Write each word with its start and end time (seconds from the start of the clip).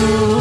Maravilhoso. 0.00 0.39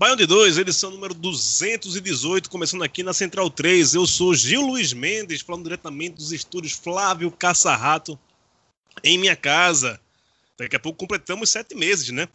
Baião 0.00 0.16
de 0.16 0.24
2, 0.24 0.56
edição 0.56 0.90
número 0.90 1.12
218, 1.12 2.48
começando 2.48 2.82
aqui 2.82 3.02
na 3.02 3.12
Central 3.12 3.50
3. 3.50 3.92
Eu 3.92 4.06
sou 4.06 4.34
Gil 4.34 4.62
Luiz 4.62 4.94
Mendes, 4.94 5.42
falando 5.42 5.64
diretamente 5.64 6.14
dos 6.14 6.32
estúdios 6.32 6.72
Flávio 6.72 7.30
Caçarrato, 7.30 8.18
em 9.04 9.18
minha 9.18 9.36
casa. 9.36 10.00
Daqui 10.56 10.74
a 10.74 10.80
pouco 10.80 10.98
completamos 10.98 11.50
sete 11.50 11.74
meses, 11.74 12.08
né? 12.08 12.26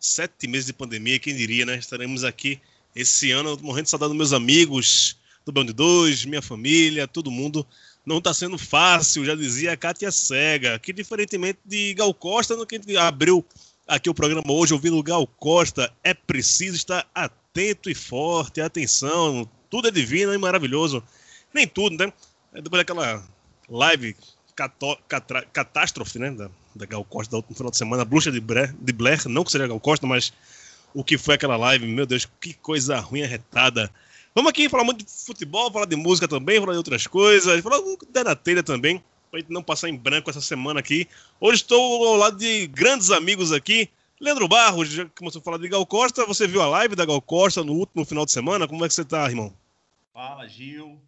Sete 0.00 0.48
meses 0.48 0.66
de 0.66 0.72
pandemia, 0.72 1.20
quem 1.20 1.36
diria, 1.36 1.64
né? 1.64 1.76
Estaremos 1.76 2.24
aqui 2.24 2.60
esse 2.92 3.30
ano, 3.30 3.56
morrendo 3.62 3.84
de 3.84 3.90
saudade 3.90 4.08
dos 4.08 4.18
meus 4.18 4.32
amigos, 4.32 5.16
do 5.46 5.52
Baião 5.52 5.66
de 5.66 5.72
2, 5.74 6.24
minha 6.24 6.42
família, 6.42 7.06
todo 7.06 7.30
mundo. 7.30 7.64
Não 8.04 8.18
está 8.18 8.34
sendo 8.34 8.58
fácil, 8.58 9.24
já 9.24 9.36
dizia 9.36 9.74
a 9.74 9.76
Kátia 9.76 10.10
Cega, 10.10 10.76
que 10.76 10.92
diferentemente 10.92 11.60
de 11.64 11.94
Gal 11.94 12.12
Costa, 12.12 12.56
no 12.56 12.66
que 12.66 12.80
abriu 12.96 13.46
aqui 13.94 14.08
o 14.08 14.14
programa 14.14 14.50
hoje 14.50 14.72
ouvindo 14.72 14.96
o 14.96 15.02
Gal 15.02 15.26
Costa. 15.26 15.92
É 16.02 16.14
preciso 16.14 16.76
estar 16.76 17.06
atento 17.14 17.90
e 17.90 17.94
forte, 17.94 18.60
atenção, 18.60 19.48
tudo 19.68 19.88
é 19.88 19.90
divino 19.90 20.32
e 20.32 20.38
maravilhoso. 20.38 21.02
Nem 21.52 21.66
tudo, 21.66 22.02
né? 22.02 22.10
É 22.54 22.62
Depois 22.62 22.80
daquela 22.80 23.22
live 23.68 24.16
cató- 24.56 24.98
catra- 25.06 25.44
catástrofe, 25.52 26.18
né? 26.18 26.30
Da, 26.30 26.50
da 26.74 26.86
Gal 26.86 27.04
Costa 27.04 27.36
última 27.36 27.54
final 27.54 27.70
de 27.70 27.76
semana, 27.76 28.02
a 28.02 28.06
bruxa 28.06 28.32
de 28.32 28.40
Blair, 28.40 28.74
de 28.80 28.92
Blair, 28.92 29.28
não 29.28 29.44
que 29.44 29.52
seja 29.52 29.66
Gal 29.66 29.78
Costa, 29.78 30.06
mas 30.06 30.32
o 30.94 31.04
que 31.04 31.18
foi 31.18 31.34
aquela 31.34 31.56
live, 31.56 31.86
meu 31.86 32.06
Deus, 32.06 32.26
que 32.40 32.54
coisa 32.54 32.98
ruim 32.98 33.22
arretada. 33.22 33.90
Vamos 34.34 34.48
aqui 34.48 34.70
falar 34.70 34.84
muito 34.84 35.04
de 35.04 35.10
futebol, 35.10 35.70
falar 35.70 35.84
de 35.84 35.96
música 35.96 36.26
também, 36.26 36.58
falar 36.58 36.72
de 36.72 36.78
outras 36.78 37.06
coisas, 37.06 37.60
falar 37.60 37.78
da 38.10 38.24
na 38.24 38.34
telha 38.34 38.62
também, 38.62 39.02
pra 39.32 39.40
gente 39.40 39.50
não 39.50 39.62
passar 39.62 39.88
em 39.88 39.96
branco 39.96 40.28
essa 40.28 40.42
semana 40.42 40.78
aqui. 40.78 41.08
Hoje 41.40 41.62
estou 41.62 42.06
ao 42.06 42.16
lado 42.16 42.36
de 42.36 42.66
grandes 42.66 43.10
amigos 43.10 43.50
aqui. 43.50 43.88
Leandro 44.20 44.46
Barros, 44.46 44.90
já 44.90 45.06
começou 45.16 45.40
a 45.40 45.42
falar 45.42 45.56
de 45.56 45.68
Gal 45.68 45.86
Costa, 45.86 46.26
você 46.26 46.46
viu 46.46 46.60
a 46.60 46.68
live 46.68 46.94
da 46.94 47.06
Gal 47.06 47.20
Costa 47.22 47.64
no 47.64 47.72
último 47.72 48.04
final 48.04 48.26
de 48.26 48.30
semana? 48.30 48.68
Como 48.68 48.84
é 48.84 48.88
que 48.88 48.92
você 48.92 49.06
tá, 49.06 49.24
irmão? 49.24 49.50
Fala, 50.12 50.46
Gil. 50.46 51.00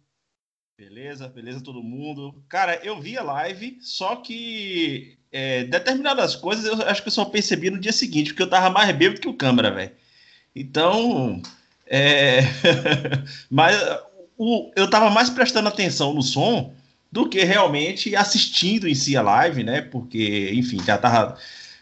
Beleza, 0.75 1.27
beleza 1.27 1.61
todo 1.61 1.83
mundo. 1.83 2.33
Cara, 2.49 2.83
eu 2.83 2.99
vi 2.99 3.15
a 3.15 3.21
live, 3.21 3.77
só 3.79 4.15
que 4.15 5.19
é, 5.31 5.63
determinadas 5.65 6.35
coisas 6.35 6.65
eu 6.65 6.83
acho 6.87 7.03
que 7.03 7.07
eu 7.09 7.13
só 7.13 7.25
percebi 7.25 7.69
no 7.69 7.79
dia 7.79 7.93
seguinte, 7.93 8.31
porque 8.31 8.41
eu 8.41 8.49
tava 8.49 8.71
mais 8.71 8.93
bêbado 8.97 9.21
que 9.21 9.29
o 9.29 9.35
câmera, 9.35 9.69
velho. 9.69 9.91
Então, 10.55 11.43
é... 11.85 12.39
mas 13.51 13.77
o, 14.35 14.71
eu 14.75 14.89
tava 14.89 15.11
mais 15.11 15.29
prestando 15.29 15.69
atenção 15.69 16.11
no 16.11 16.23
som 16.23 16.74
do 17.15 17.29
que 17.29 17.45
realmente 17.45 18.13
assistindo 18.13 18.89
em 18.89 18.93
si 18.93 19.15
a 19.15 19.21
live, 19.21 19.63
né? 19.63 19.79
Porque, 19.81 20.51
enfim, 20.53 20.83
já 20.83 20.97
tava 20.97 21.37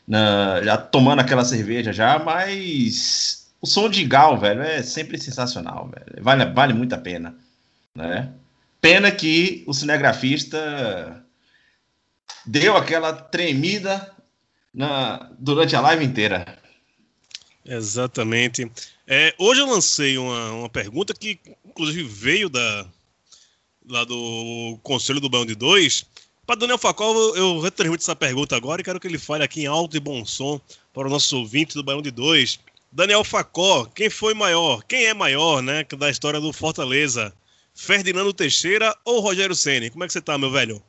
na- 0.07 0.61
já 0.61 0.77
tomando 0.77 1.21
aquela 1.21 1.43
cerveja 1.43 1.91
já, 1.91 2.19
mas 2.19 3.51
o 3.59 3.65
som 3.65 3.89
de 3.89 4.03
Gal, 4.03 4.37
velho, 4.37 4.61
é 4.61 4.83
sempre 4.83 5.17
sensacional, 5.17 5.89
velho. 5.89 6.23
Vale, 6.23 6.45
vale 6.53 6.73
muito 6.75 6.93
a 6.93 6.99
pena, 6.99 7.35
né? 7.95 8.31
Pena 8.79 9.09
que 9.09 9.63
o 9.65 9.73
cinegrafista 9.73 11.25
deu 12.45 12.77
aquela 12.77 13.11
tremida 13.11 14.13
na, 14.71 15.31
durante 15.39 15.75
a 15.75 15.81
live 15.81 16.05
inteira. 16.05 16.59
Exatamente. 17.65 18.71
É, 19.07 19.33
hoje 19.39 19.61
eu 19.61 19.65
lancei 19.65 20.15
uma, 20.15 20.51
uma 20.51 20.69
pergunta 20.69 21.11
que, 21.11 21.39
inclusive, 21.65 22.03
veio 22.03 22.49
da, 22.49 22.85
lá 23.87 24.03
do 24.03 24.77
Conselho 24.83 25.19
do 25.19 25.29
Baião 25.29 25.45
de 25.45 25.55
Dois. 25.55 26.05
Para 26.45 26.59
Daniel 26.59 26.77
Facol, 26.77 27.35
eu, 27.35 27.59
retransmito 27.59 28.03
essa 28.03 28.15
pergunta 28.15 28.55
agora 28.55 28.81
e 28.81 28.83
quero 28.83 28.99
que 28.99 29.07
ele 29.07 29.17
fale 29.17 29.43
aqui 29.43 29.61
em 29.61 29.67
alto 29.67 29.95
e 29.95 29.99
bom 29.99 30.25
som 30.25 30.59
para 30.93 31.07
o 31.07 31.09
nosso 31.09 31.37
ouvinte 31.37 31.73
do 31.73 31.83
Baião 31.83 32.01
de 32.01 32.11
Dois. 32.11 32.59
Daniel 32.91 33.23
Facó, 33.23 33.85
quem 33.85 34.09
foi 34.09 34.33
maior? 34.33 34.83
Quem 34.83 35.05
é 35.05 35.13
maior, 35.13 35.61
né, 35.61 35.83
da 35.97 36.09
história 36.09 36.39
do 36.39 36.51
Fortaleza? 36.53 37.33
Ferdinando 37.73 38.33
Teixeira 38.33 38.95
ou 39.03 39.19
Rogério 39.19 39.55
Ceni? 39.55 39.89
Como 39.89 40.03
é 40.03 40.07
que 40.07 40.13
você 40.13 40.21
tá, 40.21 40.37
meu 40.37 40.51
velho? 40.51 40.81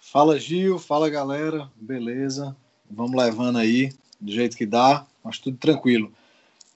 Fala 0.00 0.38
Gil, 0.38 0.78
fala 0.78 1.10
galera, 1.10 1.70
beleza? 1.74 2.56
Vamos 2.88 3.20
levando 3.20 3.58
aí, 3.58 3.92
do 4.20 4.32
jeito 4.32 4.56
que 4.56 4.64
dá, 4.64 5.04
mas 5.22 5.38
tudo 5.38 5.58
tranquilo. 5.58 6.12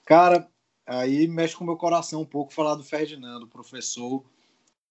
Cara, 0.05 0.45
aí 0.89 1.27
mexe 1.27 1.55
com 1.55 1.63
o 1.63 1.67
meu 1.67 1.77
coração 1.77 2.21
um 2.21 2.25
pouco 2.25 2.53
falar 2.53 2.75
do 2.75 2.83
Ferdinando, 2.83 3.47
professor. 3.47 4.23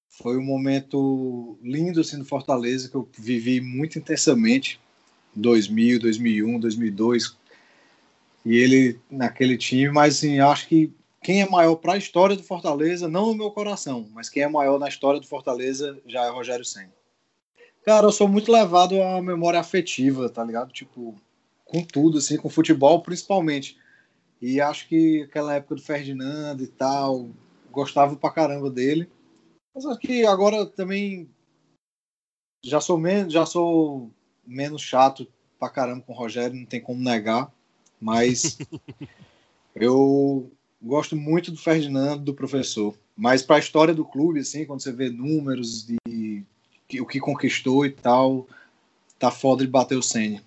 Foi 0.09 0.39
um 0.39 0.45
momento 0.45 1.59
lindo 1.63 2.01
assim 2.01 2.19
do 2.19 2.25
Fortaleza 2.25 2.89
que 2.89 2.95
eu 2.95 3.09
vivi 3.19 3.61
muito 3.61 3.99
intensamente. 3.99 4.81
2000, 5.35 6.01
2001, 6.01 6.61
2002. 6.61 7.37
E 8.45 8.57
ele 8.57 8.99
naquele 9.11 9.59
time, 9.59 9.91
mas 9.91 10.17
assim, 10.17 10.39
acho 10.41 10.69
que 10.69 10.93
quem 11.23 11.43
é 11.43 11.49
maior 11.49 11.75
para 11.77 11.95
a 11.95 11.99
história 11.99 12.37
do 12.37 12.43
Fortaleza, 12.43 13.09
não 13.09 13.27
no 13.27 13.35
meu 13.35 13.51
coração, 13.51 14.09
mas 14.15 14.29
quem 14.29 14.45
é 14.45 14.49
maior 14.49 14.79
na 14.79 14.89
história 14.89 15.21
do 15.21 15.27
Fortaleza 15.27 15.99
já 16.07 16.25
é 16.25 16.31
Rogério 16.31 16.65
Senna. 16.65 16.93
Cara, 17.85 18.07
eu 18.07 18.13
sou 18.13 18.29
muito 18.29 18.53
levado 18.53 19.01
à 19.03 19.21
memória 19.21 19.59
afetiva, 19.59 20.29
tá 20.29 20.45
ligado? 20.45 20.73
Tipo, 20.73 21.15
com 21.65 21.83
tudo, 21.83 22.19
assim, 22.19 22.37
com 22.37 22.49
futebol 22.49 23.03
principalmente. 23.03 23.77
E 24.40 24.61
acho 24.61 24.88
que 24.88 25.23
aquela 25.23 25.55
época 25.55 25.75
do 25.75 25.82
Ferdinando 25.82 26.62
e 26.62 26.69
tal, 26.69 27.29
gostava 27.70 28.17
pra 28.17 28.31
caramba 28.31 28.70
dele. 28.70 29.08
Mas 29.75 29.85
acho 29.87 30.00
que 30.00 30.25
agora 30.25 30.64
também 30.67 31.29
já 32.64 32.81
sou 32.81 32.99
menos, 32.99 33.32
já 33.32 33.46
sou 33.46 34.11
menos 34.46 34.82
chato 34.82 35.26
pra 35.58 35.69
caramba 35.69 36.02
com 36.02 36.12
o 36.12 36.17
Rogério, 36.17 36.56
não 36.56 36.67
tem 36.67 36.81
como 36.81 37.02
negar. 37.02 37.52
Mas 38.00 38.58
eu 39.75 40.50
gosto 40.81 41.17
muito 41.17 41.50
do 41.50 41.58
Ferdinando, 41.58 42.25
do 42.25 42.34
professor. 42.34 42.94
Mas 43.17 43.43
para 43.43 43.56
a 43.56 43.61
história 43.61 43.94
do 43.94 44.05
clube, 44.05 44.41
assim, 44.41 44.64
quando 44.64 44.81
você 44.81 44.93
vê 44.93 45.11
números 45.11 45.84
de 45.84 46.44
o 47.00 47.06
que 47.06 47.20
conquistou 47.20 47.84
e 47.84 47.91
tal, 47.91 48.46
tá 49.19 49.31
foda 49.31 49.64
de 49.64 49.70
bater 49.70 49.96
o 49.96 50.02
Senna. 50.02 50.43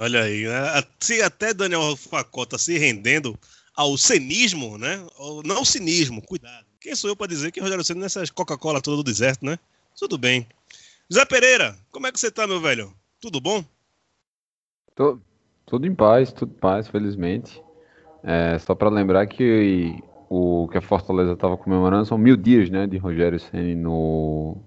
Olha 0.00 0.22
aí, 0.22 0.46
né? 0.46 0.84
se 1.00 1.20
até 1.20 1.52
Daniel 1.52 1.96
Facó 1.96 2.46
tá 2.46 2.56
se 2.56 2.78
rendendo 2.78 3.36
ao 3.74 3.98
cenismo, 3.98 4.78
né? 4.78 5.04
Não 5.44 5.64
cinismo, 5.64 6.22
cuidado. 6.22 6.64
Quem 6.80 6.94
sou 6.94 7.10
eu 7.10 7.16
para 7.16 7.26
dizer 7.26 7.50
que 7.50 7.60
Rogério 7.60 7.82
Senna 7.82 8.02
nessas 8.02 8.30
Coca-Cola 8.30 8.80
toda 8.80 8.98
do 8.98 9.02
deserto, 9.02 9.44
né? 9.44 9.58
Tudo 9.98 10.16
bem. 10.16 10.46
Zé 11.12 11.24
Pereira, 11.24 11.76
como 11.90 12.06
é 12.06 12.12
que 12.12 12.20
você 12.20 12.30
tá, 12.30 12.46
meu 12.46 12.60
velho? 12.60 12.94
Tudo 13.20 13.40
bom? 13.40 13.64
Tô, 14.94 15.18
tudo 15.66 15.86
em 15.86 15.94
paz, 15.94 16.32
tudo 16.32 16.52
em 16.52 16.58
paz, 16.58 16.86
felizmente. 16.86 17.60
É, 18.22 18.56
só 18.60 18.76
para 18.76 18.90
lembrar 18.90 19.26
que 19.26 19.96
o 20.28 20.68
que 20.70 20.78
a 20.78 20.82
Fortaleza 20.82 21.32
estava 21.32 21.56
comemorando 21.56 22.06
são 22.06 22.18
mil 22.18 22.36
dias, 22.36 22.70
né, 22.70 22.86
de 22.86 22.98
Rogério 22.98 23.40
Ceni 23.40 23.74
no, 23.74 24.58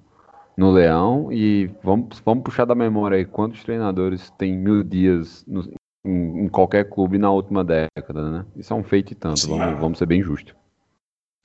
no 0.57 0.71
Leão 0.71 1.31
e 1.31 1.69
vamos, 1.83 2.19
vamos 2.25 2.43
puxar 2.43 2.65
da 2.65 2.75
memória 2.75 3.17
aí 3.17 3.25
quantos 3.25 3.63
treinadores 3.63 4.29
têm 4.37 4.57
mil 4.57 4.83
dias 4.83 5.43
no, 5.47 5.61
em, 6.05 6.45
em, 6.45 6.49
qualquer 6.49 6.89
clube 6.89 7.17
na 7.17 7.31
última 7.31 7.63
década, 7.63 8.29
né? 8.29 8.45
Isso 8.55 8.73
é 8.73 8.75
um 8.75 8.83
feito 8.83 9.13
e 9.13 9.15
tanto, 9.15 9.47
vamos, 9.47 9.79
vamos 9.79 9.97
ser 9.97 10.05
bem 10.05 10.21
justos. 10.21 10.53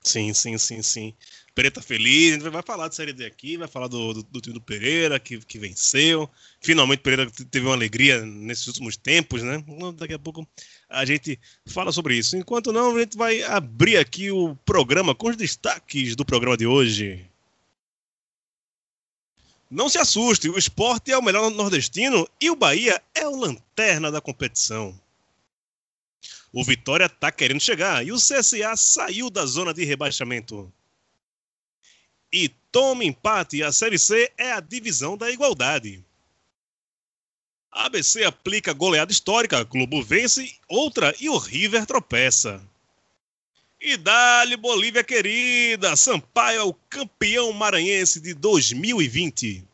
Sim, 0.03 0.33
sim, 0.33 0.57
sim, 0.57 0.81
sim. 0.81 1.13
Pereira 1.53 1.81
feliz, 1.81 2.33
a 2.33 2.35
gente 2.35 2.49
vai 2.49 2.61
falar 2.61 2.87
de 2.87 2.95
Série 2.95 3.11
D 3.11 3.25
aqui, 3.25 3.57
vai 3.57 3.67
falar 3.67 3.87
do, 3.87 4.13
do, 4.13 4.23
do 4.23 4.39
time 4.39 4.53
do 4.53 4.61
Pereira, 4.61 5.19
que, 5.19 5.39
que 5.39 5.57
venceu. 5.57 6.29
Finalmente, 6.61 6.99
Pereira 6.99 7.29
teve 7.49 7.65
uma 7.65 7.73
alegria 7.73 8.23
nesses 8.23 8.67
últimos 8.67 8.95
tempos, 8.95 9.41
né? 9.41 9.63
Daqui 9.95 10.13
a 10.13 10.19
pouco 10.19 10.47
a 10.87 11.03
gente 11.03 11.39
fala 11.65 11.91
sobre 11.91 12.15
isso. 12.15 12.37
Enquanto 12.37 12.71
não, 12.71 12.95
a 12.95 12.99
gente 12.99 13.17
vai 13.17 13.41
abrir 13.43 13.97
aqui 13.97 14.31
o 14.31 14.55
programa 14.57 15.15
com 15.15 15.29
os 15.29 15.35
destaques 15.35 16.15
do 16.15 16.23
programa 16.23 16.55
de 16.55 16.67
hoje. 16.67 17.27
Não 19.69 19.89
se 19.89 19.97
assuste, 19.97 20.49
o 20.49 20.57
esporte 20.57 21.11
é 21.11 21.17
o 21.17 21.21
melhor 21.21 21.49
nordestino 21.49 22.27
e 22.39 22.49
o 22.49 22.55
Bahia 22.55 23.01
é 23.13 23.27
o 23.27 23.35
lanterna 23.35 24.09
da 24.09 24.21
competição. 24.21 24.97
O 26.53 26.63
Vitória 26.63 27.05
está 27.05 27.31
querendo 27.31 27.59
chegar 27.59 28.05
e 28.05 28.11
o 28.11 28.15
CSA 28.15 28.75
saiu 28.77 29.29
da 29.29 29.45
zona 29.45 29.73
de 29.73 29.83
rebaixamento. 29.83 30.71
E 32.31 32.49
toma 32.71 33.03
empate, 33.03 33.61
a 33.61 33.71
Série 33.71 33.99
C 33.99 34.31
é 34.37 34.53
a 34.53 34.61
divisão 34.61 35.17
da 35.17 35.29
igualdade. 35.29 36.03
ABC 37.69 38.23
aplica 38.23 38.73
goleada 38.73 39.11
histórica, 39.11 39.63
Globo 39.63 40.01
vence 40.01 40.57
outra 40.67 41.13
e 41.19 41.29
o 41.29 41.37
River 41.37 41.85
tropeça. 41.85 42.61
E 43.89 43.95
dali 43.95 44.57
Bolívia 44.57 45.01
querida, 45.01 45.95
Sampaio 45.95 46.59
é 46.59 46.63
o 46.63 46.73
campeão 46.73 47.53
maranhense 47.53 48.19
de 48.19 48.33
2020. 48.33 49.65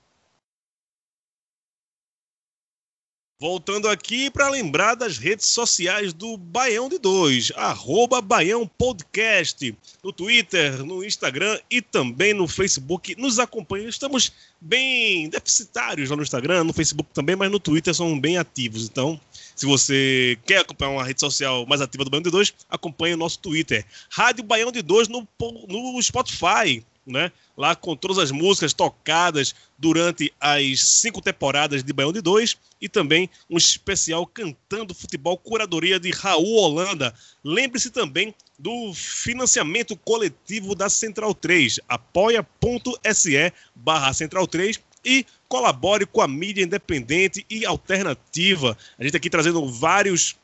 Voltando 3.39 3.89
aqui 3.89 4.29
para 4.29 4.49
lembrar 4.49 4.93
das 4.93 5.17
redes 5.17 5.47
sociais 5.47 6.13
do 6.13 6.37
Baião 6.37 6.87
de 6.87 6.99
Dois, 6.99 7.51
arroba 7.55 8.21
Baião 8.21 8.67
Podcast, 8.67 9.75
no 10.03 10.13
Twitter, 10.13 10.85
no 10.85 11.03
Instagram 11.03 11.59
e 11.67 11.81
também 11.81 12.35
no 12.35 12.47
Facebook. 12.47 13.15
Nos 13.19 13.39
acompanhem, 13.39 13.89
estamos 13.89 14.31
bem 14.61 15.27
deficitários 15.27 16.11
lá 16.11 16.15
no 16.15 16.21
Instagram, 16.21 16.65
no 16.65 16.71
Facebook 16.71 17.09
também, 17.15 17.35
mas 17.35 17.49
no 17.49 17.59
Twitter 17.59 17.95
somos 17.95 18.21
bem 18.21 18.37
ativos. 18.37 18.85
Então, 18.85 19.19
se 19.55 19.65
você 19.65 20.37
quer 20.45 20.59
acompanhar 20.59 20.91
uma 20.91 21.03
rede 21.03 21.19
social 21.19 21.65
mais 21.65 21.81
ativa 21.81 22.03
do 22.03 22.09
Baião 22.09 22.23
de 22.23 22.31
Dois, 22.31 22.53
acompanhe 22.69 23.13
o 23.13 23.17
nosso 23.17 23.39
Twitter. 23.39 23.85
Rádio 24.09 24.43
Baião 24.43 24.71
de 24.71 24.81
Dois 24.81 25.07
no, 25.07 25.27
no 25.67 26.01
Spotify 26.01 26.83
né? 27.05 27.31
Lá 27.55 27.75
com 27.75 27.95
todas 27.95 28.17
as 28.17 28.31
músicas 28.31 28.73
tocadas 28.73 29.53
durante 29.77 30.33
as 30.39 30.81
cinco 30.81 31.21
temporadas 31.21 31.83
de 31.83 31.93
Baião 31.93 32.13
de 32.13 32.21
Dois 32.21 32.57
e 32.81 32.87
também 32.87 33.29
um 33.49 33.57
especial 33.57 34.25
cantando 34.25 34.93
futebol, 34.93 35.37
curadoria 35.37 35.99
de 35.99 36.11
Raul 36.11 36.55
Holanda. 36.55 37.13
Lembre-se 37.43 37.91
também 37.91 38.33
do 38.57 38.93
financiamento 38.93 39.95
coletivo 39.97 40.73
da 40.73 40.89
Central 40.89 41.33
3, 41.33 41.79
apoia.se 41.87 43.53
barra 43.75 44.13
Central 44.13 44.47
3 44.47 44.79
e 45.03 45.25
colabore 45.47 46.05
com 46.05 46.21
a 46.21 46.27
mídia 46.27 46.63
independente 46.63 47.45
e 47.49 47.65
alternativa. 47.65 48.77
A 48.97 49.03
gente 49.03 49.17
aqui 49.17 49.29
trazendo 49.29 49.67
vários 49.67 50.35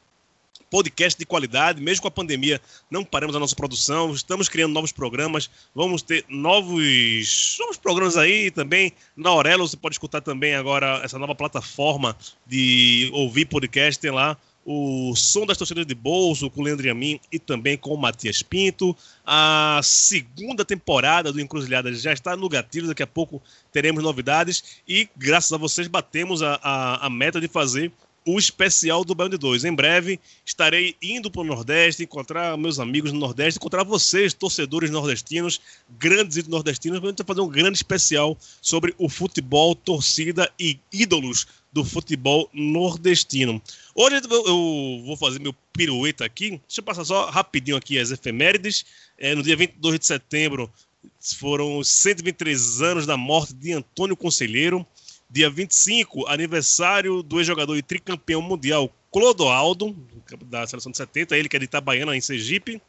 podcast 0.69 1.17
de 1.17 1.25
qualidade, 1.25 1.81
mesmo 1.81 2.03
com 2.03 2.07
a 2.07 2.11
pandemia, 2.11 2.61
não 2.89 3.03
paramos 3.03 3.35
a 3.35 3.39
nossa 3.39 3.56
produção, 3.56 4.13
estamos 4.13 4.47
criando 4.47 4.73
novos 4.73 4.91
programas, 4.91 5.50
vamos 5.73 6.01
ter 6.01 6.23
novos, 6.29 7.57
novos 7.59 7.77
programas 7.77 8.15
aí 8.17 8.51
também. 8.51 8.94
Na 9.17 9.31
Aurelo 9.31 9.67
você 9.67 9.75
pode 9.75 9.95
escutar 9.95 10.21
também 10.21 10.53
agora 10.53 11.01
essa 11.03 11.17
nova 11.17 11.33
plataforma 11.33 12.15
de 12.45 13.09
ouvir 13.13 13.45
podcast, 13.45 14.00
tem 14.00 14.12
lá 14.12 14.38
o 14.71 15.16
Som 15.16 15.48
das 15.48 15.57
Torcidas 15.57 15.88
de 15.88 15.95
Bolso, 15.95 16.48
com 16.48 16.62
o 16.62 16.63
Leandro 16.63 16.86
Yamin 16.86 17.19
e 17.31 17.39
também 17.39 17.75
com 17.75 17.92
o 17.92 17.98
Matias 17.98 18.44
Pinto. 18.44 18.95
A 19.25 19.81
segunda 19.83 20.63
temporada 20.63 21.33
do 21.33 21.42
Encruzilhada 21.42 21.92
já 21.92 22.13
está 22.13 22.38
no 22.38 22.48
gatilho, 22.48 22.88
daqui 22.88 23.01
a 23.01 23.07
pouco 23.07 23.42
teremos 23.71 24.04
novidades 24.04 24.63
e 24.88 25.10
graças 25.18 25.51
a 25.51 25.57
vocês 25.57 25.88
batemos 25.88 26.44
a, 26.44 26.60
a, 26.62 27.07
a 27.07 27.10
meta 27.10 27.42
de 27.42 27.48
fazer 27.48 27.92
o 28.24 28.38
especial 28.38 29.04
do 29.04 29.16
Baião 29.16 29.31
de 29.31 29.39
Dois. 29.39 29.66
Em 29.66 29.74
breve 29.74 30.19
estarei 30.45 30.95
indo 31.01 31.31
para 31.31 31.42
o 31.42 31.45
Nordeste, 31.45 32.04
encontrar 32.04 32.56
meus 32.56 32.80
amigos 32.80 33.12
no 33.12 33.19
Nordeste, 33.19 33.57
encontrar 33.57 33.83
vocês, 33.83 34.36
torcedores 34.36 34.92
nordestinos, 34.92 35.60
grandes 35.98 36.38
ídolos 36.38 36.57
nordestinos, 36.57 37.00
para 37.00 37.25
fazer 37.25 37.42
um 37.42 37.50
grande 37.50 37.77
especial 37.77 38.38
sobre 38.62 38.94
o 39.00 39.10
futebol, 39.10 39.74
torcida 39.74 40.51
e 40.60 40.77
ídolos 40.94 41.48
do 41.71 41.86
futebol 41.86 42.50
nordestino. 42.54 43.62
Hoje 43.94 44.21
eu 44.30 45.04
vou 45.06 45.16
fazer 45.16 45.39
meu 45.39 45.54
pirueta 45.74 46.25
aqui. 46.25 46.51
Deixa 46.68 46.80
eu 46.80 46.83
passar 46.83 47.06
só 47.06 47.30
rapidinho 47.30 47.77
aqui 47.77 48.00
as 48.00 48.12
efemérides. 48.12 48.86
É, 49.18 49.36
no 49.36 49.44
dia 49.44 49.56
22 49.56 50.00
de 50.00 50.06
setembro 50.06 50.71
foram 51.38 51.83
123 51.83 52.81
anos 52.81 53.06
da 53.06 53.16
morte 53.16 53.54
de 53.54 53.74
Antônio 53.74 54.18
Conselheiro. 54.18 54.86
Dia 55.30 55.50
25, 55.50 56.27
aniversário 56.27 57.21
do 57.21 57.39
ex-jogador 57.39 57.77
e 57.77 57.83
tricampeão 57.83 58.42
mundial 58.42 58.92
Clodoaldo, 59.12 59.95
da 60.45 60.65
seleção 60.65 60.92
de 60.92 60.98
70, 60.98 61.38
ele 61.38 61.50
que 61.50 61.56
é 61.56 61.60
de 61.60 61.65
Itabaiana, 61.65 62.15
em 62.15 62.22
Sergipe. 62.22 62.81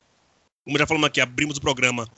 Como 0.65 0.79
já 0.79 0.87
falamos 0.87 1.07
aqui, 1.07 1.21
abrimos 1.21 1.59
o 1.59 1.61
programa 1.61 2.09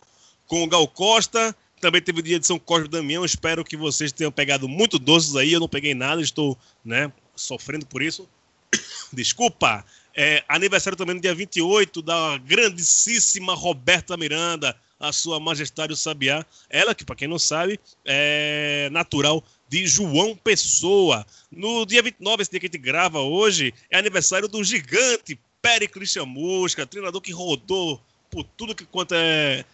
com 0.47 0.63
o 0.63 0.67
Gal 0.67 0.87
Costa. 0.87 1.55
Também 1.83 2.01
teve 2.01 2.21
o 2.21 2.23
dia 2.23 2.39
de 2.39 2.47
São 2.47 2.61
Cosme 2.61 2.87
Damião. 2.87 3.25
Espero 3.25 3.65
que 3.65 3.77
vocês 3.77 4.13
tenham 4.13 4.31
pegado 4.31 4.69
muito 4.69 5.01
doces 5.01 5.35
aí. 5.35 5.53
Eu 5.53 5.59
não 5.59 5.69
peguei 5.69 5.95
nada, 5.95 6.23
estou 6.23 6.57
né, 6.85 7.13
sofrendo 7.35 7.85
por 7.85 8.01
isso. 8.01 8.29
Desculpa. 9.13 9.85
É, 10.15 10.45
aniversário 10.49 10.97
também 10.97 11.17
no 11.17 11.21
dia 11.21 11.35
28 11.35 12.01
da 12.01 12.39
grandíssima 12.39 13.55
Roberta 13.55 14.17
Miranda, 14.17 14.77
a 15.01 15.11
sua 15.11 15.41
majestade 15.41 15.93
o 15.93 15.97
Sabiá. 15.97 16.47
Ela, 16.71 16.95
que 16.95 17.05
para 17.05 17.17
quem 17.17 17.27
não 17.27 17.39
sabe, 17.39 17.81
é 18.05 18.89
natural 18.93 19.43
de 19.69 19.85
João 19.85 20.37
Pessoa. 20.37 21.27
No 21.51 21.85
dia 21.85 22.01
29, 22.01 22.43
esse 22.43 22.51
dia 22.53 22.61
que 22.61 22.67
a 22.67 22.69
gente 22.69 22.79
grava 22.79 23.19
hoje, 23.23 23.75
é 23.91 23.99
aniversário 23.99 24.47
do 24.47 24.63
gigante 24.63 25.37
Pericles 25.61 26.11
Chamusca, 26.11 26.87
treinador 26.87 27.21
que 27.21 27.33
rodou 27.33 28.01
por 28.31 28.45
tudo 28.45 28.73
que 28.73 28.85
quanto 28.85 29.17
é, 29.17 29.65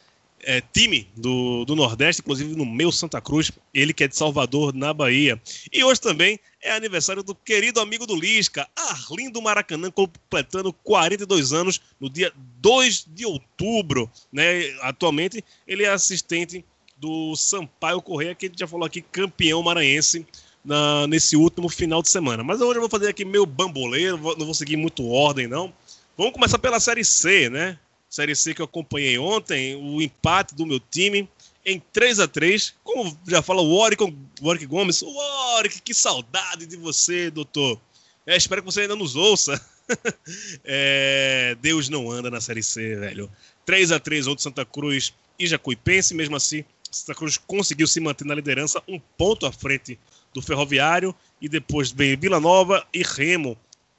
é, 0.42 0.60
time 0.60 1.08
do, 1.16 1.64
do 1.64 1.74
Nordeste, 1.74 2.22
inclusive 2.22 2.54
no 2.54 2.64
meu 2.64 2.90
Santa 2.92 3.20
Cruz, 3.20 3.50
ele 3.72 3.92
que 3.92 4.04
é 4.04 4.08
de 4.08 4.16
Salvador, 4.16 4.74
na 4.74 4.92
Bahia. 4.92 5.40
E 5.72 5.82
hoje 5.84 6.00
também 6.00 6.38
é 6.62 6.72
aniversário 6.72 7.22
do 7.22 7.34
querido 7.34 7.80
amigo 7.80 8.06
do 8.06 8.16
Lisca, 8.16 8.68
Arlindo 8.76 9.40
Maracanã, 9.40 9.90
completando 9.90 10.72
42 10.72 11.52
anos 11.52 11.80
no 12.00 12.08
dia 12.08 12.32
2 12.60 13.06
de 13.08 13.26
outubro. 13.26 14.10
Né? 14.32 14.70
Atualmente 14.80 15.44
ele 15.66 15.84
é 15.84 15.90
assistente 15.90 16.64
do 16.96 17.36
Sampaio 17.36 18.02
Correia, 18.02 18.34
que 18.34 18.46
a 18.46 18.48
gente 18.48 18.58
já 18.58 18.66
falou 18.66 18.86
aqui, 18.86 19.00
campeão 19.00 19.62
maranhense 19.62 20.26
na, 20.64 21.06
nesse 21.06 21.36
último 21.36 21.68
final 21.68 22.02
de 22.02 22.10
semana. 22.10 22.42
Mas 22.42 22.60
hoje 22.60 22.76
eu 22.76 22.80
vou 22.80 22.90
fazer 22.90 23.08
aqui 23.08 23.24
meu 23.24 23.46
bamboleiro, 23.46 24.18
não 24.36 24.46
vou 24.46 24.54
seguir 24.54 24.76
muito 24.76 25.08
ordem, 25.08 25.46
não. 25.46 25.72
Vamos 26.16 26.32
começar 26.32 26.58
pela 26.58 26.80
Série 26.80 27.04
C, 27.04 27.48
né? 27.48 27.78
Série 28.08 28.34
C 28.34 28.54
que 28.54 28.62
eu 28.62 28.64
acompanhei 28.64 29.18
ontem, 29.18 29.76
o 29.76 30.00
empate 30.00 30.54
do 30.54 30.66
meu 30.66 30.80
time 30.80 31.28
em 31.64 31.82
3 31.92 32.20
a 32.20 32.28
3 32.28 32.74
Como 32.82 33.16
já 33.26 33.42
fala 33.42 33.60
o 33.60 33.76
Warwick, 33.76 34.02
Warwick 34.40 34.66
Gomes. 34.66 35.02
O 35.02 35.12
Warwick, 35.12 35.82
que 35.82 35.92
saudade 35.92 36.66
de 36.66 36.76
você, 36.76 37.30
doutor. 37.30 37.78
É, 38.26 38.36
espero 38.36 38.62
que 38.62 38.66
você 38.66 38.82
ainda 38.82 38.96
nos 38.96 39.16
ouça. 39.16 39.60
é, 40.64 41.56
Deus 41.60 41.88
não 41.88 42.10
anda 42.10 42.30
na 42.30 42.40
Série 42.40 42.62
C, 42.62 42.96
velho. 42.96 43.30
3 43.66 43.92
a 43.92 44.00
3 44.00 44.26
outro 44.26 44.42
Santa 44.42 44.64
Cruz 44.64 45.12
e 45.38 45.46
Jacuipense, 45.46 46.14
mesmo 46.14 46.36
assim 46.36 46.64
Santa 46.90 47.14
Cruz 47.14 47.36
conseguiu 47.36 47.86
se 47.86 48.00
manter 48.00 48.24
na 48.24 48.34
liderança, 48.34 48.82
um 48.88 48.98
ponto 48.98 49.46
à 49.46 49.52
frente 49.52 49.98
do 50.32 50.42
Ferroviário, 50.42 51.14
e 51.40 51.48
depois 51.48 51.90
vem 51.90 52.16
Vila 52.16 52.40
Nova 52.40 52.86
e 52.92 53.02
Remo 53.02 53.56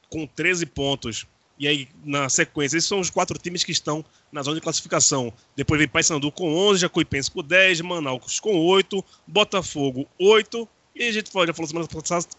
com 0.09 0.25
13 0.25 0.65
pontos. 0.65 1.25
E 1.59 1.67
aí, 1.67 1.89
na 2.05 2.29
sequência, 2.29 2.77
esses 2.77 2.87
são 2.87 3.01
os 3.01 3.09
quatro 3.09 3.37
times 3.37 3.65
que 3.65 3.73
estão 3.73 4.03
na 4.31 4.41
zona 4.41 4.55
de 4.55 4.61
classificação. 4.61 5.33
Depois 5.57 5.77
vem 5.77 5.89
Paysandu 5.89 6.31
com 6.31 6.55
11, 6.55 6.79
Jacuipense 6.79 7.29
com 7.29 7.43
10, 7.43 7.81
Manaus 7.81 8.39
com 8.39 8.55
8, 8.55 9.03
Botafogo 9.27 10.07
8. 10.17 10.67
E 10.95 11.03
a 11.03 11.11
gente 11.11 11.29
já 11.33 11.53
falou 11.53 11.67
semana 11.67 11.87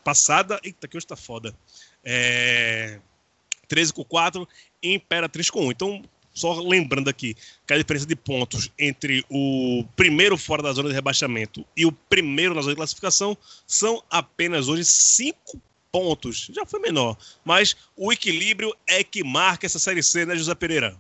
passada. 0.03 0.59
Eita, 0.65 0.89
que 0.89 0.97
hoje 0.97 1.07
tá 1.07 1.17
foda. 1.17 1.55
É, 2.03 2.99
13 3.69 3.93
com 3.93 4.05
4 4.05 4.49
e 4.83 4.95
Imperatriz 4.95 5.51
com 5.51 5.67
1. 5.67 5.71
Então, 5.71 6.03
só 6.33 6.59
lembrando 6.61 7.11
aqui 7.11 7.37
que 7.67 7.75
a 7.75 7.77
diferença 7.77 8.07
de 8.07 8.17
pontos 8.17 8.71
entre 8.79 9.23
o 9.29 9.85
primeiro 9.97 10.39
fora 10.39 10.63
da 10.63 10.73
zona 10.73 10.89
de 10.89 10.95
rebaixamento 10.95 11.67
e 11.77 11.85
o 11.85 11.93
primeiro 11.93 12.55
na 12.55 12.63
zona 12.63 12.73
de 12.73 12.79
classificação 12.79 13.37
são 13.67 14.03
apenas 14.09 14.69
hoje 14.69 14.85
cinco 14.85 15.61
pontos. 15.93 16.51
Já 16.55 16.65
foi 16.67 16.81
menor, 16.81 17.17
mas 17.45 17.77
o 17.97 18.13
equilíbrio 18.13 18.73
é 18.89 19.03
que 19.03 19.25
marca 19.25 19.67
essa 19.67 19.79
Série 19.79 20.03
C, 20.03 20.25
né, 20.25 20.37
José 20.37 20.55
Pereira? 20.55 20.95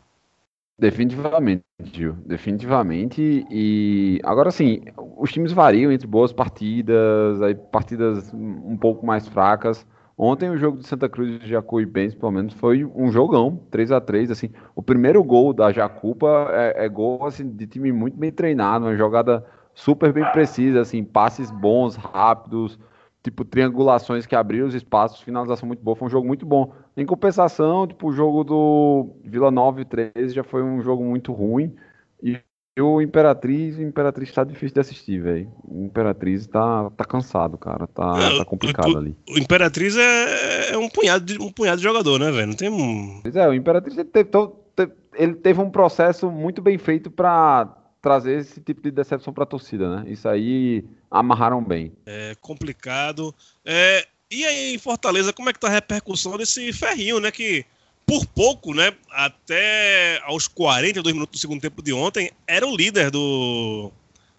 Definitivamente, 0.78 1.62
Gil. 1.92 2.14
Definitivamente. 2.24 3.46
E 3.50 4.18
agora 4.24 4.50
sim, 4.50 4.80
os 5.18 5.30
times 5.30 5.52
variam 5.52 5.92
entre 5.92 6.06
boas 6.06 6.32
partidas, 6.32 7.42
aí 7.42 7.54
partidas 7.54 8.32
um 8.32 8.78
pouco 8.78 9.04
mais 9.04 9.28
fracas. 9.28 9.86
Ontem 10.16 10.50
o 10.50 10.56
jogo 10.56 10.78
de 10.78 10.86
Santa 10.86 11.08
Cruz 11.08 11.42
e 11.42 11.48
Jacuipense, 11.48 12.16
pelo 12.16 12.32
menos, 12.32 12.52
foi 12.54 12.84
um 12.84 13.10
jogão, 13.10 13.58
3 13.70 13.92
a 13.92 14.00
3 14.00 14.30
assim. 14.30 14.50
O 14.74 14.82
primeiro 14.82 15.22
gol 15.22 15.52
da 15.52 15.72
Jacupa 15.72 16.48
é, 16.50 16.84
é 16.84 16.88
gol 16.88 17.26
assim, 17.26 17.48
de 17.48 17.66
time 17.66 17.92
muito 17.92 18.18
bem 18.18 18.30
treinado, 18.30 18.86
uma 18.86 18.96
jogada 18.96 19.44
super 19.74 20.12
bem 20.12 20.24
precisa, 20.32 20.80
assim, 20.80 21.04
passes 21.04 21.50
bons, 21.50 21.96
rápidos, 21.96 22.78
tipo, 23.22 23.44
triangulações 23.44 24.26
que 24.26 24.34
abriram 24.34 24.66
os 24.66 24.74
espaços, 24.74 25.20
finalização 25.20 25.66
muito 25.66 25.82
boa, 25.82 25.96
foi 25.96 26.08
um 26.08 26.10
jogo 26.10 26.26
muito 26.26 26.46
bom. 26.46 26.72
Em 26.96 27.04
compensação, 27.06 27.86
tipo, 27.86 28.08
o 28.08 28.12
jogo 28.12 28.44
do 28.44 29.10
Vila 29.24 29.50
Nova 29.50 29.80
e 29.80 29.84
13 29.84 30.34
já 30.34 30.42
foi 30.44 30.62
um 30.62 30.80
jogo 30.82 31.04
muito 31.04 31.32
ruim. 31.32 31.74
E 32.22 32.38
o 32.80 33.00
Imperatriz, 33.02 33.76
o 33.76 33.82
Imperatriz 33.82 34.32
tá 34.32 34.42
difícil 34.44 34.74
de 34.74 34.80
assistir, 34.80 35.20
velho. 35.20 35.52
O 35.64 35.84
Imperatriz 35.84 36.46
tá, 36.46 36.88
tá 36.90 37.04
cansado, 37.04 37.58
cara. 37.58 37.86
Tá, 37.86 38.16
É, 38.18 38.38
tá 38.38 38.44
complicado 38.44 38.94
o, 38.94 38.98
ali. 38.98 39.16
O 39.28 39.38
Imperatriz 39.38 39.96
é, 39.96 40.72
é 40.72 40.78
um, 40.78 40.88
punhado 40.88 41.24
de, 41.24 41.38
um 41.42 41.52
punhado 41.52 41.78
de 41.78 41.82
jogador, 41.82 42.18
né, 42.18 42.30
velho? 42.30 42.46
Não 42.46 42.54
tem 42.54 42.70
um. 42.70 43.20
Pois 43.22 43.36
é, 43.36 43.46
o 43.48 43.52
Imperatriz 43.52 43.98
ele 43.98 44.08
teve, 44.08 44.30
te- 44.30 44.90
ele 45.14 45.34
teve 45.34 45.60
um 45.60 45.70
processo 45.70 46.30
muito 46.30 46.62
bem 46.62 46.78
feito 46.78 47.10
pra 47.10 47.76
trazer 48.00 48.38
esse 48.40 48.60
tipo 48.60 48.80
de 48.82 48.90
decepção 48.90 49.32
pra 49.32 49.44
torcida, 49.46 49.96
né? 49.96 50.10
Isso 50.10 50.28
aí 50.28 50.84
amarraram 51.10 51.62
bem. 51.62 51.92
É 52.06 52.34
complicado. 52.40 53.34
É, 53.64 54.06
e 54.30 54.44
aí, 54.44 54.74
em 54.74 54.78
Fortaleza, 54.78 55.32
como 55.32 55.50
é 55.50 55.52
que 55.52 55.58
tá 55.60 55.66
a 55.68 55.70
repercussão 55.70 56.36
desse 56.38 56.72
ferrinho, 56.72 57.20
né? 57.20 57.30
Que 57.30 57.64
por 58.06 58.24
pouco, 58.26 58.74
né? 58.74 58.92
Até 59.10 60.20
aos 60.24 60.48
42 60.48 61.14
minutos 61.14 61.38
do 61.38 61.40
segundo 61.40 61.60
tempo 61.60 61.82
de 61.82 61.92
ontem, 61.92 62.30
era 62.46 62.66
o 62.66 62.76
líder 62.76 63.10
do, 63.10 63.92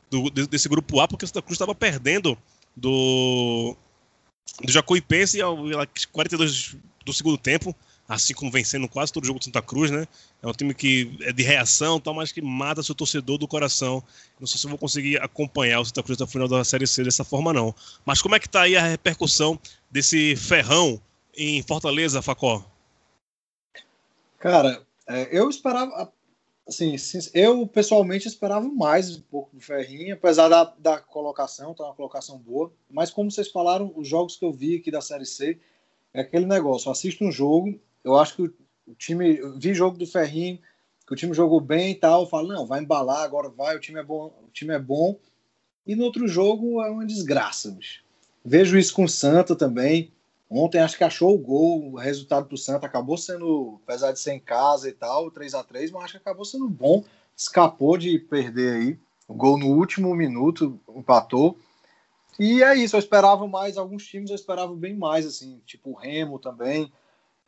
do- 0.09 0.29
de- 0.29 0.47
desse 0.47 0.67
grupo 0.67 0.99
A, 0.99 1.07
porque 1.07 1.25
o 1.25 1.27
Santa 1.27 1.41
Cruz 1.41 1.53
estava 1.55 1.75
perdendo 1.75 2.37
do, 2.75 3.75
do 4.63 4.71
Jacuipense 4.71 5.41
ao 5.41 5.57
aos 5.57 6.05
42 6.11 6.75
do 7.05 7.13
segundo 7.13 7.37
tempo, 7.37 7.75
assim 8.13 8.33
como 8.33 8.51
vencendo 8.51 8.87
quase 8.89 9.13
todo 9.13 9.25
jogo 9.25 9.39
do 9.39 9.45
Santa 9.45 9.61
Cruz, 9.61 9.89
né? 9.89 10.05
É 10.41 10.47
um 10.47 10.51
time 10.51 10.73
que 10.73 11.17
é 11.21 11.31
de 11.31 11.43
reação, 11.43 11.99
tal, 11.99 12.13
mas 12.13 12.31
que 12.31 12.41
mata 12.41 12.83
seu 12.83 12.93
torcedor 12.93 13.37
do 13.37 13.47
coração. 13.47 14.03
Não 14.39 14.45
sei 14.45 14.59
se 14.59 14.65
eu 14.65 14.69
vou 14.69 14.77
conseguir 14.77 15.21
acompanhar 15.21 15.79
o 15.79 15.85
Santa 15.85 16.03
Cruz 16.03 16.17
até 16.17 16.25
o 16.25 16.31
final 16.31 16.47
da 16.47 16.63
Série 16.63 16.85
C 16.85 17.03
dessa 17.03 17.23
forma, 17.23 17.53
não. 17.53 17.73
Mas 18.05 18.21
como 18.21 18.35
é 18.35 18.39
que 18.39 18.49
tá 18.49 18.63
aí 18.63 18.75
a 18.75 18.81
repercussão 18.81 19.57
desse 19.89 20.35
ferrão 20.35 21.01
em 21.35 21.63
Fortaleza, 21.63 22.21
Facó? 22.21 22.65
Cara, 24.39 24.85
é, 25.07 25.29
eu 25.31 25.49
esperava, 25.49 26.11
assim, 26.67 26.95
eu 27.33 27.65
pessoalmente 27.67 28.27
esperava 28.27 28.67
mais 28.67 29.15
um 29.15 29.21
pouco 29.21 29.55
do 29.55 29.61
Ferrinho, 29.61 30.15
apesar 30.15 30.49
da, 30.49 30.65
da 30.77 30.99
colocação, 30.99 31.73
tá 31.73 31.85
uma 31.85 31.93
colocação 31.93 32.37
boa, 32.37 32.73
mas 32.89 33.09
como 33.09 33.31
vocês 33.31 33.49
falaram, 33.49 33.93
os 33.95 34.07
jogos 34.07 34.35
que 34.35 34.43
eu 34.43 34.51
vi 34.51 34.77
aqui 34.77 34.91
da 34.91 34.99
Série 34.99 35.25
C, 35.25 35.59
é 36.13 36.21
aquele 36.21 36.45
negócio, 36.45 36.91
assisto 36.91 37.23
um 37.23 37.31
jogo, 37.31 37.79
eu 38.03 38.17
acho 38.17 38.35
que 38.35 38.43
o, 38.87 38.95
time, 38.95 39.39
vi 39.57 39.73
jogo 39.73 39.97
do 39.97 40.07
Ferrinho, 40.07 40.59
que 41.05 41.13
o 41.13 41.15
time 41.15 41.33
jogou 41.33 41.59
bem 41.59 41.91
e 41.91 41.95
tal, 41.95 42.21
eu 42.21 42.27
falo, 42.27 42.47
não, 42.47 42.65
vai 42.65 42.81
embalar, 42.81 43.23
agora 43.23 43.49
vai, 43.49 43.75
o 43.75 43.79
time 43.79 43.99
é 43.99 44.03
bom, 44.03 44.33
o 44.47 44.51
time 44.51 44.73
é 44.73 44.79
bom, 44.79 45.17
e 45.85 45.95
no 45.95 46.03
outro 46.03 46.27
jogo 46.27 46.81
é 46.81 46.89
uma 46.89 47.05
desgraça, 47.05 47.71
bicho. 47.71 48.03
Vejo 48.43 48.77
isso 48.77 48.93
com 48.93 49.03
o 49.03 49.09
Santa 49.09 49.55
também, 49.55 50.11
Ontem 50.53 50.79
acho 50.79 50.97
que 50.97 51.03
achou 51.05 51.33
o 51.33 51.37
gol, 51.37 51.93
o 51.93 51.95
resultado 51.95 52.45
pro 52.45 52.57
Santa 52.57 52.85
acabou 52.85 53.17
sendo, 53.17 53.79
apesar 53.85 54.11
de 54.11 54.19
ser 54.19 54.33
em 54.33 54.39
casa 54.39 54.89
e 54.89 54.91
tal, 54.91 55.31
3 55.31 55.53
a 55.53 55.63
3 55.63 55.91
mas 55.91 56.03
acho 56.03 56.13
que 56.13 56.17
acabou 56.17 56.43
sendo 56.43 56.67
bom. 56.67 57.05
Escapou 57.37 57.97
de 57.97 58.19
perder 58.19 58.73
aí. 58.73 58.99
O 59.29 59.33
gol 59.33 59.57
no 59.57 59.67
último 59.67 60.13
minuto 60.13 60.77
empatou. 60.93 61.57
E 62.37 62.61
é 62.61 62.75
isso, 62.75 62.97
eu 62.97 62.99
esperava 62.99 63.47
mais, 63.47 63.77
alguns 63.77 64.05
times 64.05 64.29
eu 64.29 64.35
esperava 64.35 64.75
bem 64.75 64.93
mais, 64.93 65.25
assim, 65.25 65.61
tipo 65.65 65.91
o 65.91 65.95
Remo 65.95 66.37
também. 66.37 66.91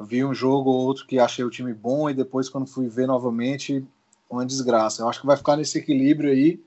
Vi 0.03 0.23
um 0.23 0.33
jogo 0.33 0.69
ou 0.69 0.85
outro 0.85 1.05
que 1.05 1.19
achei 1.19 1.43
o 1.43 1.49
time 1.49 1.73
bom 1.73 2.09
e 2.09 2.13
depois, 2.13 2.49
quando 2.49 2.67
fui 2.67 2.87
ver 2.87 3.07
novamente, 3.07 3.85
uma 4.29 4.45
desgraça. 4.45 5.01
Eu 5.01 5.09
acho 5.09 5.21
que 5.21 5.27
vai 5.27 5.37
ficar 5.37 5.55
nesse 5.55 5.77
equilíbrio 5.77 6.31
aí 6.31 6.59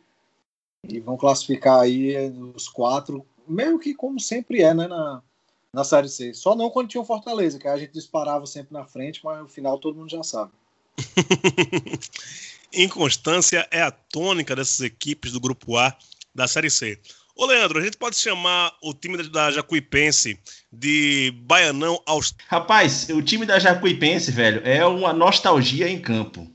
e 0.89 1.01
vão 1.01 1.17
classificar 1.17 1.81
aí 1.81 2.31
os 2.55 2.69
quatro, 2.69 3.27
meio 3.47 3.79
que 3.79 3.95
como 3.95 4.21
sempre 4.21 4.63
é, 4.63 4.73
né, 4.73 4.87
na, 4.87 5.23
na 5.73 5.85
Série 5.85 6.09
C. 6.09 6.33
Só 6.33 6.55
não 6.55 6.71
quando 6.71 6.89
tinha 6.89 7.01
o 7.01 7.07
Fortaleza, 7.07 7.59
que 7.59 7.69
a 7.69 7.77
gente 7.77 7.93
disparava 7.93 8.47
sempre 8.47 8.73
na 8.73 8.85
frente, 8.85 9.21
mas 9.25 9.41
no 9.41 9.49
final 9.49 9.79
todo 9.79 9.97
mundo 9.97 10.11
já 10.11 10.23
sabe. 10.23 10.53
Inconstância 12.73 13.67
é 13.71 13.83
a 13.83 13.91
tônica 13.91 14.55
dessas 14.55 14.81
equipes 14.81 15.33
do 15.33 15.41
Grupo 15.41 15.77
A 15.77 15.97
da 16.35 16.47
Série 16.47 16.71
C. 16.71 17.01
Ô, 17.39 17.45
Leandro, 17.45 17.79
a 17.79 17.83
gente 17.83 17.99
pode 17.99 18.17
chamar 18.17 18.73
o 18.83 18.95
time 18.95 19.23
da 19.29 19.51
Jacuipense 19.51 20.41
de 20.73 21.35
Baianão 21.43 22.01
aos. 22.07 22.35
Rapaz, 22.49 23.11
o 23.11 23.21
time 23.21 23.45
da 23.45 23.59
Jacuipense, 23.59 24.33
velho, 24.33 24.63
é 24.65 24.87
uma 24.87 25.13
nostalgia 25.13 25.87
em 25.87 25.99
campo. 25.99 26.51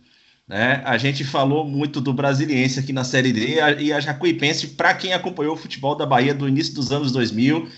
Né? 0.47 0.81
A 0.83 0.97
gente 0.97 1.23
falou 1.23 1.63
muito 1.63 2.01
do 2.01 2.11
Brasiliense 2.11 2.79
aqui 2.79 2.91
na 2.91 3.03
Série 3.03 3.31
D 3.31 3.59
e 3.79 3.93
a 3.93 3.99
Jacuipense, 3.99 4.69
para 4.69 4.95
quem 4.95 5.13
acompanhou 5.13 5.53
o 5.53 5.57
futebol 5.57 5.93
da 5.93 6.03
Bahia 6.03 6.33
do 6.33 6.49
início 6.49 6.73
dos 6.73 6.91
anos 6.91 7.11
2000, 7.11 7.69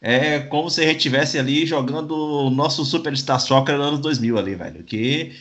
é 0.00 0.38
como 0.38 0.70
se 0.70 0.82
a 0.82 0.84
gente 0.84 0.98
estivesse 0.98 1.40
ali 1.40 1.66
jogando 1.66 2.14
o 2.14 2.48
nosso 2.48 2.84
Superstar 2.84 3.40
Soccer 3.40 3.76
nos 3.76 3.86
anos 3.88 4.00
2000 4.00 4.38
ali, 4.38 4.54
velho. 4.54 4.84
Que, 4.84 5.32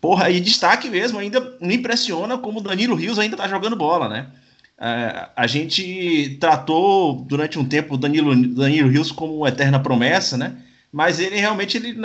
porra, 0.00 0.30
e 0.30 0.40
destaque 0.40 0.88
mesmo, 0.88 1.18
ainda 1.18 1.58
me 1.60 1.74
impressiona 1.74 2.38
como 2.38 2.60
o 2.60 2.62
Danilo 2.62 2.96
Rios 2.96 3.18
ainda 3.18 3.36
tá 3.36 3.46
jogando 3.46 3.76
bola, 3.76 4.08
né? 4.08 4.28
É, 4.78 5.28
a 5.36 5.46
gente 5.46 6.36
tratou 6.40 7.14
durante 7.14 7.58
um 7.58 7.64
tempo 7.64 7.94
o 7.94 7.98
Danilo, 7.98 8.34
Danilo 8.54 8.88
Rios 8.88 9.12
como 9.12 9.38
uma 9.38 9.48
eterna 9.48 9.78
promessa, 9.78 10.36
né? 10.36 10.56
Mas 10.92 11.18
ele 11.18 11.36
realmente 11.36 11.76
ele, 11.76 11.96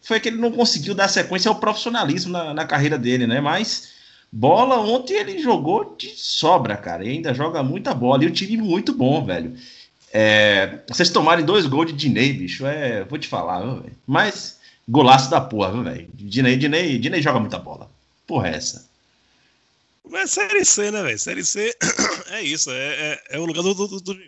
foi 0.00 0.18
que 0.18 0.28
ele 0.28 0.38
não 0.38 0.50
conseguiu 0.50 0.94
dar 0.94 1.08
sequência 1.08 1.48
ao 1.48 1.56
profissionalismo 1.60 2.32
na, 2.32 2.52
na 2.52 2.64
carreira 2.64 2.98
dele, 2.98 3.26
né? 3.26 3.40
Mas 3.40 3.92
bola 4.32 4.80
ontem 4.80 5.14
ele 5.14 5.38
jogou 5.38 5.94
de 5.96 6.08
sobra, 6.16 6.76
cara. 6.76 7.04
E 7.04 7.10
ainda 7.10 7.34
joga 7.34 7.62
muita 7.62 7.94
bola. 7.94 8.24
E 8.24 8.26
o 8.26 8.32
time 8.32 8.56
muito 8.56 8.92
bom, 8.92 9.24
velho. 9.24 9.54
É, 10.12 10.80
vocês 10.88 11.10
tomarem 11.10 11.44
dois 11.44 11.66
gols 11.66 11.86
de 11.86 11.92
Dinei, 11.92 12.32
bicho, 12.32 12.66
é, 12.66 13.04
vou 13.04 13.18
te 13.18 13.28
falar, 13.28 13.60
viu. 13.60 13.84
Mas 14.06 14.58
golaço 14.88 15.30
da 15.30 15.40
porra, 15.40 15.82
velho? 15.82 16.08
Dinei, 16.14 16.56
Dinei, 16.56 16.98
Dinei 16.98 17.22
joga 17.22 17.40
muita 17.40 17.58
bola. 17.58 17.88
Porra, 18.26 18.48
é 18.48 18.56
essa. 18.56 18.91
É 20.14 20.26
Série 20.26 20.64
C, 20.64 20.90
né, 20.90 21.02
velho? 21.02 21.18
Série 21.18 21.44
C 21.44 21.74
é 22.30 22.42
isso, 22.42 22.70
é, 22.70 22.76
é, 22.76 23.22
é 23.30 23.38
o 23.38 23.44
lugar 23.44 23.62
do, 23.62 23.74
do, 23.74 24.00
do, 24.00 24.18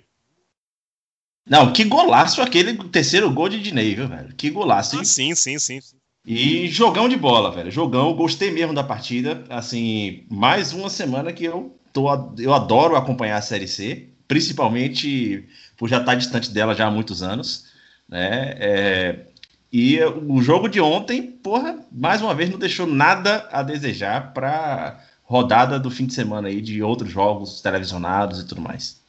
Não, 1.46 1.72
que 1.72 1.84
golaço 1.84 2.40
aquele 2.40 2.74
terceiro 2.88 3.30
gol 3.30 3.48
de 3.48 3.60
Dinei, 3.60 3.94
viu, 3.94 4.08
velho? 4.08 4.34
Que 4.34 4.50
golaço. 4.50 4.98
Ah, 4.98 5.04
sim, 5.04 5.34
sim, 5.34 5.58
sim, 5.58 5.80
sim. 5.80 5.96
E 6.26 6.68
jogão 6.68 7.08
de 7.08 7.16
bola, 7.16 7.50
velho. 7.50 7.70
Jogão, 7.70 8.14
gostei 8.14 8.50
mesmo 8.50 8.72
da 8.72 8.82
partida. 8.82 9.44
Assim, 9.50 10.24
mais 10.30 10.72
uma 10.72 10.88
semana 10.88 11.32
que 11.32 11.44
eu 11.44 11.78
tô, 11.92 12.08
eu 12.38 12.54
adoro 12.54 12.96
acompanhar 12.96 13.36
a 13.36 13.42
Série 13.42 13.68
C, 13.68 14.08
principalmente 14.26 15.46
por 15.76 15.88
já 15.88 15.98
estar 15.98 16.14
distante 16.14 16.50
dela 16.50 16.74
já 16.74 16.86
há 16.86 16.90
muitos 16.90 17.22
anos, 17.22 17.66
né? 18.08 18.54
É, 18.58 19.26
e 19.70 20.00
o 20.02 20.40
jogo 20.40 20.68
de 20.68 20.80
ontem, 20.80 21.20
porra, 21.22 21.84
mais 21.90 22.22
uma 22.22 22.34
vez 22.34 22.48
não 22.48 22.58
deixou 22.58 22.86
nada 22.86 23.48
a 23.50 23.62
desejar 23.62 24.32
para 24.32 25.04
rodada 25.34 25.80
do 25.80 25.90
fim 25.90 26.06
de 26.06 26.14
semana 26.14 26.46
aí 26.46 26.60
de 26.60 26.80
outros 26.80 27.10
jogos 27.10 27.60
televisionados 27.60 28.38
e 28.38 28.46
tudo 28.46 28.60
mais. 28.60 29.02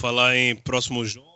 Falar 0.00 0.34
em 0.34 0.56
próximo 0.56 1.04
jogo, 1.04 1.28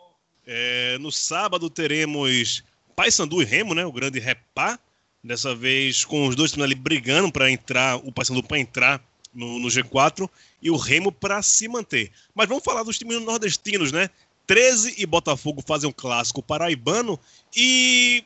é, 0.47 0.97
no 0.97 1.11
sábado 1.11 1.69
teremos 1.69 2.63
Paysandu 2.95 3.43
e 3.43 3.45
Remo, 3.45 3.75
né? 3.75 3.85
O 3.85 3.91
grande 3.91 4.19
repá. 4.19 4.79
Dessa 5.23 5.53
vez 5.53 6.03
com 6.03 6.27
os 6.27 6.35
dois 6.35 6.51
times 6.51 6.63
ali 6.65 6.73
brigando 6.73 7.31
para 7.31 7.51
entrar, 7.51 7.97
o 7.97 8.11
Paysandu 8.11 8.41
para 8.41 8.57
entrar 8.57 9.03
no, 9.33 9.59
no, 9.59 9.67
G4 9.67 10.27
e 10.63 10.71
o 10.71 10.77
Remo 10.77 11.11
para 11.11 11.41
se 11.43 11.67
manter. 11.67 12.11
Mas 12.33 12.47
vamos 12.47 12.63
falar 12.63 12.81
dos 12.81 12.97
times 12.97 13.21
nordestinos, 13.21 13.91
né? 13.91 14.09
13 14.47 14.95
e 14.97 15.05
Botafogo 15.05 15.61
fazem 15.61 15.89
um 15.89 15.93
clássico 15.93 16.41
paraibano 16.41 17.19
e 17.55 18.23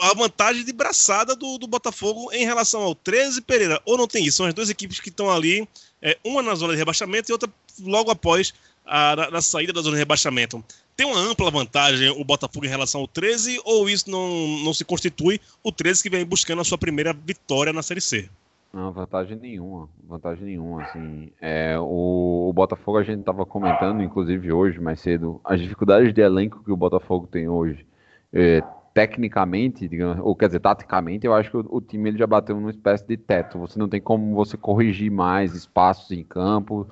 a 0.00 0.14
vantagem 0.14 0.64
de 0.64 0.72
braçada 0.72 1.34
do, 1.34 1.58
do, 1.58 1.66
Botafogo 1.66 2.30
em 2.32 2.44
relação 2.44 2.82
ao 2.82 2.94
13 2.94 3.40
Pereira. 3.42 3.80
Ou 3.84 3.96
não 3.96 4.06
tem 4.06 4.24
isso? 4.24 4.38
São 4.38 4.46
as 4.46 4.54
duas 4.54 4.70
equipes 4.70 5.00
que 5.00 5.08
estão 5.08 5.30
ali, 5.30 5.66
é, 6.00 6.18
uma 6.24 6.42
na 6.42 6.54
zona 6.54 6.72
de 6.72 6.78
rebaixamento 6.78 7.30
e 7.30 7.32
outra 7.32 7.48
logo 7.80 8.10
após 8.10 8.52
a, 8.84 9.16
na, 9.16 9.30
na, 9.30 9.42
saída 9.42 9.72
da 9.72 9.80
zona 9.80 9.96
de 9.96 10.00
rebaixamento. 10.00 10.62
Tem 10.96 11.06
uma 11.06 11.18
ampla 11.18 11.50
vantagem 11.50 12.10
o 12.10 12.24
Botafogo 12.24 12.66
em 12.66 12.68
relação 12.68 13.00
ao 13.00 13.08
13 13.08 13.60
ou 13.64 13.88
isso 13.88 14.10
não, 14.10 14.28
não 14.64 14.74
se 14.74 14.84
constitui 14.84 15.40
o 15.62 15.72
13 15.72 16.02
que 16.02 16.10
vem 16.10 16.24
buscando 16.24 16.60
a 16.60 16.64
sua 16.64 16.78
primeira 16.78 17.12
vitória 17.12 17.72
na 17.72 17.82
Série 17.82 18.00
C? 18.00 18.28
Não, 18.72 18.90
vantagem 18.90 19.36
nenhuma, 19.36 19.86
vantagem 20.08 20.44
nenhuma, 20.46 20.82
assim, 20.82 21.30
é, 21.42 21.78
o, 21.78 22.48
o 22.48 22.52
Botafogo 22.54 22.96
a 22.96 23.02
gente 23.02 23.20
estava 23.20 23.44
comentando, 23.44 24.02
inclusive 24.02 24.50
hoje, 24.50 24.80
mais 24.80 24.98
cedo, 24.98 25.38
as 25.44 25.60
dificuldades 25.60 26.14
de 26.14 26.22
elenco 26.22 26.64
que 26.64 26.72
o 26.72 26.76
Botafogo 26.76 27.26
tem 27.30 27.46
hoje, 27.46 27.84
é, 28.32 28.62
tecnicamente, 28.94 29.88
digamos, 29.88 30.18
ou 30.20 30.36
quer 30.36 30.46
dizer, 30.46 30.60
taticamente, 30.60 31.26
eu 31.26 31.34
acho 31.34 31.50
que 31.50 31.56
o, 31.56 31.66
o, 31.70 31.80
time 31.80 32.10
ele 32.10 32.18
já 32.18 32.26
bateu 32.26 32.56
numa 32.56 32.70
espécie 32.70 33.06
de 33.06 33.16
teto, 33.16 33.58
você 33.58 33.78
não 33.78 33.88
tem 33.88 34.00
como 34.00 34.34
você 34.34 34.56
corrigir 34.56 35.10
mais 35.10 35.54
espaços 35.54 36.10
em 36.10 36.22
campo, 36.22 36.86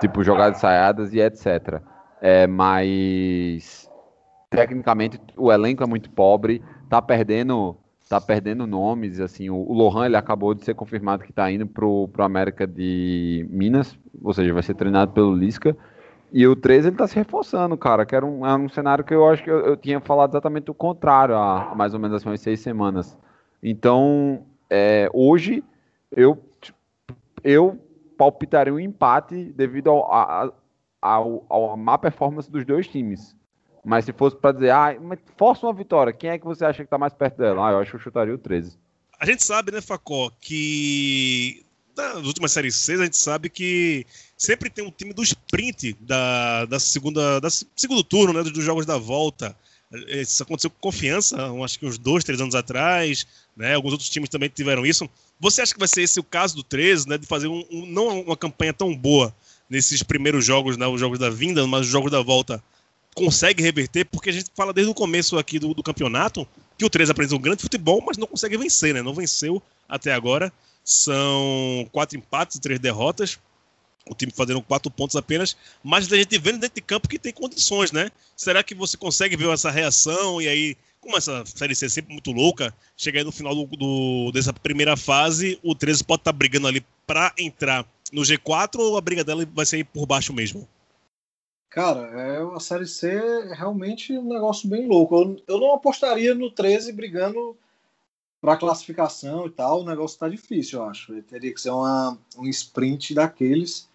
tipo 0.00 0.24
jogadas 0.24 0.58
ensaiadas 0.58 1.12
e 1.12 1.20
etc, 1.20 1.80
é, 2.20 2.46
mas 2.46 3.90
tecnicamente 4.48 5.20
o 5.36 5.52
elenco 5.52 5.82
é 5.82 5.86
muito 5.86 6.10
pobre, 6.10 6.62
tá 6.88 7.00
perdendo 7.02 7.76
tá 8.08 8.20
perdendo 8.20 8.66
nomes, 8.66 9.20
assim, 9.20 9.48
o, 9.48 9.56
o 9.56 9.72
Lohan 9.72 10.04
ele 10.04 10.16
acabou 10.16 10.52
de 10.52 10.62
ser 10.62 10.74
confirmado 10.74 11.24
que 11.24 11.30
está 11.30 11.50
indo 11.50 11.66
pro, 11.66 12.08
pro 12.08 12.24
América 12.24 12.66
de 12.66 13.46
Minas, 13.48 13.98
ou 14.22 14.34
seja, 14.34 14.52
vai 14.52 14.62
ser 14.62 14.74
treinado 14.74 15.12
pelo 15.12 15.34
Lisca, 15.34 15.74
e 16.32 16.46
o 16.46 16.56
13 16.56 16.88
ele 16.88 16.96
tá 16.96 17.06
se 17.06 17.14
reforçando, 17.14 17.76
cara, 17.76 18.06
que 18.06 18.16
era 18.16 18.24
um, 18.24 18.46
era 18.46 18.58
um 18.58 18.68
cenário 18.68 19.04
que 19.04 19.12
eu 19.12 19.28
acho 19.28 19.44
que 19.44 19.50
eu, 19.50 19.60
eu 19.60 19.76
tinha 19.76 20.00
falado 20.00 20.30
exatamente 20.30 20.70
o 20.70 20.74
contrário 20.74 21.36
há 21.36 21.74
mais 21.74 21.92
ou 21.92 22.00
menos 22.00 22.16
assim, 22.16 22.28
umas 22.28 22.40
seis 22.40 22.60
semanas. 22.60 23.18
Então, 23.62 24.46
é, 24.70 25.10
hoje, 25.12 25.62
eu, 26.10 26.42
eu 27.44 27.78
palpitaria 28.16 28.72
um 28.72 28.80
empate 28.80 29.52
devido 29.52 29.90
ao, 29.90 30.10
a, 30.10 30.52
ao, 31.02 31.44
ao 31.50 31.76
má 31.76 31.98
performance 31.98 32.50
dos 32.50 32.64
dois 32.64 32.88
times. 32.88 33.36
Mas 33.84 34.06
se 34.06 34.12
fosse 34.12 34.36
para 34.36 34.52
dizer, 34.52 34.70
ah, 34.70 34.96
força 35.36 35.66
uma 35.66 35.74
vitória, 35.74 36.12
quem 36.12 36.30
é 36.30 36.38
que 36.38 36.44
você 36.46 36.64
acha 36.64 36.82
que 36.82 36.88
tá 36.88 36.96
mais 36.96 37.12
perto 37.12 37.36
dela? 37.36 37.68
Ah, 37.68 37.72
eu 37.72 37.78
acho 37.80 37.90
que 37.90 37.96
eu 37.96 38.00
chutaria 38.00 38.34
o 38.34 38.38
13. 38.38 38.78
A 39.20 39.26
gente 39.26 39.44
sabe, 39.44 39.70
né, 39.70 39.80
Facó, 39.82 40.30
que 40.40 41.64
nas 42.14 42.26
últimas 42.26 42.52
séries 42.52 42.74
6 42.76 43.00
a 43.00 43.04
gente 43.04 43.16
sabe 43.16 43.48
que 43.48 44.06
sempre 44.36 44.68
tem 44.70 44.84
um 44.84 44.90
time 44.90 45.12
do 45.12 45.22
sprint 45.22 45.96
da, 46.00 46.64
da 46.66 46.80
segunda 46.80 47.40
da 47.40 47.48
segundo 47.50 48.02
turno, 48.02 48.32
né, 48.32 48.42
dos 48.48 48.64
jogos 48.64 48.86
da 48.86 48.98
volta. 48.98 49.56
Isso 50.08 50.42
aconteceu 50.42 50.70
com 50.70 50.78
confiança, 50.80 51.36
acho 51.62 51.78
que 51.78 51.84
uns 51.84 51.98
dois, 51.98 52.24
três 52.24 52.40
anos 52.40 52.54
atrás, 52.54 53.26
né? 53.54 53.74
Alguns 53.74 53.92
outros 53.92 54.08
times 54.08 54.30
também 54.30 54.48
tiveram 54.48 54.86
isso. 54.86 55.08
Você 55.38 55.60
acha 55.60 55.74
que 55.74 55.78
vai 55.78 55.88
ser 55.88 56.02
esse 56.02 56.18
o 56.18 56.24
caso 56.24 56.56
do 56.56 56.62
13, 56.62 57.08
né? 57.08 57.18
De 57.18 57.26
fazer 57.26 57.46
um, 57.46 57.62
um, 57.70 57.84
não 57.84 58.22
uma 58.22 58.36
campanha 58.36 58.72
tão 58.72 58.96
boa 58.96 59.34
nesses 59.68 60.02
primeiros 60.02 60.46
jogos, 60.46 60.78
né? 60.78 60.86
Os 60.86 60.98
jogos 60.98 61.18
da 61.18 61.28
vinda, 61.28 61.66
mas 61.66 61.82
os 61.82 61.88
jogos 61.88 62.10
da 62.10 62.22
volta 62.22 62.62
consegue 63.14 63.62
reverter, 63.62 64.06
porque 64.06 64.30
a 64.30 64.32
gente 64.32 64.50
fala 64.54 64.72
desde 64.72 64.90
o 64.90 64.94
começo 64.94 65.36
aqui 65.38 65.58
do, 65.58 65.74
do 65.74 65.82
campeonato 65.82 66.48
que 66.78 66.84
o 66.84 66.90
13 66.90 67.12
apresentou 67.12 67.38
um 67.38 67.42
grande 67.42 67.60
futebol, 67.60 68.02
mas 68.04 68.16
não 68.16 68.26
consegue 68.26 68.56
vencer, 68.56 68.94
né? 68.94 69.02
Não 69.02 69.14
venceu 69.14 69.62
até 69.86 70.14
agora. 70.14 70.50
São 70.84 71.88
quatro 71.92 72.18
empates 72.18 72.56
e 72.56 72.60
três 72.60 72.80
derrotas. 72.80 73.38
O 74.08 74.14
time 74.14 74.32
fazendo 74.32 74.60
quatro 74.60 74.90
pontos 74.90 75.14
apenas, 75.14 75.56
mas 75.82 76.12
a 76.12 76.16
gente 76.16 76.36
vendo 76.36 76.58
dentro 76.58 76.74
de 76.74 76.80
campo 76.80 77.08
que 77.08 77.20
tem 77.20 77.32
condições, 77.32 77.92
né? 77.92 78.10
Será 78.36 78.62
que 78.62 78.74
você 78.74 78.96
consegue 78.96 79.36
ver 79.36 79.48
essa 79.50 79.70
reação 79.70 80.42
e 80.42 80.48
aí, 80.48 80.76
como 81.00 81.16
essa 81.16 81.44
série 81.46 81.74
C 81.74 81.86
é 81.86 81.88
sempre 81.88 82.12
muito 82.12 82.32
louca, 82.32 82.74
chega 82.96 83.20
aí 83.20 83.24
no 83.24 83.30
final 83.30 83.54
do, 83.54 83.64
do, 83.64 84.32
dessa 84.32 84.52
primeira 84.52 84.96
fase, 84.96 85.56
o 85.62 85.72
13 85.72 86.02
pode 86.02 86.22
estar 86.22 86.32
tá 86.32 86.36
brigando 86.36 86.66
ali 86.66 86.84
para 87.06 87.32
entrar 87.38 87.86
no 88.12 88.22
G4 88.22 88.80
ou 88.80 88.96
a 88.96 89.00
briga 89.00 89.22
dela 89.22 89.46
vai 89.54 89.64
ser 89.64 89.84
por 89.84 90.04
baixo 90.04 90.32
mesmo? 90.32 90.68
Cara, 91.70 92.00
é, 92.00 92.56
a 92.56 92.60
Série 92.60 92.86
C 92.86 93.08
é 93.08 93.54
realmente 93.54 94.12
um 94.12 94.28
negócio 94.28 94.68
bem 94.68 94.86
louco. 94.86 95.16
Eu, 95.16 95.36
eu 95.46 95.58
não 95.58 95.74
apostaria 95.74 96.34
no 96.34 96.50
13 96.50 96.92
brigando 96.92 97.56
para 98.42 98.56
classificação 98.56 99.46
e 99.46 99.50
tal. 99.50 99.80
O 99.80 99.84
negócio 99.84 100.18
tá 100.18 100.28
difícil, 100.28 100.80
eu 100.80 100.86
acho. 100.86 101.12
Ele 101.12 101.22
teria 101.22 101.54
que 101.54 101.60
ser 101.60 101.70
uma, 101.70 102.18
um 102.36 102.46
sprint 102.48 103.14
daqueles. 103.14 103.88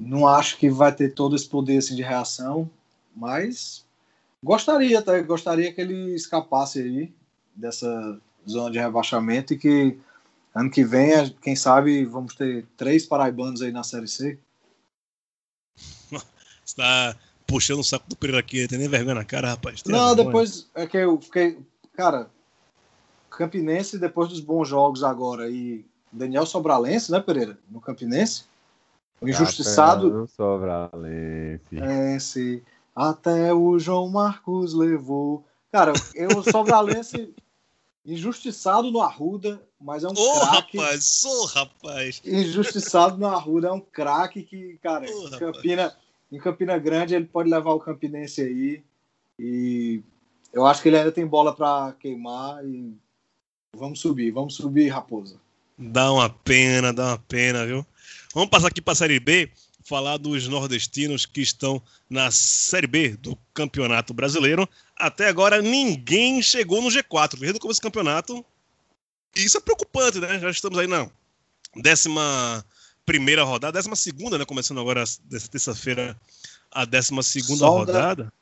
Não 0.00 0.26
acho 0.26 0.56
que 0.56 0.70
vai 0.70 0.92
ter 0.92 1.14
todo 1.14 1.36
esse 1.36 1.46
poder 1.46 1.76
assim, 1.76 1.94
de 1.94 2.02
reação, 2.02 2.68
mas 3.14 3.84
gostaria, 4.42 5.02
tá? 5.02 5.20
gostaria 5.20 5.72
que 5.72 5.80
ele 5.80 6.14
escapasse 6.14 6.80
aí 6.80 7.12
dessa 7.54 8.18
zona 8.48 8.70
de 8.70 8.78
rebaixamento 8.78 9.52
e 9.52 9.58
que 9.58 9.98
ano 10.54 10.70
que 10.70 10.82
vem, 10.82 11.30
quem 11.42 11.54
sabe, 11.54 12.04
vamos 12.04 12.34
ter 12.34 12.66
três 12.76 13.06
paraibanos 13.06 13.62
aí 13.62 13.70
na 13.70 13.84
Série 13.84 14.08
C 14.08 14.38
está 16.64 17.16
puxando 17.46 17.80
o 17.80 17.84
saco 17.84 18.08
do 18.08 18.16
Pereira 18.16 18.40
aqui, 18.40 18.66
tem 18.66 18.78
nem 18.78 18.88
vergonha 18.88 19.14
na 19.14 19.24
cara, 19.24 19.50
rapaz. 19.50 19.82
Não, 19.84 20.16
depois 20.16 20.70
é 20.74 20.86
que 20.86 20.96
eu 20.96 21.20
fiquei. 21.20 21.58
Cara, 21.94 22.30
Campinense, 23.36 23.98
depois 23.98 24.28
dos 24.28 24.40
bons 24.40 24.68
jogos 24.68 25.02
agora, 25.02 25.48
e 25.50 25.84
Daniel 26.10 26.46
Sobralense, 26.46 27.10
né, 27.10 27.20
Pereira? 27.20 27.58
No 27.70 27.80
Campinense. 27.80 28.44
O 29.20 29.28
injustiçado. 29.28 30.28
Sobralense. 30.36 31.78
É, 31.78 32.18
sim. 32.18 32.62
Até 32.94 33.54
o 33.54 33.78
João 33.78 34.08
Marcos 34.08 34.74
levou. 34.74 35.44
Cara, 35.70 35.92
eu 36.14 36.42
Sobralense. 36.42 37.34
injustiçado 38.04 38.90
no 38.90 39.00
Arruda, 39.00 39.62
mas 39.80 40.02
é 40.02 40.08
um 40.08 40.12
oh, 40.16 40.40
craque. 40.40 40.76
rapaz, 40.76 41.22
ô 41.24 41.28
oh, 41.28 41.46
rapaz. 41.46 42.20
Injustiçado 42.24 43.16
no 43.16 43.28
Arruda, 43.28 43.68
é 43.68 43.72
um 43.72 43.80
craque 43.80 44.42
que, 44.42 44.76
cara, 44.82 45.06
oh, 45.08 45.30
Campina, 45.38 45.84
rapaz 45.84 46.02
em 46.32 46.38
Campina 46.38 46.78
Grande 46.78 47.14
ele 47.14 47.26
pode 47.26 47.50
levar 47.50 47.72
o 47.72 47.78
Campinense 47.78 48.40
aí 48.40 48.82
e 49.38 50.02
eu 50.50 50.64
acho 50.64 50.80
que 50.80 50.88
ele 50.88 50.96
ainda 50.96 51.12
tem 51.12 51.26
bola 51.26 51.54
para 51.54 51.92
queimar 52.00 52.64
e 52.64 52.96
vamos 53.76 54.00
subir, 54.00 54.30
vamos 54.30 54.54
subir, 54.54 54.88
Raposa. 54.88 55.36
Dá 55.78 56.12
uma 56.12 56.28
pena, 56.28 56.92
dá 56.92 57.08
uma 57.08 57.18
pena, 57.18 57.66
viu? 57.66 57.84
Vamos 58.34 58.50
passar 58.50 58.68
aqui 58.68 58.82
para 58.82 58.92
a 58.92 58.96
Série 58.96 59.18
B, 59.18 59.50
falar 59.82 60.18
dos 60.18 60.46
nordestinos 60.46 61.24
que 61.26 61.40
estão 61.40 61.82
na 62.08 62.30
Série 62.30 62.86
B 62.86 63.16
do 63.16 63.36
Campeonato 63.54 64.12
Brasileiro. 64.12 64.68
Até 64.96 65.28
agora 65.28 65.62
ninguém 65.62 66.42
chegou 66.42 66.82
no 66.82 66.88
G4, 66.88 67.38
desde 67.38 67.56
o 67.56 67.60
começo 67.60 67.80
do 67.80 67.84
campeonato. 67.84 68.44
Isso 69.34 69.56
é 69.56 69.60
preocupante, 69.60 70.20
né? 70.20 70.38
Já 70.38 70.50
estamos 70.50 70.78
aí 70.78 70.86
na 70.86 71.08
décima 71.76 72.64
primeira 73.06 73.42
rodada, 73.42 73.78
décima 73.78 73.96
segunda, 73.96 74.36
né? 74.36 74.44
Começando 74.44 74.80
agora 74.80 75.02
dessa 75.24 75.48
terça-feira 75.48 76.20
a 76.70 76.84
décima 76.84 77.22
segunda 77.22 77.66
rodada. 77.66 78.32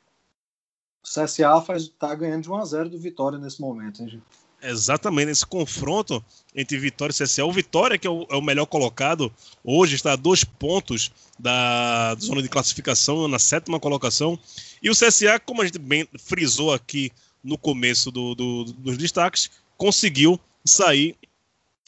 O 1.03 1.07
CSA 1.07 1.61
faz, 1.61 1.87
tá 1.87 2.13
ganhando 2.13 2.43
de 2.43 2.49
1x0 2.49 2.89
do 2.89 2.99
Vitória 2.99 3.39
nesse 3.39 3.59
momento, 3.59 4.03
hein, 4.03 4.09
gente? 4.09 4.40
Exatamente, 4.61 5.27
nesse 5.27 5.45
confronto 5.45 6.23
entre 6.55 6.77
Vitória 6.77 7.11
e 7.11 7.15
CSA. 7.15 7.45
O 7.45 7.51
Vitória, 7.51 7.97
que 7.97 8.05
é 8.05 8.09
o, 8.09 8.27
é 8.29 8.35
o, 8.35 8.41
melhor 8.41 8.67
colocado, 8.67 9.33
hoje 9.63 9.95
está 9.95 10.13
a 10.13 10.15
dois 10.15 10.43
pontos 10.43 11.11
da 11.39 12.15
zona 12.19 12.41
de 12.43 12.49
classificação, 12.49 13.27
na 13.27 13.39
sétima 13.39 13.79
colocação. 13.79 14.37
E 14.81 14.89
o 14.89 14.93
CSA, 14.93 15.39
como 15.39 15.61
a 15.61 15.65
gente 15.65 15.79
bem 15.79 16.07
frisou 16.19 16.71
aqui 16.71 17.11
no 17.43 17.57
começo 17.57 18.11
do, 18.11 18.35
do, 18.35 18.65
dos 18.65 18.97
destaques, 18.97 19.49
conseguiu 19.77 20.39
sair 20.63 21.15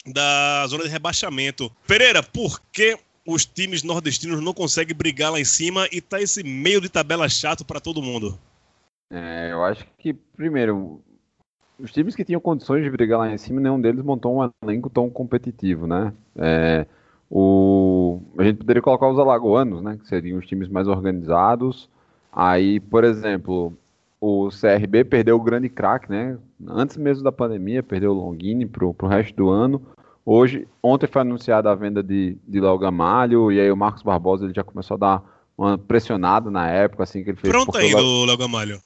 da 0.05 0.65
zona 0.67 0.83
de 0.83 0.89
rebaixamento. 0.89 1.71
Pereira, 1.87 2.23
por 2.23 2.59
que 2.71 2.97
os 3.25 3.45
times 3.45 3.83
nordestinos 3.83 4.41
não 4.41 4.53
conseguem 4.53 4.95
brigar 4.95 5.31
lá 5.31 5.39
em 5.39 5.45
cima 5.45 5.87
e 5.91 6.01
tá 6.01 6.19
esse 6.21 6.43
meio 6.43 6.81
de 6.81 6.89
tabela 6.89 7.29
chato 7.29 7.63
para 7.63 7.79
todo 7.79 8.01
mundo? 8.01 8.39
É, 9.11 9.51
eu 9.51 9.63
acho 9.63 9.85
que, 9.99 10.11
primeiro, 10.11 11.01
os 11.79 11.91
times 11.91 12.15
que 12.15 12.23
tinham 12.23 12.41
condições 12.41 12.83
de 12.83 12.89
brigar 12.89 13.19
lá 13.19 13.31
em 13.31 13.37
cima, 13.37 13.59
nenhum 13.59 13.79
deles 13.79 14.03
montou 14.03 14.39
um 14.39 14.49
elenco 14.63 14.89
tão 14.89 15.09
competitivo, 15.09 15.87
né? 15.87 16.13
É, 16.35 16.85
o, 17.29 18.21
a 18.37 18.43
gente 18.43 18.57
poderia 18.57 18.81
colocar 18.81 19.09
os 19.09 19.19
alagoanos, 19.19 19.81
né? 19.81 19.97
Que 19.97 20.07
seriam 20.07 20.37
os 20.37 20.45
times 20.45 20.69
mais 20.69 20.87
organizados. 20.87 21.89
Aí, 22.31 22.79
por 22.79 23.03
exemplo, 23.03 23.73
o 24.21 24.49
CRB 24.49 25.03
perdeu 25.03 25.35
o 25.35 25.41
grande 25.41 25.67
craque, 25.67 26.09
né? 26.09 26.37
Antes 26.67 26.95
mesmo 26.95 27.23
da 27.23 27.31
pandemia, 27.31 27.83
perdeu 27.83 28.11
o 28.11 28.13
Longini 28.13 28.65
pro, 28.65 28.93
pro 28.93 29.07
resto 29.07 29.35
do 29.35 29.49
ano. 29.49 29.81
Hoje, 30.25 30.67
ontem 30.81 31.07
foi 31.07 31.21
anunciada 31.21 31.69
a 31.69 31.75
venda 31.75 32.01
de, 32.01 32.37
de 32.47 32.61
Léo 32.61 32.77
Gamalho, 32.77 33.51
e 33.51 33.59
aí 33.59 33.69
o 33.71 33.75
Marcos 33.75 34.03
Barbosa 34.03 34.45
ele 34.45 34.53
já 34.53 34.63
começou 34.63 34.95
a 34.95 34.97
dar 34.97 35.23
uma 35.57 35.77
pressionada 35.77 36.49
na 36.49 36.69
época, 36.69 37.03
assim, 37.03 37.23
que 37.23 37.31
ele 37.31 37.37
fez. 37.37 37.51
Pronto 37.51 37.77
ainda 37.77 38.01
o 38.01 38.25
Léo 38.25 38.37
Gamalho. 38.37 38.79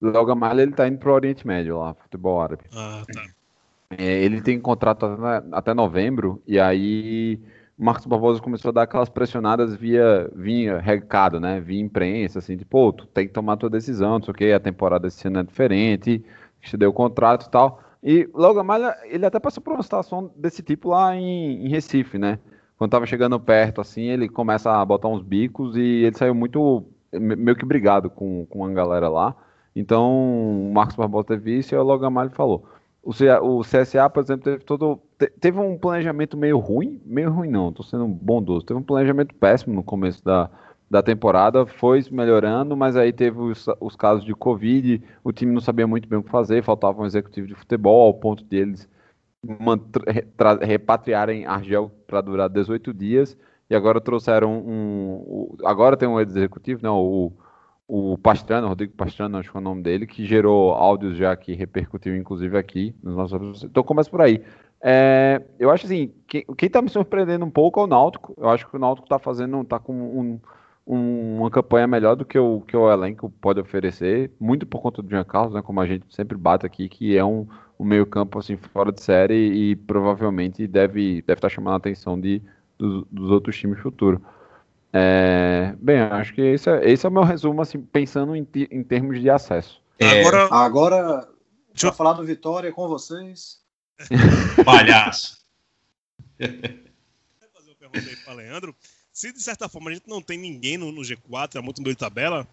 Léo 0.00 0.24
Gamalho, 0.24 0.60
ele 0.60 0.72
tá 0.72 0.86
indo 0.86 0.98
pro 0.98 1.12
Oriente 1.12 1.46
Médio 1.46 1.78
lá, 1.78 1.94
futebol 1.94 2.40
árabe. 2.40 2.64
Ah, 2.72 3.02
tá. 3.12 3.22
É, 3.90 4.24
ele 4.24 4.40
tem 4.40 4.60
contrato 4.60 5.06
até, 5.06 5.46
até 5.52 5.74
novembro, 5.74 6.42
e 6.46 6.58
aí 6.58 7.40
o 7.78 7.84
Marcos 7.84 8.06
Barbosa 8.06 8.40
começou 8.40 8.70
a 8.70 8.72
dar 8.72 8.82
aquelas 8.82 9.08
pressionadas 9.08 9.74
via, 9.76 10.30
vinha 10.34 10.78
recado, 10.78 11.38
né? 11.38 11.60
Via 11.60 11.80
imprensa, 11.80 12.38
assim, 12.38 12.56
tipo, 12.56 12.70
pô, 12.70 12.92
tu 12.92 13.06
tem 13.06 13.26
que 13.26 13.32
tomar 13.32 13.56
tua 13.56 13.70
decisão, 13.70 14.18
não 14.18 14.22
sei 14.22 14.32
o 14.32 14.34
que, 14.34 14.52
a 14.52 14.60
temporada 14.60 15.06
esse 15.06 15.26
ano 15.28 15.40
é 15.40 15.42
diferente, 15.42 16.24
te 16.60 16.76
deu 16.76 16.90
o 16.90 16.92
contrato 16.92 17.46
e 17.46 17.50
tal. 17.50 17.80
E 18.02 18.28
logo 18.34 18.62
mais, 18.64 18.82
ele 19.04 19.26
até 19.26 19.38
passou 19.38 19.62
por 19.62 19.72
uma 19.72 19.82
situação 19.82 20.30
desse 20.36 20.62
tipo 20.62 20.90
lá 20.90 21.14
em, 21.14 21.66
em, 21.66 21.68
Recife, 21.68 22.18
né? 22.18 22.38
Quando 22.78 22.90
tava 22.90 23.06
chegando 23.06 23.38
perto, 23.40 23.80
assim, 23.80 24.02
ele 24.02 24.28
começa 24.28 24.70
a 24.70 24.84
botar 24.84 25.08
uns 25.08 25.22
bicos 25.22 25.76
e 25.76 26.04
ele 26.04 26.16
saiu 26.16 26.34
muito, 26.34 26.84
meio 27.12 27.56
que 27.56 27.64
brigado 27.64 28.10
com, 28.10 28.46
com 28.46 28.64
a 28.64 28.72
galera 28.72 29.08
lá. 29.08 29.34
Então, 29.76 30.70
o 30.70 30.74
Marcos 30.74 30.96
Barbosa 30.96 31.28
teve 31.28 31.58
isso 31.58 31.74
e 31.74 31.78
o 31.78 32.10
Malho 32.10 32.30
falou. 32.32 32.66
O, 33.02 33.12
CSA, 33.62 34.10
por 34.10 34.22
exemplo, 34.24 34.44
teve 34.44 34.64
todo 34.64 35.00
te- 35.18 35.30
teve 35.40 35.60
um 35.60 35.78
planejamento 35.78 36.36
meio 36.36 36.58
ruim, 36.58 37.00
meio 37.06 37.30
ruim 37.32 37.50
não, 37.50 37.72
tô 37.72 37.82
sendo 37.84 38.06
bondoso. 38.08 38.66
Teve 38.66 38.80
um 38.80 38.82
planejamento 38.82 39.34
péssimo 39.36 39.74
no 39.74 39.84
começo 39.84 40.24
da, 40.24 40.50
da 40.90 41.02
temporada, 41.02 41.66
foi 41.66 42.02
melhorando, 42.10 42.76
mas 42.76 42.96
aí 42.96 43.12
teve 43.12 43.38
os, 43.40 43.66
os 43.80 43.94
casos 43.96 44.24
de 44.24 44.34
Covid, 44.34 45.02
o 45.24 45.32
time 45.32 45.52
não 45.52 45.60
sabia 45.60 45.86
muito 45.86 46.08
bem 46.08 46.18
o 46.18 46.22
que 46.24 46.30
fazer, 46.30 46.64
faltava 46.64 47.00
um 47.02 47.06
executivo 47.06 47.46
de 47.46 47.54
futebol, 47.54 48.06
ao 48.08 48.14
ponto 48.14 48.44
de 48.44 48.56
eles 48.56 48.88
mantra- 49.42 50.10
re- 50.12 50.22
tra- 50.36 50.54
repatriarem 50.64 51.46
Argel 51.46 51.90
para 52.06 52.20
durar 52.20 52.48
18 52.48 52.92
dias, 52.94 53.36
e 53.70 53.74
agora 53.74 54.00
trouxeram 54.00 54.52
um. 54.66 55.16
o- 55.26 55.56
agora 55.64 55.96
tem 55.96 56.08
um 56.08 56.20
executivo, 56.20 56.82
né? 56.82 56.90
O, 56.90 57.32
o 57.88 58.18
Pastrana, 58.18 58.66
Rodrigo 58.66 58.92
Pastrana, 58.94 59.38
acho 59.38 59.50
que 59.50 59.56
é 59.56 59.60
o 59.60 59.62
nome 59.62 59.82
dele, 59.82 60.06
que 60.06 60.24
gerou 60.26 60.72
áudios 60.72 61.16
já 61.16 61.36
que 61.36 61.54
repercutiu, 61.54 62.16
inclusive, 62.16 62.56
aqui 62.58 62.94
nos 63.02 63.14
nossos. 63.16 63.62
Então 63.64 63.82
começa 63.82 64.10
por 64.10 64.20
aí. 64.20 64.42
É, 64.82 65.42
eu 65.58 65.70
acho 65.70 65.86
assim, 65.86 66.12
quem, 66.26 66.44
quem 66.56 66.68
tá 66.68 66.82
me 66.82 66.88
surpreendendo 66.88 67.44
um 67.44 67.50
pouco 67.50 67.80
é 67.80 67.84
o 67.84 67.86
Náutico. 67.86 68.34
Eu 68.36 68.48
acho 68.48 68.68
que 68.68 68.76
o 68.76 68.78
Náutico 68.78 69.08
tá 69.08 69.18
fazendo, 69.18 69.62
tá 69.64 69.78
com 69.78 69.92
um- 69.94 70.40
um- 70.86 71.38
uma 71.38 71.50
campanha 71.50 71.86
melhor 71.86 72.14
do 72.16 72.24
que 72.24 72.38
o, 72.38 72.60
que 72.62 72.76
o 72.76 72.90
elenco 72.90 73.30
pode 73.40 73.60
oferecer, 73.60 74.30
muito 74.38 74.66
por 74.66 74.80
conta 74.82 75.02
do 75.02 75.08
Jean 75.08 75.24
Carlos, 75.24 75.54
né? 75.54 75.62
Como 75.62 75.80
a 75.80 75.86
gente 75.86 76.04
sempre 76.14 76.36
bate 76.36 76.66
aqui, 76.66 76.88
que 76.88 77.16
é 77.16 77.24
um, 77.24 77.46
um 77.78 77.84
meio-campo 77.84 78.38
assim, 78.38 78.56
fora 78.56 78.92
de 78.92 79.00
série 79.02 79.34
e 79.34 79.76
provavelmente 79.76 80.66
deve 80.66 81.22
deve 81.22 81.38
estar 81.38 81.48
chamando 81.48 81.74
a 81.74 81.76
atenção 81.78 82.20
de, 82.20 82.40
dos, 82.78 83.04
dos 83.10 83.30
outros 83.30 83.56
times 83.56 83.78
futuros. 83.80 84.20
É, 84.98 85.74
bem, 85.78 85.98
acho 86.00 86.32
que 86.32 86.40
esse 86.40 86.70
é, 86.70 86.90
esse 86.90 87.04
é 87.04 87.08
o 87.08 87.12
meu 87.12 87.22
resumo, 87.22 87.60
assim, 87.60 87.80
pensando 87.80 88.34
em, 88.34 88.46
em 88.70 88.82
termos 88.82 89.20
de 89.20 89.28
acesso. 89.28 89.82
É, 89.98 90.20
Agora, 90.20 90.48
Agora, 90.50 91.28
Deixa 91.72 91.88
eu- 91.88 91.92
falar 91.92 92.14
do 92.14 92.24
Vitória 92.24 92.72
com 92.72 92.88
vocês. 92.88 93.60
Palhaço. 94.64 95.44
Vou 96.38 96.48
fazer 97.54 97.70
uma 97.70 97.74
pergunta 97.78 98.10
aí 98.10 98.16
para 98.16 98.32
Leandro. 98.34 98.74
Se 99.12 99.32
de 99.32 99.40
certa 99.42 99.68
forma 99.68 99.90
a 99.90 99.94
gente 99.94 100.08
não 100.08 100.20
tem 100.22 100.38
ninguém 100.38 100.76
no, 100.76 100.90
no 100.92 101.02
G4, 101.02 101.56
é 101.56 101.60
muito 101.60 101.82
meio 101.82 101.94
de 101.94 101.98
tabela, 102.00 102.46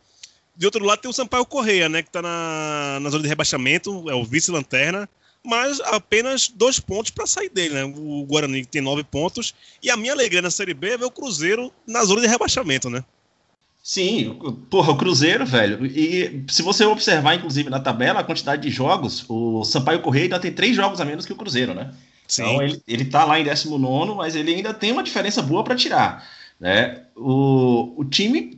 de 0.56 0.65
outro 0.65 0.84
lado 0.86 0.99
tem 1.01 1.10
o 1.12 1.13
Sampaio 1.13 1.45
Correia, 1.45 1.89
né? 1.89 2.01
Que 2.03 2.10
tá 2.10 2.21
na, 2.21 2.99
na 3.01 3.10
zona 3.10 3.23
de 3.23 3.29
rebaixamento, 3.29 4.10
é 4.10 4.15
o 4.15 4.23
vice-lanterna, 4.23 5.10
mas 5.45 5.79
apenas 5.82 6.47
dois 6.47 6.79
pontos 6.79 7.12
para 7.12 7.27
sair 7.27 7.49
dele, 7.49 7.73
né? 7.73 7.84
O 7.84 8.25
Guarani 8.25 8.65
tem 8.65 8.82
nove 8.82 9.03
pontos, 9.03 9.53
e 9.82 9.89
a 9.89 9.97
minha 9.97 10.13
alegria 10.13 10.41
na 10.41 10.49
Série 10.49 10.73
B 10.73 10.91
é 10.91 10.97
ver 10.97 11.06
o 11.06 11.12
Cruzeiro 11.12 11.71
na 11.86 12.03
zona 12.06 12.21
de 12.21 12.27
rebaixamento, 12.27 12.89
né? 12.89 13.03
Sim, 13.84 14.39
porra, 14.69 14.93
o 14.93 14.95
Cruzeiro, 14.97 15.45
velho. 15.45 15.86
E 15.86 16.45
se 16.47 16.62
você 16.62 16.86
observar, 16.86 17.36
inclusive, 17.36 17.69
na 17.69 17.82
tabela, 17.82 18.21
a 18.21 18.23
quantidade 18.23 18.62
de 18.62 18.69
jogos, 18.69 19.25
o 19.27 19.65
Sampaio 19.65 20.01
Correia 20.01 20.25
ainda 20.25 20.39
tem 20.39 20.53
três 20.53 20.73
jogos 20.73 21.01
a 21.01 21.06
menos 21.06 21.25
que 21.25 21.34
o 21.34 21.36
Cruzeiro, 21.36 21.73
né? 21.73 21.93
Sim. 22.25 22.43
Então 22.43 22.63
ele, 22.63 22.82
ele 22.88 23.06
tá 23.06 23.25
lá 23.25 23.38
em 23.38 23.43
19, 23.43 24.15
mas 24.15 24.38
ele 24.38 24.56
ainda 24.56 24.73
tem 24.73 24.93
uma 24.93 25.03
diferença 25.03 25.41
boa 25.41 25.65
para 25.65 25.75
tirar. 25.75 26.25
Né? 26.58 27.01
O, 27.13 27.93
o 27.97 28.06
time, 28.06 28.58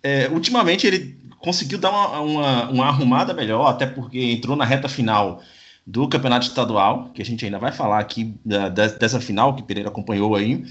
é, 0.00 0.28
ultimamente, 0.28 0.86
ele 0.86 1.18
conseguiu 1.40 1.78
dar 1.78 1.90
uma, 1.90 2.20
uma, 2.20 2.70
uma 2.70 2.86
arrumada 2.86 3.34
melhor, 3.34 3.66
até 3.66 3.86
porque 3.86 4.20
entrou 4.20 4.56
na 4.56 4.64
reta 4.64 4.88
final 4.88 5.42
do 5.86 6.08
campeonato 6.08 6.46
estadual, 6.46 7.10
que 7.14 7.20
a 7.20 7.24
gente 7.24 7.44
ainda 7.44 7.58
vai 7.58 7.72
falar 7.72 7.98
aqui 7.98 8.34
da- 8.44 8.68
dessa 8.68 9.20
final 9.20 9.54
que 9.54 9.62
Pereira 9.62 9.88
acompanhou 9.88 10.34
aí. 10.34 10.64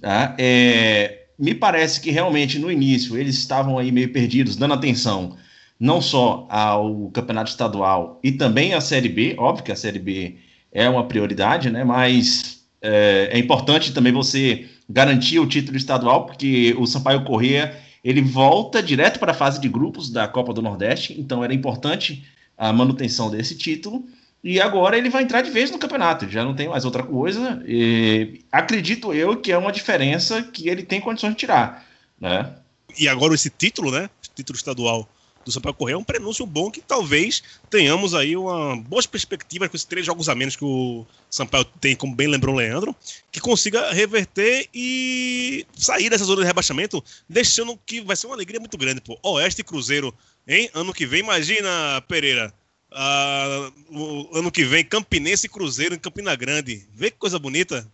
tá? 0.00 0.34
É, 0.38 1.24
me 1.38 1.54
parece 1.54 2.00
que 2.00 2.10
realmente 2.10 2.58
no 2.58 2.70
início 2.70 3.16
eles 3.18 3.36
estavam 3.36 3.78
aí 3.78 3.90
meio 3.92 4.12
perdidos, 4.12 4.56
dando 4.56 4.74
atenção 4.74 5.36
não 5.78 6.00
só 6.00 6.46
ao 6.50 7.10
campeonato 7.10 7.50
estadual 7.50 8.20
e 8.22 8.32
também 8.32 8.74
à 8.74 8.80
Série 8.80 9.08
B, 9.08 9.34
óbvio 9.38 9.64
que 9.64 9.72
a 9.72 9.76
Série 9.76 9.98
B 9.98 10.36
é 10.70 10.88
uma 10.88 11.06
prioridade, 11.06 11.70
né? 11.70 11.82
Mas 11.84 12.62
é, 12.82 13.30
é 13.32 13.38
importante 13.38 13.92
também 13.92 14.12
você 14.12 14.66
garantir 14.88 15.38
o 15.38 15.46
título 15.46 15.76
estadual, 15.76 16.26
porque 16.26 16.74
o 16.78 16.86
Sampaio 16.86 17.24
Corrêa 17.24 17.74
ele 18.04 18.20
volta 18.22 18.82
direto 18.82 19.18
para 19.18 19.32
a 19.32 19.34
fase 19.34 19.60
de 19.60 19.68
grupos 19.68 20.10
da 20.10 20.26
Copa 20.28 20.52
do 20.52 20.62
Nordeste, 20.62 21.18
então 21.18 21.42
era 21.44 21.52
importante 21.54 22.24
a 22.56 22.72
manutenção 22.72 23.30
desse 23.30 23.56
título. 23.56 24.04
E 24.42 24.60
agora 24.60 24.96
ele 24.96 25.10
vai 25.10 25.22
entrar 25.22 25.42
de 25.42 25.50
vez 25.50 25.70
no 25.70 25.78
campeonato, 25.78 26.28
já 26.28 26.44
não 26.44 26.54
tem 26.54 26.68
mais 26.68 26.84
outra 26.84 27.02
coisa. 27.02 27.62
E 27.66 28.40
acredito 28.50 29.12
eu 29.12 29.36
que 29.36 29.52
é 29.52 29.58
uma 29.58 29.72
diferença 29.72 30.42
que 30.42 30.68
ele 30.68 30.82
tem 30.82 31.00
condições 31.00 31.32
de 31.32 31.36
tirar, 31.36 31.86
né? 32.18 32.54
E 32.98 33.06
agora 33.06 33.34
esse 33.34 33.50
título, 33.50 33.90
né? 33.90 34.08
Título 34.34 34.56
estadual 34.56 35.08
do 35.44 35.50
Sampaio 35.50 35.74
Correia 35.74 35.94
é 35.94 35.98
um 35.98 36.04
prenúncio 36.04 36.44
bom 36.44 36.70
que 36.70 36.80
talvez 36.80 37.42
tenhamos 37.68 38.14
aí 38.14 38.36
uma 38.36 38.76
boas 38.76 39.06
perspectivas 39.06 39.68
com 39.68 39.76
esses 39.76 39.86
três 39.86 40.04
jogos 40.04 40.28
a 40.28 40.34
menos 40.34 40.56
que 40.56 40.64
o 40.64 41.06
Sampaio 41.30 41.64
tem, 41.64 41.96
como 41.96 42.14
bem 42.14 42.28
lembrou 42.28 42.54
o 42.54 42.58
Leandro, 42.58 42.94
que 43.30 43.40
consiga 43.40 43.92
reverter 43.92 44.68
e 44.74 45.66
sair 45.76 46.10
dessa 46.10 46.24
zona 46.24 46.42
de 46.42 46.46
rebaixamento, 46.46 47.02
deixando 47.28 47.78
que 47.86 48.00
vai 48.00 48.16
ser 48.16 48.26
uma 48.26 48.36
alegria 48.36 48.60
muito 48.60 48.76
grande, 48.76 49.00
pô. 49.00 49.18
Oeste 49.22 49.60
e 49.60 49.64
Cruzeiro, 49.64 50.14
hein? 50.46 50.70
Ano 50.74 50.92
que 50.92 51.06
vem, 51.06 51.20
imagina, 51.20 52.02
Pereira. 52.06 52.52
Ah, 52.92 53.72
o 53.90 54.38
ano 54.38 54.50
que 54.50 54.64
vem, 54.64 54.84
Campinense 54.84 55.46
e 55.46 55.50
Cruzeiro 55.50 55.94
em 55.94 55.98
Campina 55.98 56.34
Grande. 56.34 56.88
Vê 56.92 57.10
que 57.10 57.18
coisa 57.18 57.38
bonita. 57.38 57.86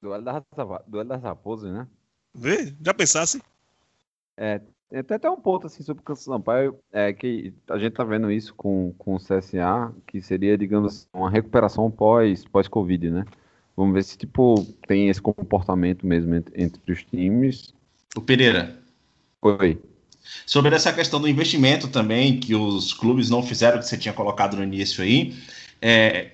Duelo 0.00 0.24
das, 0.24 0.42
duelo 0.86 1.08
das 1.08 1.22
raposas, 1.22 1.72
né? 1.72 1.86
Vê? 2.34 2.74
Já 2.84 2.94
pensasse? 2.94 3.42
É, 4.36 4.60
tem 4.88 5.00
até 5.00 5.14
até 5.16 5.30
um 5.30 5.40
ponto 5.40 5.66
assim 5.66 5.82
sobre 5.82 6.00
o 6.00 6.04
Campos 6.04 6.24
Sampaio, 6.24 6.78
é 6.92 7.12
que 7.12 7.52
a 7.68 7.78
gente 7.78 7.92
tá 7.92 8.04
vendo 8.04 8.30
isso 8.30 8.54
com, 8.54 8.94
com 8.96 9.16
o 9.16 9.18
CSA, 9.18 9.92
que 10.06 10.22
seria, 10.22 10.56
digamos, 10.56 11.08
uma 11.12 11.30
recuperação 11.30 11.90
pós, 11.90 12.44
pós-Covid, 12.44 13.10
né? 13.10 13.24
Vamos 13.76 13.94
ver 13.94 14.02
se, 14.04 14.16
tipo, 14.16 14.64
tem 14.86 15.08
esse 15.08 15.20
comportamento 15.20 16.06
mesmo 16.06 16.34
entre, 16.34 16.62
entre 16.62 16.92
os 16.92 17.04
times. 17.04 17.74
O 18.16 18.20
Pereira, 18.20 18.76
Oi. 19.40 19.80
Sobre 20.46 20.74
essa 20.74 20.92
questão 20.92 21.20
do 21.20 21.28
investimento 21.28 21.88
também, 21.88 22.38
que 22.40 22.54
os 22.54 22.92
clubes 22.92 23.28
não 23.30 23.42
fizeram, 23.42 23.78
que 23.78 23.86
você 23.86 23.96
tinha 23.96 24.14
colocado 24.14 24.56
no 24.56 24.62
início 24.64 25.02
aí, 25.02 25.34
é, 25.80 26.32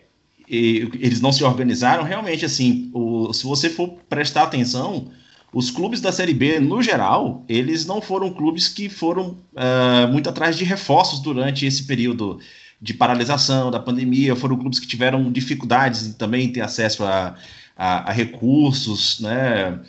e 0.48 0.88
eles 1.00 1.20
não 1.20 1.32
se 1.32 1.42
organizaram, 1.44 2.02
realmente, 2.04 2.44
assim, 2.44 2.90
o- 2.92 3.32
se 3.32 3.44
você 3.44 3.70
for 3.70 3.88
prestar 4.08 4.42
atenção, 4.44 5.10
os 5.52 5.70
clubes 5.70 6.00
da 6.00 6.12
Série 6.12 6.34
B, 6.34 6.58
no 6.60 6.82
geral, 6.82 7.44
eles 7.48 7.86
não 7.86 8.00
foram 8.02 8.30
clubes 8.32 8.68
que 8.68 8.88
foram 8.88 9.38
ah, 9.56 10.06
muito 10.10 10.28
atrás 10.28 10.56
de 10.56 10.64
reforços 10.64 11.20
durante 11.20 11.64
esse 11.64 11.84
período 11.84 12.40
de 12.80 12.92
paralisação 12.92 13.70
da 13.70 13.78
pandemia, 13.80 14.36
foram 14.36 14.56
clubes 14.58 14.78
que 14.78 14.86
tiveram 14.86 15.30
dificuldades 15.32 16.06
em 16.06 16.12
também 16.12 16.52
ter 16.52 16.60
acesso 16.60 17.04
a, 17.04 17.34
a- 17.76 18.10
a 18.10 18.12
recursos, 18.12 19.20
né? 19.20 19.80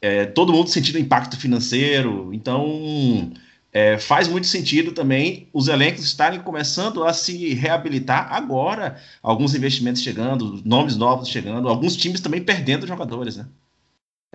É, 0.00 0.26
todo 0.26 0.52
mundo 0.52 0.68
sentindo 0.68 0.98
impacto 0.98 1.36
financeiro, 1.36 2.30
então 2.34 3.30
é, 3.72 3.98
faz 3.98 4.28
muito 4.28 4.46
sentido 4.46 4.92
também 4.92 5.48
os 5.52 5.68
elencos 5.68 6.04
estarem 6.04 6.40
começando 6.40 7.04
a 7.04 7.12
se 7.12 7.54
reabilitar 7.54 8.32
agora, 8.32 8.98
alguns 9.22 9.54
investimentos 9.54 10.02
chegando, 10.02 10.60
nomes 10.64 10.96
novos 10.96 11.28
chegando, 11.28 11.68
alguns 11.68 11.96
times 11.96 12.20
também 12.20 12.42
perdendo 12.42 12.86
jogadores, 12.86 13.36
né? 13.36 13.46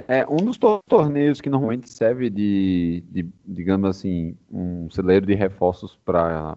É, 0.07 0.25
um 0.27 0.37
dos 0.37 0.57
to- 0.57 0.79
torneios 0.87 1.41
que 1.41 1.49
normalmente 1.49 1.89
serve 1.89 2.29
de, 2.29 3.03
de, 3.09 3.27
digamos 3.45 3.89
assim, 3.89 4.35
um 4.51 4.89
celeiro 4.91 5.25
de 5.25 5.33
reforços 5.33 5.97
para 6.05 6.55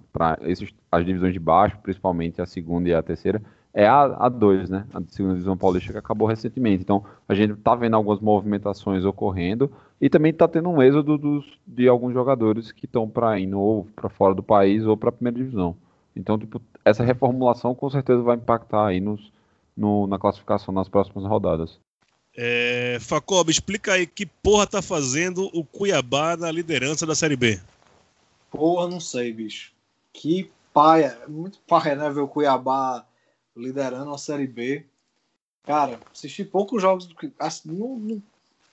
as 0.92 1.04
divisões 1.06 1.32
de 1.32 1.38
baixo, 1.38 1.78
principalmente 1.82 2.42
a 2.42 2.46
segunda 2.46 2.88
e 2.88 2.94
a 2.94 3.02
terceira, 3.02 3.42
é 3.72 3.86
a 3.86 4.30
A2, 4.30 4.68
né? 4.68 4.86
A 4.92 5.00
segunda 5.08 5.34
divisão 5.34 5.56
paulista 5.56 5.92
que 5.92 5.98
acabou 5.98 6.26
recentemente. 6.26 6.82
Então, 6.82 7.04
a 7.28 7.34
gente 7.34 7.52
está 7.52 7.74
vendo 7.74 7.94
algumas 7.94 8.20
movimentações 8.20 9.04
ocorrendo 9.04 9.70
e 10.00 10.10
também 10.10 10.30
está 10.30 10.48
tendo 10.48 10.68
um 10.68 10.82
êxodo 10.82 11.16
dos, 11.16 11.44
de 11.66 11.88
alguns 11.88 12.12
jogadores 12.12 12.72
que 12.72 12.86
estão 12.86 13.08
para 13.08 13.38
ir 13.38 13.54
ou 13.54 13.86
para 13.94 14.08
fora 14.08 14.34
do 14.34 14.42
país 14.42 14.84
ou 14.84 14.96
para 14.96 15.10
a 15.10 15.12
primeira 15.12 15.38
divisão. 15.38 15.76
Então, 16.16 16.38
tipo, 16.38 16.60
essa 16.84 17.04
reformulação 17.04 17.74
com 17.74 17.88
certeza 17.88 18.22
vai 18.22 18.36
impactar 18.36 18.86
aí 18.86 19.00
nos, 19.00 19.32
no, 19.76 20.06
na 20.06 20.18
classificação 20.18 20.74
nas 20.74 20.88
próximas 20.88 21.24
rodadas. 21.24 21.78
É, 22.36 22.98
Facob, 23.00 23.50
explica 23.50 23.92
aí 23.92 24.06
que 24.06 24.24
porra 24.24 24.66
tá 24.66 24.82
fazendo 24.82 25.50
o 25.52 25.64
Cuiabá 25.64 26.36
na 26.36 26.50
liderança 26.50 27.06
da 27.06 27.14
Série 27.14 27.36
B. 27.36 27.60
Porra, 28.50 28.88
não 28.88 29.00
sei, 29.00 29.32
bicho. 29.32 29.72
Que 30.12 30.50
paia. 30.72 31.18
Muito 31.28 31.58
paia, 31.68 31.94
né? 31.94 32.10
Ver 32.10 32.20
o 32.20 32.28
Cuiabá 32.28 33.04
liderando 33.60 34.12
a 34.12 34.18
Série 34.18 34.46
B. 34.46 34.84
Cara, 35.64 36.00
assisti 36.12 36.44
poucos 36.44 36.82
jogos 36.82 37.06
do 37.06 37.14
Cuiabá. 37.14 37.48
Não, 37.64 37.98
não, 37.98 38.22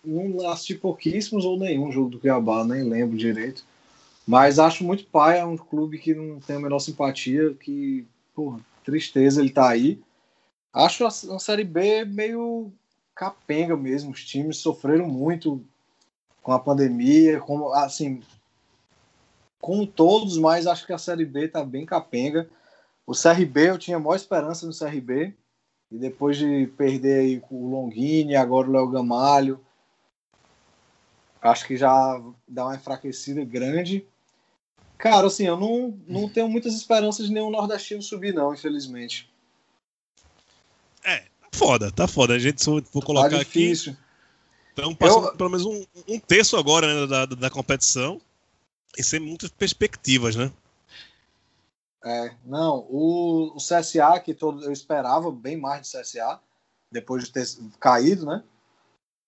não 0.04 0.50
assisti 0.50 0.76
pouquíssimos 0.76 1.46
ou 1.46 1.60
nenhum 1.60 1.92
jogo 1.92 2.10
do 2.10 2.20
Cuiabá, 2.20 2.64
nem 2.64 2.84
lembro 2.84 3.18
direito. 3.18 3.66
Mas 4.26 4.60
acho 4.60 4.84
muito 4.84 5.06
paia, 5.06 5.40
é 5.40 5.46
um 5.46 5.58
clube 5.58 5.98
que 5.98 6.14
não 6.14 6.40
tem 6.40 6.58
a 6.58 6.60
menor 6.60 6.80
simpatia, 6.80 7.54
que, 7.54 8.06
porra, 8.36 8.60
tristeza 8.84 9.42
ele 9.42 9.50
tá 9.50 9.70
aí. 9.70 10.02
Acho 10.74 11.06
a, 11.06 11.08
a 11.08 11.40
Série 11.40 11.64
B 11.64 12.06
meio 12.06 12.72
capenga 13.16 13.76
mesmo. 13.76 14.12
Os 14.12 14.24
times 14.24 14.58
sofreram 14.58 15.08
muito 15.08 15.64
com 16.42 16.52
a 16.52 16.60
pandemia, 16.60 17.40
como 17.40 17.74
assim, 17.74 18.22
com 19.60 19.86
todos, 19.86 20.38
mas 20.38 20.68
acho 20.68 20.86
que 20.86 20.94
a 20.94 20.98
Série 20.98 21.26
B 21.26 21.48
tá 21.48 21.64
bem 21.64 21.86
capenga. 21.86 22.50
O 23.08 23.14
CRB, 23.14 23.70
eu 23.70 23.78
tinha 23.78 23.98
maior 23.98 24.18
esperança 24.18 24.68
no 24.68 24.78
CRB. 24.78 25.34
E 25.90 25.98
depois 25.98 26.36
de 26.38 26.68
perder 26.78 27.22
aí 27.22 27.42
o 27.50 27.70
Longini, 27.70 28.36
agora 28.36 28.68
o 28.68 28.72
Léo 28.74 28.90
Gamalho, 28.90 29.66
acho 31.42 31.66
que 31.66 31.78
já 31.78 32.22
dá 32.46 32.66
uma 32.66 32.76
enfraquecida 32.76 33.46
grande. 33.46 34.06
Cara, 34.98 35.28
assim, 35.28 35.46
eu 35.46 35.58
não, 35.58 35.98
não 36.06 36.28
tenho 36.28 36.50
muitas 36.50 36.74
esperanças 36.76 37.28
de 37.28 37.34
nenhum 37.34 37.50
nordestino 37.50 38.02
subir, 38.02 38.34
não, 38.34 38.54
infelizmente. 38.54 39.32
É, 41.06 41.20
tá 41.20 41.50
foda, 41.54 41.90
tá 41.90 42.06
foda. 42.06 42.34
A 42.34 42.40
gente, 42.40 42.62
se 42.62 42.70
eu 42.70 42.84
for 42.84 43.06
colocar 43.06 43.30
tá 43.30 43.42
aqui, 43.42 43.70
difícil. 43.70 43.96
estamos 44.70 44.96
passando 44.96 45.28
Eu- 45.28 45.38
pelo 45.38 45.50
menos 45.50 45.66
um, 45.66 45.86
um 46.06 46.20
terço 46.20 46.58
agora 46.58 47.02
né, 47.02 47.08
da, 47.08 47.26
da 47.26 47.50
competição. 47.50 48.20
E 48.98 49.04
sem 49.04 49.22
muitas 49.22 49.50
perspectivas, 49.52 50.36
né? 50.36 50.52
É, 52.04 52.36
não, 52.46 52.86
o, 52.90 53.54
o 53.56 53.58
CSA, 53.58 54.20
que 54.20 54.34
todo, 54.34 54.64
eu 54.64 54.72
esperava 54.72 55.32
bem 55.32 55.58
mais 55.58 55.82
do 55.82 56.00
CSA, 56.00 56.40
depois 56.92 57.26
de 57.26 57.32
ter 57.32 57.46
caído, 57.80 58.26
né? 58.26 58.44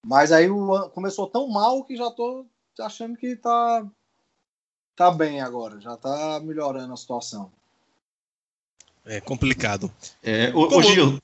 Mas 0.05 0.31
aí 0.31 0.49
o, 0.49 0.89
começou 0.89 1.27
tão 1.27 1.47
mal 1.49 1.83
que 1.83 1.95
já 1.95 2.09
tô 2.11 2.45
achando 2.79 3.17
que 3.17 3.35
tá, 3.35 3.85
tá 4.95 5.11
bem 5.11 5.41
agora, 5.41 5.81
já 5.81 5.97
tá 5.97 6.39
melhorando 6.41 6.93
a 6.93 6.97
situação. 6.97 7.51
É 9.05 9.19
complicado. 9.19 9.91
É, 10.23 10.49
o, 10.49 10.67
Como- 10.67 10.77
o 10.77 10.83
Gil, 10.83 11.19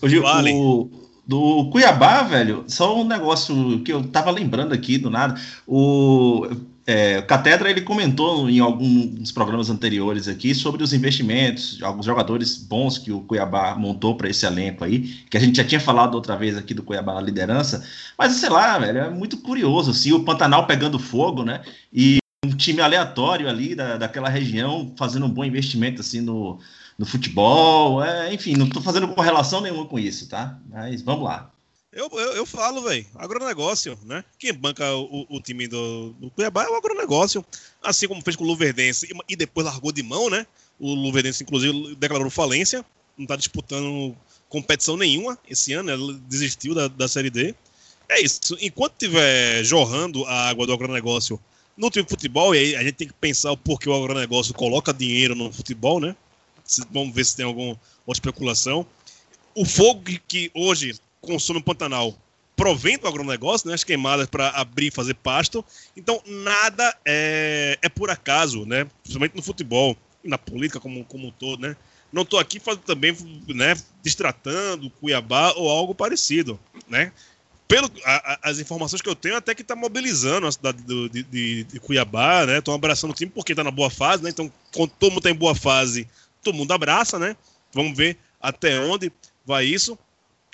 o 0.00 0.08
Gil 0.08 0.22
Vale. 0.22 0.52
o- 0.54 0.90
do 1.26 1.70
Cuiabá, 1.70 2.22
velho, 2.22 2.64
só 2.68 2.96
um 2.98 3.04
negócio 3.04 3.82
que 3.82 3.92
eu 3.92 4.06
tava 4.10 4.30
lembrando 4.30 4.74
aqui 4.74 4.98
do 4.98 5.08
nada. 5.10 5.34
O, 5.66 6.42
é, 6.86 7.22
Catedra 7.22 7.70
ele 7.70 7.80
comentou 7.80 8.48
em 8.48 8.60
alguns 8.60 9.32
programas 9.32 9.70
anteriores 9.70 10.28
aqui 10.28 10.54
sobre 10.54 10.82
os 10.82 10.92
investimentos, 10.92 11.82
alguns 11.82 12.04
jogadores 12.04 12.58
bons 12.58 12.98
que 12.98 13.10
o 13.10 13.22
Cuiabá 13.22 13.74
montou 13.74 14.16
para 14.16 14.28
esse 14.28 14.44
elenco 14.44 14.84
aí, 14.84 15.00
que 15.30 15.36
a 15.36 15.40
gente 15.40 15.56
já 15.56 15.64
tinha 15.64 15.80
falado 15.80 16.14
outra 16.14 16.36
vez 16.36 16.56
aqui 16.58 16.74
do 16.74 16.82
Cuiabá 16.82 17.14
na 17.14 17.22
liderança, 17.22 17.86
mas 18.18 18.32
sei 18.32 18.50
lá, 18.50 18.78
velho, 18.78 18.98
é 18.98 19.10
muito 19.10 19.38
curioso 19.38 19.92
assim, 19.92 20.12
o 20.12 20.24
Pantanal 20.24 20.66
pegando 20.66 20.98
fogo, 20.98 21.42
né? 21.42 21.62
E 21.92 22.18
um 22.44 22.50
time 22.50 22.82
aleatório 22.82 23.48
ali 23.48 23.74
da, 23.74 23.96
daquela 23.96 24.28
região 24.28 24.92
fazendo 24.98 25.24
um 25.24 25.30
bom 25.30 25.44
investimento 25.44 26.02
assim 26.02 26.20
no, 26.20 26.58
no 26.98 27.06
futebol, 27.06 28.04
é, 28.04 28.32
enfim, 28.34 28.56
não 28.56 28.68
tô 28.68 28.82
fazendo 28.82 29.08
correlação 29.08 29.62
nenhuma 29.62 29.86
com 29.86 29.98
isso, 29.98 30.28
tá? 30.28 30.58
Mas 30.68 31.00
vamos 31.00 31.24
lá. 31.24 31.53
Eu, 31.94 32.10
eu, 32.12 32.32
eu 32.32 32.44
falo, 32.44 32.82
velho, 32.82 33.06
agronegócio, 33.14 33.96
né? 34.04 34.24
Quem 34.36 34.52
banca 34.52 34.92
o, 34.96 35.26
o 35.28 35.40
time 35.40 35.68
do, 35.68 36.10
do 36.18 36.28
Cuiabá 36.30 36.64
é 36.64 36.68
o 36.68 36.74
agronegócio. 36.74 37.44
Assim 37.80 38.08
como 38.08 38.20
fez 38.20 38.34
com 38.34 38.42
o 38.42 38.46
Luverdense 38.48 39.08
e, 39.28 39.36
depois 39.36 39.64
largou 39.64 39.92
de 39.92 40.02
mão, 40.02 40.28
né? 40.28 40.44
O 40.80 40.92
Luverdense, 40.92 41.44
inclusive, 41.44 41.94
declarou 41.94 42.28
falência, 42.30 42.84
não 43.16 43.24
tá 43.26 43.36
disputando 43.36 44.16
competição 44.48 44.96
nenhuma 44.96 45.38
esse 45.48 45.72
ano, 45.72 45.90
ela 45.90 46.12
desistiu 46.28 46.74
da, 46.74 46.88
da 46.88 47.06
Série 47.06 47.30
D. 47.30 47.54
É 48.08 48.20
isso. 48.20 48.56
Enquanto 48.60 48.94
tiver 48.98 49.62
jorrando 49.62 50.24
a 50.24 50.48
água 50.48 50.66
do 50.66 50.72
agronegócio 50.72 51.40
no 51.76 51.90
time 51.90 52.04
de 52.04 52.10
futebol, 52.10 52.56
e 52.56 52.58
aí 52.58 52.76
a 52.76 52.82
gente 52.82 52.94
tem 52.94 53.06
que 53.06 53.14
pensar 53.14 53.52
o 53.52 53.56
porquê 53.56 53.88
o 53.88 53.94
agronegócio 53.94 54.52
coloca 54.52 54.92
dinheiro 54.92 55.36
no 55.36 55.52
futebol, 55.52 56.00
né? 56.00 56.16
Vamos 56.90 57.14
ver 57.14 57.24
se 57.24 57.36
tem 57.36 57.44
alguma 57.44 57.78
especulação. 58.08 58.84
O 59.54 59.64
fogo 59.64 60.02
que 60.26 60.50
hoje 60.52 60.98
consome 61.24 61.62
Pantanal 61.62 62.16
provém 62.56 62.96
do 62.96 63.08
agronegócio, 63.08 63.68
né? 63.68 63.74
As 63.74 63.82
queimadas 63.82 64.26
para 64.28 64.48
abrir 64.50 64.86
e 64.86 64.90
fazer 64.90 65.14
pasto. 65.14 65.64
Então, 65.96 66.22
nada 66.24 66.96
é, 67.04 67.78
é 67.82 67.88
por 67.88 68.10
acaso, 68.10 68.64
né? 68.64 68.86
Principalmente 69.02 69.34
no 69.34 69.42
futebol 69.42 69.96
na 70.22 70.38
política 70.38 70.78
como, 70.80 71.04
como 71.04 71.26
um 71.28 71.30
todo, 71.32 71.60
né? 71.60 71.76
Não 72.12 72.22
estou 72.22 72.38
aqui 72.38 72.60
fazendo 72.60 72.84
também, 72.84 73.12
né, 73.48 73.74
distratando 74.02 74.88
Cuiabá 74.88 75.52
ou 75.56 75.68
algo 75.68 75.94
parecido, 75.94 76.58
né? 76.88 77.10
Pelo, 77.66 77.90
a- 78.04 78.34
a- 78.34 78.38
as 78.50 78.60
informações 78.60 79.02
que 79.02 79.08
eu 79.08 79.16
tenho, 79.16 79.36
até 79.36 79.52
que 79.54 79.62
está 79.62 79.74
mobilizando 79.74 80.46
a 80.46 80.52
cidade 80.52 80.80
do- 80.84 81.08
de, 81.08 81.24
de- 81.24 81.64
de 81.64 81.80
Cuiabá, 81.80 82.46
né? 82.46 82.58
Estão 82.58 82.72
abraçando 82.72 83.10
o 83.10 83.14
time 83.14 83.32
porque 83.34 83.52
está 83.52 83.64
na 83.64 83.70
boa 83.72 83.90
fase, 83.90 84.22
né? 84.22 84.30
Então, 84.30 84.50
quando 84.72 84.90
todo 84.90 85.10
mundo 85.10 85.18
está 85.18 85.30
em 85.30 85.34
boa 85.34 85.54
fase, 85.56 86.06
todo 86.42 86.54
mundo 86.54 86.70
abraça, 86.72 87.18
né? 87.18 87.36
Vamos 87.72 87.96
ver 87.96 88.16
até 88.40 88.78
onde 88.80 89.10
vai 89.44 89.64
isso. 89.64 89.98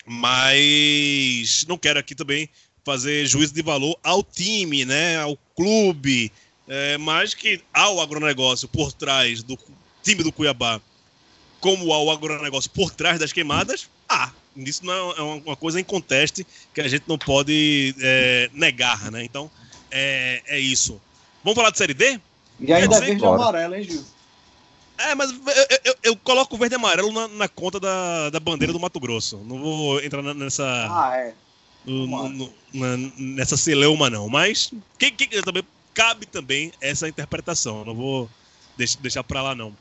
Mas 0.07 1.65
não 1.69 1.79
quero 1.79 1.99
aqui 1.99 2.15
também 2.15 2.49
fazer 2.85 3.27
juízo 3.27 3.55
de 3.55 3.63
valor 3.63 3.99
ao 4.03 4.23
time, 4.23 4.85
né? 4.85 5.19
Ao 5.19 5.37
clube, 5.55 6.33
é, 6.67 6.97
mas 6.99 7.35
que 7.35 7.61
há 7.73 7.91
o 7.91 8.01
agronegócio 8.01 8.69
por 8.69 8.93
trás 8.93 9.43
do 9.43 9.59
time 10.03 10.23
do 10.23 10.33
Cuiabá, 10.33 10.81
como 11.61 11.93
há 11.93 12.03
o 12.03 12.11
agronegócio 12.11 12.71
por 12.71 12.91
trás 12.91 13.19
das 13.19 13.33
queimadas, 13.33 13.89
há. 14.09 14.33
Isso 14.57 14.85
não 14.85 15.13
é 15.13 15.23
uma- 15.23 15.57
coisa 15.57 15.81
em 15.81 15.85
conteste 15.85 16.47
que 16.75 16.81
a 16.81 16.89
gente 16.89 17.05
não 17.07 17.17
pode 17.19 17.95
é, 18.01 18.51
negar, 18.53 19.11
né? 19.11 19.23
Então, 19.25 19.51
é, 19.91 20.43
é 20.47 20.59
isso. 20.59 21.01
Vamos 21.45 21.57
falar 21.57 21.71
de 21.71 21.79
Série 21.79 21.95
D? 21.95 22.21
E 22.59 22.73
ainda 22.73 22.89
dizer, 23.01 23.07
verde 23.07 23.23
e 23.23 23.27
amarelo, 23.27 23.75
hein, 23.75 23.83
Gil? 23.85 24.05
É, 25.09 25.15
mas 25.15 25.31
eu, 25.31 25.39
eu- 25.85 25.95
eu 26.03 26.17
coloco 26.17 26.55
o 26.55 26.59
verde 26.59 26.75
e 26.75 26.77
amarelo 26.77 27.11
na, 27.13 27.27
na 27.29 27.49
conta 27.49 27.81
da, 27.81 28.31
da 28.31 28.41
bandeira 28.41 28.73
do 28.73 28.81
Mato 28.81 29.01
Grosso. 29.01 29.39
Não 29.45 29.59
vou 29.59 30.01
entrar 30.03 30.23
nessa, 30.35 30.65
Ah, 30.65 31.17
é. 31.17 31.35
no- 31.85 32.29
no- 32.29 32.53
na- 32.75 32.97
nessa 33.19 33.57
celeuma, 33.57 34.11
não. 34.11 34.29
Mas 34.29 34.71
que, 34.99 35.11
que- 35.11 35.43
também, 35.43 35.63
cabe 35.95 36.27
também 36.27 36.71
essa 36.81 37.09
interpretação. 37.09 37.85
Não 37.85 37.95
vou 37.95 38.29
deix- 38.77 38.97
deixar 38.97 39.25
pra 39.25 39.43
lá, 39.43 39.55
não. 39.55 39.73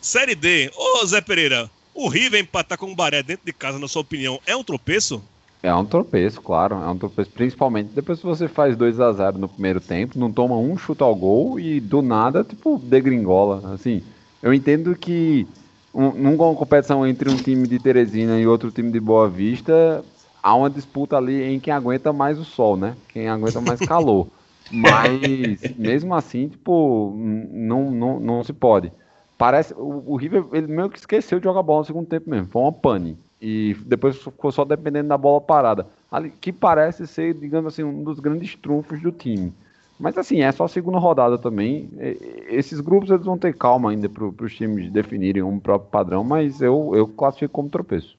Série 0.00 0.34
D. 0.34 0.70
Ô, 0.76 1.06
Zé 1.06 1.20
Pereira, 1.20 1.70
o 1.94 2.08
River 2.08 2.40
empatar 2.40 2.76
com 2.76 2.90
o 2.90 2.96
Baré 2.96 3.22
dentro 3.22 3.46
de 3.46 3.52
casa, 3.52 3.78
na 3.78 3.88
sua 3.88 4.02
opinião, 4.02 4.40
é 4.46 4.56
um 4.56 4.64
tropeço? 4.64 5.22
É 5.62 5.74
um 5.74 5.86
tropeço, 5.86 6.42
claro. 6.42 6.74
É 6.74 6.88
um 6.90 6.98
tropeço, 6.98 7.30
principalmente 7.30 7.88
depois 7.94 8.18
que 8.20 8.26
você 8.26 8.46
faz 8.48 8.76
2 8.76 9.00
a 9.00 9.10
0 9.12 9.38
no 9.38 9.48
primeiro 9.48 9.80
tempo, 9.80 10.18
não 10.18 10.30
toma 10.30 10.58
um 10.58 10.76
chute 10.76 11.02
ao 11.02 11.14
gol 11.14 11.58
e 11.58 11.80
do 11.80 12.02
nada, 12.02 12.44
tipo, 12.44 12.78
degringola. 12.78 13.72
Assim, 13.72 14.02
eu 14.44 14.52
entendo 14.52 14.94
que 14.94 15.48
um, 15.94 16.10
numa 16.10 16.54
competição 16.54 17.06
entre 17.06 17.30
um 17.30 17.36
time 17.36 17.66
de 17.66 17.78
Teresina 17.78 18.38
e 18.38 18.46
outro 18.46 18.70
time 18.70 18.92
de 18.92 19.00
Boa 19.00 19.26
Vista, 19.26 20.04
há 20.42 20.54
uma 20.54 20.68
disputa 20.68 21.16
ali 21.16 21.42
em 21.42 21.58
quem 21.58 21.72
aguenta 21.72 22.12
mais 22.12 22.38
o 22.38 22.44
sol, 22.44 22.76
né? 22.76 22.94
Quem 23.08 23.26
aguenta 23.26 23.58
mais 23.62 23.80
calor. 23.80 24.28
Mas, 24.70 25.74
mesmo 25.78 26.14
assim, 26.14 26.48
tipo, 26.48 27.14
não, 27.16 27.90
não, 27.90 28.20
não 28.20 28.44
se 28.44 28.52
pode. 28.52 28.92
Parece, 29.38 29.72
o, 29.72 30.12
o 30.12 30.16
River, 30.16 30.44
ele 30.52 30.66
meio 30.66 30.90
que 30.90 30.98
esqueceu 30.98 31.38
de 31.38 31.44
jogar 31.44 31.62
bola 31.62 31.80
no 31.80 31.86
segundo 31.86 32.06
tempo 32.06 32.28
mesmo. 32.28 32.48
Foi 32.48 32.60
uma 32.60 32.72
pane. 32.72 33.18
E 33.40 33.74
depois 33.86 34.16
ficou 34.18 34.52
só 34.52 34.62
dependendo 34.62 35.08
da 35.08 35.16
bola 35.16 35.40
parada. 35.40 35.86
Ali, 36.12 36.30
que 36.30 36.52
parece 36.52 37.06
ser, 37.06 37.32
digamos 37.32 37.72
assim, 37.72 37.82
um 37.82 38.04
dos 38.04 38.20
grandes 38.20 38.54
trunfos 38.56 39.00
do 39.00 39.10
time. 39.10 39.54
Mas 39.98 40.18
assim, 40.18 40.42
é 40.42 40.50
só 40.50 40.64
a 40.64 40.68
segunda 40.68 40.98
rodada 40.98 41.38
também. 41.38 41.88
Esses 42.48 42.80
grupos 42.80 43.10
eles 43.10 43.24
vão 43.24 43.38
ter 43.38 43.54
calma 43.54 43.90
ainda 43.90 44.08
para 44.08 44.24
os 44.24 44.54
times 44.54 44.90
definirem 44.90 45.42
um 45.42 45.58
próprio 45.58 45.90
padrão, 45.90 46.24
mas 46.24 46.60
eu, 46.60 46.92
eu 46.94 47.06
classifico 47.06 47.52
como 47.52 47.68
tropeço. 47.68 48.16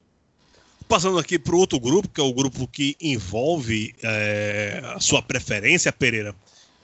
Passando 0.87 1.17
aqui 1.17 1.39
para 1.39 1.55
o 1.55 1.59
outro 1.59 1.79
grupo, 1.79 2.07
que 2.07 2.21
é 2.21 2.23
o 2.23 2.33
grupo 2.33 2.67
que 2.67 2.95
envolve 3.01 3.93
é, 4.03 4.81
a 4.95 4.99
sua 4.99 5.21
preferência, 5.21 5.91
Pereira. 5.91 6.33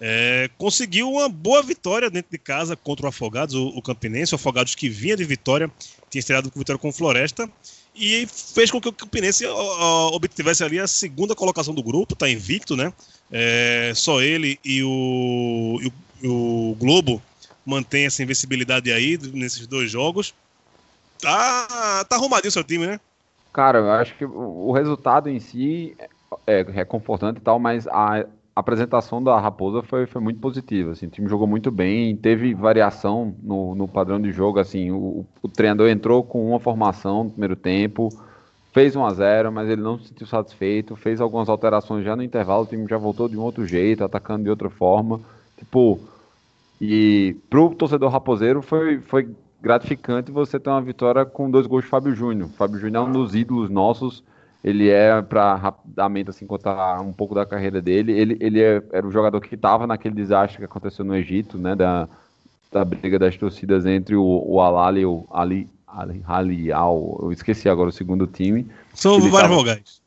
É, 0.04 0.50
conseguiu 0.58 1.12
uma 1.12 1.30
boa 1.30 1.62
vitória 1.62 2.10
dentro 2.10 2.32
de 2.32 2.38
casa 2.40 2.76
contra 2.76 3.06
o 3.06 3.10
Afogados, 3.10 3.54
o, 3.54 3.68
o 3.68 3.82
Campinense. 3.82 4.34
O 4.34 4.36
Afogados 4.36 4.74
que 4.74 4.90
vinha 4.90 5.16
de 5.16 5.24
vitória, 5.24 5.72
tinha 6.10 6.20
estreado 6.20 6.50
com 6.50 6.60
vitória 6.60 6.80
com 6.80 6.92
Floresta. 6.92 7.48
E 7.94 8.26
fez 8.28 8.72
com 8.72 8.82
que 8.82 8.90
o 8.90 8.94
Campinense 8.94 9.46
ó, 9.46 9.54
ó, 9.54 10.16
obtivesse 10.16 10.64
ali 10.64 10.80
a 10.80 10.88
segunda 10.88 11.36
colocação 11.36 11.74
do 11.74 11.84
grupo, 11.84 12.16
tá 12.16 12.28
invicto, 12.28 12.76
né? 12.76 12.92
É, 13.32 13.94
só 13.96 14.22
ele 14.22 14.60
e 14.64 14.84
o, 14.84 15.80
e 15.82 16.28
o, 16.28 16.72
o 16.72 16.76
Globo 16.76 17.22
mantém 17.66 18.06
essa 18.06 18.22
invencibilidade 18.22 18.92
aí 18.92 19.18
nesses 19.34 19.66
dois 19.68 19.90
jogos. 19.90 20.34
Tá, 21.22 22.04
tá 22.06 22.16
arrumadinho 22.16 22.50
o 22.50 22.52
seu 22.52 22.64
time, 22.64 22.88
né? 22.88 23.00
Cara, 23.54 23.80
eu 23.80 23.92
acho 23.92 24.16
que 24.16 24.26
o 24.26 24.72
resultado 24.72 25.30
em 25.30 25.40
si 25.40 25.96
é 26.48 26.64
reconfortante 26.64 27.40
e 27.40 27.42
tal, 27.42 27.60
mas 27.60 27.88
a 27.88 28.26
apresentação 28.56 29.22
da 29.24 29.40
Raposa 29.40 29.84
foi, 29.84 30.06
foi 30.06 30.22
muito 30.22 30.40
positiva. 30.40 30.92
Assim, 30.92 31.06
o 31.06 31.10
time 31.10 31.30
jogou 31.30 31.48
muito 31.48 31.70
bem, 31.70 32.16
teve 32.16 32.54
variação 32.54 33.36
no, 33.42 33.76
no 33.76 33.88
padrão 33.88 34.22
de 34.22 34.32
jogo. 34.32 34.60
Assim, 34.60 34.92
o, 34.92 35.26
o 35.42 35.48
treinador 35.48 35.90
entrou 35.90 36.24
com 36.24 36.50
uma 36.50 36.60
formação 36.60 37.26
no 37.26 37.30
primeiro 37.32 37.56
tempo, 37.56 38.10
fez 38.72 38.96
1 38.96 39.06
a 39.06 39.14
0 39.14 39.52
mas 39.52 39.70
ele 39.70 39.82
não 39.82 40.00
se 40.00 40.10
sentiu 40.10 40.28
satisfeito, 40.28 40.96
fez 40.96 41.22
algumas 41.22 41.50
alterações 41.50 42.04
já 42.06 42.16
no 42.16 42.24
intervalo, 42.24 42.64
o 42.64 42.68
time 42.68 42.88
já 42.88 42.98
voltou 42.98 43.28
de 43.28 43.38
um 43.38 43.42
outro 43.42 43.66
jeito, 43.66 44.04
atacando 44.04 44.44
de 44.44 44.50
outra 44.50 44.70
forma. 44.70 45.20
Tipo, 45.58 46.00
e 46.80 47.36
pro 47.50 47.74
torcedor 47.76 48.10
raposeiro 48.12 48.62
foi, 48.62 49.00
foi 49.02 49.30
gratificante 49.62 50.32
você 50.32 50.60
ter 50.60 50.70
uma 50.70 50.82
vitória 50.82 51.24
com 51.26 51.50
dois 51.50 51.68
gols 51.68 51.84
de 51.84 51.90
Fábio 51.90 52.16
Júnior. 52.16 52.50
Fábio 52.58 52.80
Júnior 52.80 53.06
é 53.06 53.10
um 53.10 53.12
dos 53.12 53.36
ídolos 53.36 53.70
nossos. 53.70 54.24
Ele 54.64 54.90
é, 54.90 55.22
para 55.22 55.56
rapidamente 55.56 56.30
assim, 56.30 56.46
contar 56.46 57.00
um 57.02 57.14
pouco 57.14 57.34
da 57.34 57.46
carreira 57.46 57.82
dele, 57.82 58.12
ele, 58.12 58.38
ele 58.40 58.62
é- 58.62 58.82
era 58.92 59.08
o 59.08 59.12
jogador 59.12 59.42
que 59.42 59.56
estava 59.56 59.88
naquele 59.88 60.14
desastre 60.16 60.60
que 60.60 60.66
aconteceu 60.66 61.04
no 61.04 61.16
Egito, 61.16 61.58
né? 61.58 61.76
Da, 61.76 62.08
da 62.72 62.86
briga 62.86 63.20
das 63.20 63.36
torcidas 63.38 63.86
entre 63.86 64.16
o, 64.16 64.24
o 64.24 64.60
e 64.98 65.06
o 65.06 65.26
Ali 65.32 65.68
Halial, 66.26 67.20
eu 67.24 67.32
esqueci 67.32 67.68
agora 67.70 67.90
o 67.90 67.94
segundo 67.94 68.26
time. 68.28 68.68
São 68.94 69.20
tava- 69.48 69.56
vogais. 69.56 70.02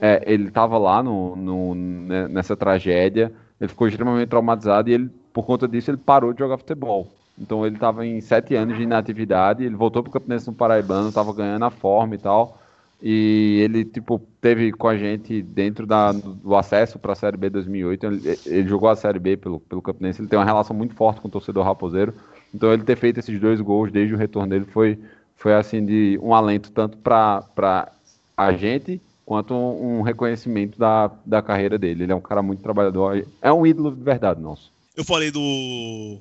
É, 0.00 0.22
ele 0.26 0.50
tava 0.50 0.78
lá 0.78 1.02
no, 1.02 1.34
no- 1.34 1.74
né, 1.74 2.28
nessa 2.28 2.56
tragédia, 2.56 3.32
ele 3.60 3.68
ficou 3.68 3.88
extremamente 3.88 4.28
traumatizado 4.28 4.88
e 4.88 4.92
ele, 4.92 5.10
por 5.32 5.44
conta 5.44 5.66
disso, 5.66 5.90
ele 5.90 5.96
parou 5.98 6.32
de 6.32 6.38
jogar 6.38 6.56
futebol. 6.58 7.08
Então 7.36 7.64
ele 7.66 7.76
tava 7.78 8.04
em 8.06 8.20
sete 8.20 8.54
anos 8.54 8.76
de 8.76 8.82
inatividade, 8.82 9.64
ele 9.64 9.74
voltou 9.76 10.02
pro 10.02 10.12
Campinense 10.12 10.46
no 10.48 10.52
Paraibano, 10.52 11.12
tava 11.12 11.32
ganhando 11.32 11.64
a 11.64 11.70
forma 11.70 12.14
e 12.14 12.18
tal. 12.18 12.58
E 13.00 13.60
ele, 13.62 13.84
tipo, 13.84 14.20
teve 14.40 14.72
com 14.72 14.88
a 14.88 14.96
gente 14.96 15.40
dentro 15.40 15.86
da, 15.86 16.10
do 16.10 16.56
acesso 16.56 16.98
para 16.98 17.12
a 17.12 17.16
Série 17.16 17.36
B 17.36 17.48
2008. 17.48 18.06
Ele, 18.06 18.38
ele 18.44 18.68
jogou 18.68 18.88
a 18.88 18.96
Série 18.96 19.20
B 19.20 19.36
pelo, 19.36 19.60
pelo 19.60 19.80
Campinense. 19.80 20.20
Ele 20.20 20.28
tem 20.28 20.36
uma 20.36 20.44
relação 20.44 20.74
muito 20.76 20.94
forte 20.96 21.20
com 21.20 21.28
o 21.28 21.30
torcedor 21.30 21.64
raposeiro. 21.64 22.12
Então, 22.52 22.72
ele 22.72 22.82
ter 22.82 22.96
feito 22.96 23.18
esses 23.20 23.38
dois 23.38 23.60
gols 23.60 23.92
desde 23.92 24.14
o 24.14 24.18
retorno 24.18 24.48
dele 24.50 24.64
foi, 24.64 24.98
foi 25.38 25.54
assim, 25.54 25.84
de 25.86 26.18
um 26.22 26.34
alento 26.34 26.70
tanto 26.70 26.98
para 26.98 27.90
a 28.36 28.52
gente 28.52 29.00
quanto 29.24 29.54
um, 29.54 29.98
um 29.98 30.02
reconhecimento 30.02 30.78
da, 30.78 31.10
da 31.24 31.40
carreira 31.40 31.78
dele. 31.78 32.02
Ele 32.04 32.12
é 32.12 32.14
um 32.14 32.20
cara 32.20 32.42
muito 32.42 32.62
trabalhador. 32.62 33.26
É 33.40 33.52
um 33.52 33.66
ídolo 33.66 33.94
de 33.94 34.02
verdade 34.02 34.40
nosso. 34.40 34.70
Eu 34.96 35.04
falei 35.04 35.30
do 35.30 36.18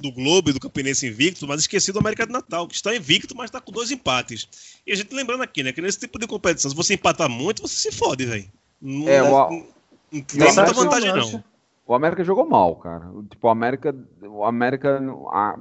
do 0.00 0.10
Globo 0.12 0.48
e 0.48 0.52
do 0.54 0.60
Campinense 0.60 1.06
invicto, 1.06 1.46
mas 1.46 1.60
esqueci 1.60 1.92
do 1.92 1.98
América 1.98 2.24
de 2.26 2.32
Natal, 2.32 2.66
que 2.66 2.74
está 2.74 2.94
invicto, 2.96 3.36
mas 3.36 3.46
está 3.46 3.60
com 3.60 3.70
dois 3.72 3.90
empates. 3.90 4.48
E 4.86 4.92
a 4.92 4.94
gente 4.94 5.12
lembrando 5.14 5.42
aqui, 5.42 5.62
né, 5.62 5.72
que 5.72 5.82
nesse 5.82 5.98
tipo 5.98 6.18
de 6.18 6.26
competição, 6.26 6.70
se 6.70 6.76
você 6.76 6.94
empatar 6.94 7.28
muito, 7.28 7.60
você 7.60 7.90
se 7.90 7.92
fode, 7.96 8.24
velho. 8.24 8.46
Não, 8.80 9.08
É, 9.08 9.22
o- 9.22 9.26
não, 9.50 9.66
não 10.12 10.24
tem 10.24 10.54
muita 10.54 10.72
vantagem, 10.72 11.12
não. 11.14 11.44
O 11.86 11.94
América 11.94 12.24
jogou 12.24 12.48
mal, 12.48 12.76
cara. 12.76 13.06
Tipo, 13.28 13.48
o 13.48 13.50
América. 13.50 13.94
O 14.22 14.44
América. 14.44 14.98
a- 15.32 15.58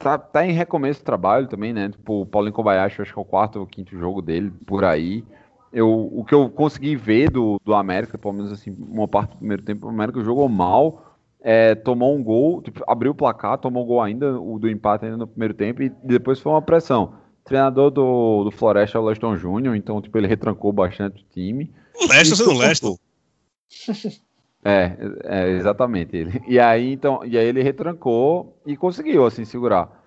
tá, 0.00 0.18
tá 0.18 0.46
em 0.46 0.52
recomeço 0.52 1.00
de 1.00 1.04
trabalho 1.04 1.46
também, 1.46 1.72
né? 1.72 1.90
Tipo, 1.90 2.22
o 2.22 2.26
Paulinho 2.26 2.54
Kobayashi, 2.54 3.02
acho 3.02 3.12
que 3.12 3.18
é 3.18 3.22
o 3.22 3.24
quarto 3.24 3.60
ou 3.60 3.66
quinto 3.66 3.96
jogo 3.96 4.20
dele, 4.22 4.50
por 4.66 4.82
aí. 4.82 5.22
Eu, 5.72 6.10
o 6.12 6.24
que 6.24 6.34
eu 6.34 6.48
consegui 6.48 6.96
ver 6.96 7.30
do, 7.30 7.60
do 7.64 7.74
América, 7.74 8.18
pelo 8.18 8.34
menos 8.34 8.50
assim, 8.50 8.74
uma 8.80 9.06
parte 9.06 9.32
do 9.32 9.36
primeiro 9.36 9.62
tempo, 9.62 9.86
o 9.86 9.90
América 9.90 10.20
jogou 10.24 10.48
mal. 10.48 11.16
é, 11.42 11.74
tomou 11.74 12.16
um 12.16 12.22
gol, 12.22 12.60
tipo, 12.60 12.82
abriu 12.88 13.12
o 13.12 13.14
placar, 13.14 13.58
tomou 13.58 13.84
um 13.84 13.86
gol 13.86 14.02
ainda, 14.02 14.40
o 14.40 14.58
do 14.58 14.68
empate 14.68 15.04
ainda 15.04 15.16
no 15.16 15.26
primeiro 15.26 15.54
tempo, 15.54 15.82
e 15.82 15.90
depois 16.02 16.40
foi 16.40 16.50
uma 16.52 16.62
pressão. 16.62 17.14
O 17.40 17.44
treinador 17.44 17.90
do, 17.90 18.44
do 18.44 18.50
Floresta 18.50 18.98
é 18.98 19.00
o 19.00 19.04
Leston 19.04 19.36
Júnior, 19.36 19.76
então 19.76 20.00
tipo, 20.00 20.16
ele 20.18 20.26
retrancou 20.26 20.72
bastante 20.72 21.22
o 21.22 21.26
time. 21.30 21.70
O 21.94 22.06
Lester 22.08 22.36
sendo 22.36 22.58
Lester. 22.58 22.94
É, 24.64 24.96
é, 25.24 25.50
exatamente 25.52 26.16
ele. 26.16 26.42
E 26.46 26.58
aí, 26.58 26.92
então, 26.92 27.24
e 27.24 27.38
aí 27.38 27.46
ele 27.46 27.62
retrancou 27.62 28.60
e 28.66 28.76
conseguiu, 28.76 29.24
assim, 29.24 29.44
segurar. 29.44 29.98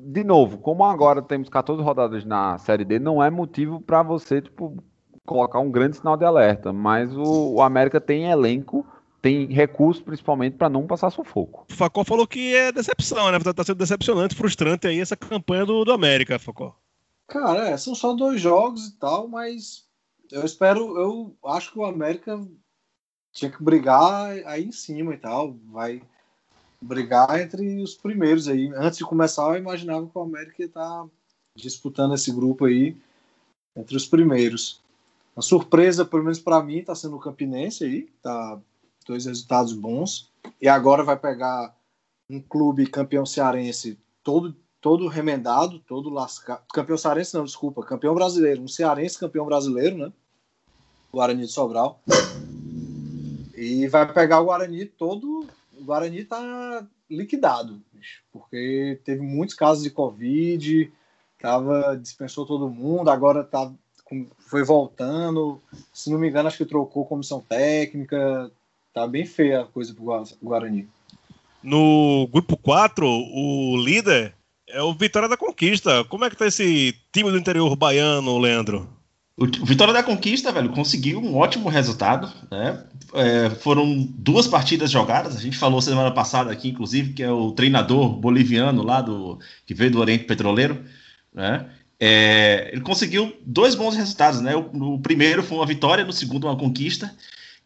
De 0.00 0.24
novo, 0.24 0.58
como 0.58 0.84
agora 0.84 1.22
temos 1.22 1.48
14 1.48 1.82
rodadas 1.82 2.24
na 2.24 2.58
Série 2.58 2.84
D, 2.84 2.98
não 2.98 3.22
é 3.22 3.30
motivo 3.30 3.80
para 3.80 4.02
você, 4.02 4.40
tipo, 4.42 4.76
colocar 5.24 5.60
um 5.60 5.70
grande 5.70 5.96
sinal 5.96 6.16
de 6.16 6.24
alerta, 6.24 6.72
mas 6.72 7.16
o, 7.16 7.54
o 7.54 7.62
América 7.62 8.00
tem 8.00 8.30
elenco, 8.30 8.86
tem 9.22 9.46
recurso 9.46 10.02
principalmente 10.02 10.56
para 10.56 10.68
não 10.68 10.86
passar 10.86 11.10
sufoco. 11.10 11.64
O 11.70 11.74
Facó 11.74 12.04
falou 12.04 12.26
que 12.26 12.54
é 12.54 12.72
decepção, 12.72 13.30
né? 13.30 13.38
Tá 13.38 13.64
sendo 13.64 13.78
decepcionante, 13.78 14.34
frustrante 14.34 14.86
aí 14.86 15.00
essa 15.00 15.16
campanha 15.16 15.64
do, 15.64 15.84
do 15.84 15.92
América, 15.92 16.38
Facó. 16.38 16.76
Cara, 17.28 17.70
é, 17.70 17.76
são 17.76 17.94
só 17.94 18.12
dois 18.12 18.40
jogos 18.40 18.86
e 18.86 18.98
tal, 18.98 19.28
mas 19.28 19.84
eu 20.30 20.44
espero, 20.44 20.98
eu 20.98 21.36
acho 21.46 21.72
que 21.72 21.78
o 21.78 21.84
América 21.84 22.38
tinha 23.34 23.50
que 23.50 23.62
brigar 23.62 24.30
aí 24.46 24.64
em 24.64 24.72
cima 24.72 25.12
e 25.12 25.18
tal, 25.18 25.54
vai 25.66 26.00
brigar 26.80 27.40
entre 27.40 27.82
os 27.82 27.94
primeiros 27.94 28.48
aí. 28.48 28.72
Antes 28.76 28.98
de 28.98 29.04
começar, 29.04 29.48
eu 29.48 29.56
imaginava 29.56 30.06
que 30.06 30.16
o 30.16 30.22
América 30.22 30.62
ia 30.62 30.66
estar 30.66 31.06
disputando 31.56 32.14
esse 32.14 32.30
grupo 32.30 32.64
aí 32.64 32.96
entre 33.76 33.96
os 33.96 34.06
primeiros. 34.06 34.80
A 35.36 35.42
surpresa, 35.42 36.04
pelo 36.04 36.22
menos 36.22 36.38
para 36.38 36.62
mim, 36.62 36.78
está 36.78 36.94
sendo 36.94 37.16
o 37.16 37.20
Campinense 37.20 37.84
aí, 37.84 38.08
tá 38.22 38.60
dois 39.04 39.26
resultados 39.26 39.72
bons. 39.72 40.30
E 40.62 40.68
agora 40.68 41.02
vai 41.02 41.18
pegar 41.18 41.76
um 42.30 42.40
clube 42.40 42.86
campeão 42.86 43.26
cearense 43.26 43.98
todo 44.22 44.56
todo 44.80 45.08
remendado, 45.08 45.78
todo 45.78 46.10
lascado. 46.10 46.62
Campeão 46.72 46.98
cearense, 46.98 47.34
não, 47.34 47.44
desculpa. 47.44 47.82
Campeão 47.82 48.14
brasileiro. 48.14 48.60
Um 48.60 48.68
cearense 48.68 49.18
campeão 49.18 49.46
brasileiro, 49.46 49.96
né? 49.96 50.12
Guarani 51.10 51.46
de 51.46 51.52
Sobral. 51.52 52.02
E 53.56 53.86
vai 53.88 54.10
pegar 54.12 54.40
o 54.40 54.46
Guarani 54.46 54.84
todo. 54.86 55.46
O 55.78 55.84
Guarani 55.84 56.24
tá 56.24 56.86
liquidado, 57.10 57.80
porque 58.32 58.98
teve 59.04 59.20
muitos 59.20 59.54
casos 59.54 59.84
de 59.84 59.90
Covid, 59.90 60.90
tava, 61.40 61.96
dispensou 61.96 62.46
todo 62.46 62.70
mundo, 62.70 63.10
agora 63.10 63.44
tá, 63.44 63.70
foi 64.38 64.64
voltando. 64.64 65.60
Se 65.92 66.10
não 66.10 66.18
me 66.18 66.28
engano, 66.28 66.48
acho 66.48 66.58
que 66.58 66.64
trocou 66.64 67.04
comissão 67.04 67.40
técnica. 67.40 68.50
Tá 68.92 69.06
bem 69.06 69.26
feia 69.26 69.62
a 69.62 69.66
coisa 69.66 69.92
pro 69.92 70.04
Gua- 70.04 70.24
Guarani. 70.42 70.88
No 71.62 72.28
grupo 72.30 72.56
4, 72.56 73.06
o 73.06 73.76
líder 73.76 74.34
é 74.68 74.82
o 74.82 74.94
Vitória 74.94 75.28
da 75.28 75.36
Conquista. 75.36 76.04
Como 76.04 76.24
é 76.24 76.30
que 76.30 76.36
tá 76.36 76.46
esse 76.46 76.94
time 77.12 77.30
do 77.30 77.38
interior 77.38 77.74
baiano, 77.74 78.38
Leandro? 78.38 78.88
O 79.36 79.46
Vitória 79.66 79.92
da 79.92 80.02
Conquista, 80.02 80.52
velho, 80.52 80.70
conseguiu 80.70 81.20
um 81.20 81.36
ótimo 81.36 81.68
resultado, 81.68 82.32
né? 82.50 82.84
É, 83.14 83.50
foram 83.50 84.08
duas 84.16 84.46
partidas 84.46 84.92
jogadas. 84.92 85.36
A 85.36 85.40
gente 85.40 85.56
falou 85.56 85.82
semana 85.82 86.12
passada 86.12 86.52
aqui, 86.52 86.68
inclusive, 86.68 87.12
que 87.14 87.22
é 87.22 87.30
o 87.30 87.50
treinador 87.50 88.10
boliviano 88.10 88.82
lá 88.82 89.00
do 89.00 89.40
que 89.66 89.74
veio 89.74 89.90
do 89.90 90.00
Oriente 90.00 90.24
Petroleiro, 90.24 90.84
né? 91.32 91.68
É, 91.98 92.70
ele 92.72 92.82
conseguiu 92.82 93.36
dois 93.44 93.74
bons 93.74 93.96
resultados, 93.96 94.40
né? 94.40 94.54
O, 94.54 94.94
o 94.94 95.00
primeiro 95.00 95.42
foi 95.42 95.58
uma 95.58 95.66
vitória, 95.66 96.04
no 96.04 96.12
segundo 96.12 96.46
uma 96.46 96.56
conquista. 96.56 97.12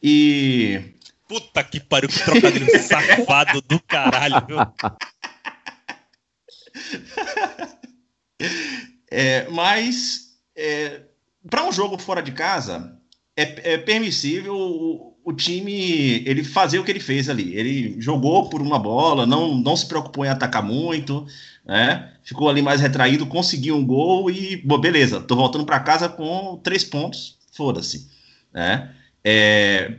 E 0.02 0.80
Puta 1.28 1.62
que 1.62 1.78
pariu, 1.78 2.08
que 2.08 2.24
trocadilho 2.24 2.66
safado 2.80 3.60
do 3.60 3.78
caralho, 3.80 4.46
viu? 4.46 4.58
É, 9.10 9.46
mas 9.50 10.28
para 11.48 11.64
um 11.64 11.72
jogo 11.72 11.98
fora 11.98 12.22
de 12.22 12.32
casa 12.32 12.96
é, 13.36 13.74
é 13.74 13.78
permissível 13.78 14.56
o, 14.56 15.16
o 15.24 15.32
time 15.32 16.22
ele 16.26 16.42
fazer 16.42 16.78
o 16.78 16.84
que 16.84 16.90
ele 16.90 17.00
fez 17.00 17.28
ali. 17.28 17.54
Ele 17.54 18.00
jogou 18.00 18.48
por 18.48 18.60
uma 18.60 18.78
bola, 18.78 19.26
não, 19.26 19.54
não 19.54 19.76
se 19.76 19.86
preocupou 19.86 20.24
em 20.24 20.28
atacar 20.28 20.62
muito, 20.62 21.26
né? 21.64 22.12
Ficou 22.24 22.48
ali 22.48 22.62
mais 22.62 22.80
retraído, 22.80 23.26
conseguiu 23.26 23.76
um 23.76 23.86
gol 23.86 24.30
e 24.30 24.56
bom, 24.56 24.78
beleza. 24.78 25.20
Tô 25.20 25.36
voltando 25.36 25.64
para 25.64 25.80
casa 25.80 26.08
com 26.08 26.58
três 26.62 26.82
pontos, 26.82 27.38
foda-se, 27.52 28.08
né? 28.52 28.94
É, 29.22 29.98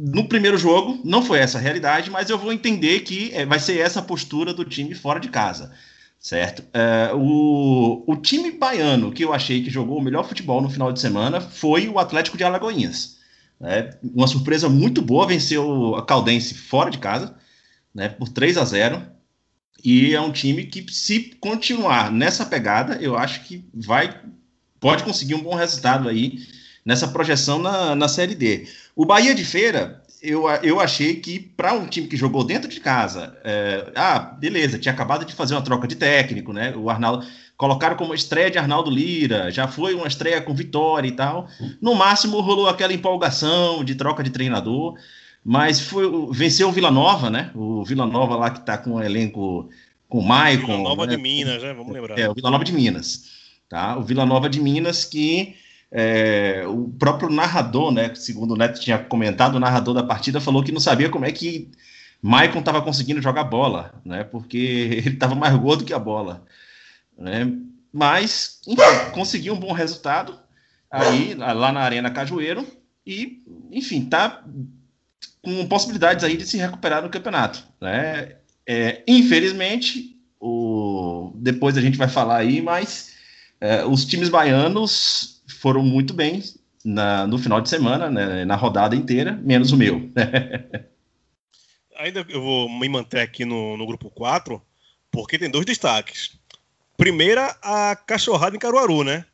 no 0.00 0.28
primeiro 0.28 0.58
jogo 0.58 1.00
não 1.04 1.22
foi 1.22 1.38
essa 1.38 1.58
a 1.58 1.60
realidade, 1.60 2.10
mas 2.10 2.30
eu 2.30 2.38
vou 2.38 2.52
entender 2.52 3.00
que 3.00 3.32
é, 3.32 3.44
vai 3.44 3.58
ser 3.58 3.78
essa 3.78 4.00
a 4.00 4.02
postura 4.02 4.54
do 4.54 4.64
time 4.64 4.94
fora 4.94 5.18
de 5.18 5.28
casa 5.28 5.72
certo? 6.18 6.64
É, 6.72 7.12
o, 7.14 8.04
o 8.06 8.16
time 8.16 8.50
baiano 8.50 9.12
que 9.12 9.24
eu 9.24 9.32
achei 9.32 9.62
que 9.62 9.70
jogou 9.70 9.98
o 9.98 10.02
melhor 10.02 10.26
futebol 10.26 10.60
no 10.60 10.70
final 10.70 10.92
de 10.92 11.00
semana 11.00 11.40
foi 11.40 11.88
o 11.88 11.98
Atlético 11.98 12.36
de 12.36 12.44
Alagoinhas. 12.44 13.18
né? 13.60 13.90
Uma 14.02 14.26
surpresa 14.26 14.68
muito 14.68 15.00
boa, 15.00 15.26
venceu 15.26 15.94
a 15.96 16.04
Caldense 16.04 16.54
fora 16.54 16.90
de 16.90 16.98
casa, 16.98 17.36
né, 17.94 18.08
por 18.08 18.28
3 18.28 18.58
a 18.58 18.64
0 18.64 19.02
E 19.84 20.14
é 20.14 20.20
um 20.20 20.32
time 20.32 20.64
que, 20.64 20.84
se 20.92 21.36
continuar 21.40 22.12
nessa 22.12 22.44
pegada, 22.46 22.96
eu 23.00 23.16
acho 23.16 23.44
que 23.44 23.64
vai 23.74 24.20
pode 24.80 25.02
conseguir 25.02 25.34
um 25.34 25.42
bom 25.42 25.54
resultado 25.54 26.08
aí 26.08 26.38
nessa 26.84 27.08
projeção 27.08 27.58
na, 27.58 27.94
na 27.94 28.08
Série 28.08 28.34
D. 28.34 28.68
O 28.94 29.04
Bahia 29.04 29.34
de 29.34 29.44
Feira, 29.44 30.02
eu, 30.22 30.48
eu 30.62 30.80
achei 30.80 31.16
que 31.16 31.38
para 31.38 31.72
um 31.72 31.86
time 31.86 32.06
que 32.06 32.16
jogou 32.16 32.44
dentro 32.44 32.68
de 32.68 32.80
casa, 32.80 33.36
é, 33.44 33.90
ah, 33.94 34.18
beleza, 34.18 34.78
tinha 34.78 34.92
acabado 34.92 35.24
de 35.24 35.34
fazer 35.34 35.54
uma 35.54 35.62
troca 35.62 35.86
de 35.86 35.96
técnico, 35.96 36.52
né? 36.52 36.74
O 36.76 36.90
Arnaldo 36.90 37.26
colocaram 37.56 37.96
como 37.96 38.14
estreia 38.14 38.50
de 38.50 38.58
Arnaldo 38.58 38.90
Lira, 38.90 39.50
já 39.50 39.66
foi 39.68 39.94
uma 39.94 40.06
estreia 40.06 40.40
com 40.40 40.54
vitória 40.54 41.08
e 41.08 41.12
tal. 41.12 41.48
No 41.80 41.94
máximo 41.94 42.40
rolou 42.40 42.68
aquela 42.68 42.92
empolgação 42.92 43.84
de 43.84 43.94
troca 43.94 44.22
de 44.22 44.30
treinador, 44.30 44.94
mas 45.44 45.80
foi 45.80 46.06
venceu 46.32 46.68
o 46.68 46.72
Vila 46.72 46.90
Nova, 46.90 47.30
né? 47.30 47.50
O 47.54 47.84
Vila 47.84 48.06
Nova 48.06 48.36
lá 48.36 48.50
que 48.50 48.60
está 48.60 48.78
com 48.78 48.92
o 48.92 49.02
elenco 49.02 49.68
com 50.08 50.20
o 50.20 50.26
Maicon, 50.26 50.66
Vila 50.66 50.78
Nova 50.78 51.06
né? 51.06 51.16
de 51.16 51.22
Minas, 51.22 51.62
né? 51.62 51.74
Vamos 51.74 51.92
lembrar. 51.92 52.18
É, 52.18 52.28
o 52.28 52.34
Vila 52.34 52.50
Nova 52.50 52.64
de 52.64 52.72
Minas. 52.72 53.38
Tá? 53.68 53.96
O 53.98 54.02
Vila 54.02 54.24
Nova 54.24 54.48
de 54.48 54.60
Minas 54.60 55.04
que 55.04 55.54
é, 55.90 56.64
o 56.66 56.88
próprio 56.98 57.30
narrador, 57.30 57.90
né, 57.90 58.14
segundo 58.14 58.52
o 58.52 58.56
Neto 58.56 58.80
tinha 58.80 58.98
comentado, 58.98 59.54
o 59.54 59.60
narrador 59.60 59.94
da 59.94 60.02
partida 60.02 60.40
falou 60.40 60.62
que 60.62 60.72
não 60.72 60.80
sabia 60.80 61.08
como 61.08 61.24
é 61.24 61.32
que 61.32 61.70
Maicon 62.20 62.58
estava 62.58 62.82
conseguindo 62.82 63.22
jogar 63.22 63.44
bola, 63.44 63.94
né, 64.04 64.24
porque 64.24 64.58
ele 65.04 65.14
estava 65.14 65.34
mais 65.34 65.54
gordo 65.56 65.84
que 65.84 65.94
a 65.94 65.98
bola. 65.98 66.44
Né? 67.16 67.52
Mas, 67.92 68.60
enfim, 68.66 69.10
conseguiu 69.12 69.54
um 69.54 69.60
bom 69.60 69.72
resultado 69.72 70.38
aí 70.90 71.34
lá 71.34 71.72
na 71.72 71.80
Arena 71.80 72.10
Cajueiro 72.10 72.66
e, 73.06 73.42
enfim, 73.72 74.04
tá 74.04 74.44
com 75.42 75.66
possibilidades 75.66 76.22
aí 76.22 76.36
de 76.36 76.46
se 76.46 76.58
recuperar 76.58 77.02
no 77.02 77.08
campeonato. 77.08 77.64
Né? 77.80 78.36
É, 78.66 79.02
infelizmente, 79.06 80.16
o, 80.38 81.32
depois 81.36 81.76
a 81.76 81.80
gente 81.80 81.98
vai 81.98 82.08
falar 82.08 82.36
aí, 82.36 82.60
mas 82.60 83.14
é, 83.60 83.84
os 83.84 84.04
times 84.04 84.28
baianos 84.28 85.37
foram 85.60 85.82
muito 85.82 86.14
bem 86.14 86.42
na, 86.84 87.26
no 87.26 87.38
final 87.38 87.60
de 87.60 87.68
semana, 87.68 88.10
né, 88.10 88.44
na 88.44 88.56
rodada 88.56 88.94
inteira, 88.94 89.32
menos 89.42 89.72
o 89.72 89.76
meu. 89.76 90.10
Ainda 91.98 92.24
eu 92.28 92.40
vou 92.40 92.68
me 92.68 92.88
manter 92.88 93.20
aqui 93.20 93.44
no, 93.44 93.76
no 93.76 93.86
grupo 93.86 94.08
4, 94.10 94.62
porque 95.10 95.38
tem 95.38 95.50
dois 95.50 95.66
destaques. 95.66 96.38
Primeira, 96.96 97.56
a 97.60 97.96
cachorrada 97.96 98.54
em 98.54 98.58
Caruaru, 98.58 99.02
né? 99.02 99.24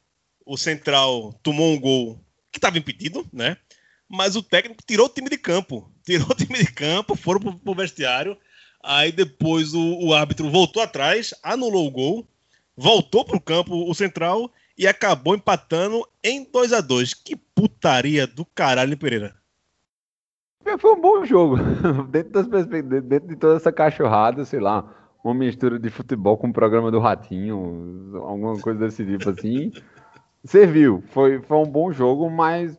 O 0.46 0.56
Central 0.56 1.34
tomou 1.42 1.72
um 1.72 1.80
gol 1.80 2.18
que 2.50 2.58
estava 2.58 2.78
impedido, 2.78 3.26
né? 3.32 3.56
Mas 4.08 4.36
o 4.36 4.42
técnico 4.42 4.82
tirou 4.86 5.06
o 5.06 5.10
time 5.10 5.28
de 5.28 5.36
campo. 5.36 5.90
Tirou 6.04 6.30
o 6.30 6.34
time 6.34 6.58
de 6.58 6.72
campo, 6.72 7.14
foram 7.14 7.40
pro, 7.40 7.54
pro 7.54 7.74
vestiário. 7.74 8.36
Aí 8.82 9.12
depois 9.12 9.74
o, 9.74 9.98
o 9.98 10.14
árbitro 10.14 10.50
voltou 10.50 10.82
atrás, 10.82 11.34
anulou 11.42 11.86
o 11.86 11.90
gol, 11.90 12.28
voltou 12.76 13.24
pro 13.24 13.40
campo 13.40 13.90
o 13.90 13.94
Central 13.94 14.50
e 14.76 14.86
acabou 14.86 15.34
empatando 15.34 16.06
em 16.22 16.44
2 16.50 16.72
a 16.72 16.80
2 16.80 17.14
Que 17.14 17.36
putaria 17.36 18.26
do 18.26 18.44
caralho, 18.44 18.96
Pereira? 18.96 19.34
Foi 20.78 20.92
um 20.92 21.00
bom 21.00 21.24
jogo. 21.24 21.56
dentro, 22.10 22.46
das 22.46 22.66
dentro 22.66 23.28
de 23.28 23.36
toda 23.36 23.56
essa 23.56 23.70
cachorrada, 23.70 24.44
sei 24.44 24.60
lá, 24.60 24.84
uma 25.22 25.34
mistura 25.34 25.78
de 25.78 25.90
futebol 25.90 26.36
com 26.36 26.48
o 26.48 26.52
programa 26.52 26.90
do 26.90 26.98
Ratinho, 26.98 28.18
alguma 28.22 28.58
coisa 28.60 28.80
desse 28.80 29.04
tipo 29.04 29.30
assim. 29.30 29.70
Serviu. 30.44 31.02
Foi, 31.08 31.40
foi 31.40 31.56
um 31.58 31.66
bom 31.66 31.92
jogo, 31.92 32.28
mas 32.30 32.78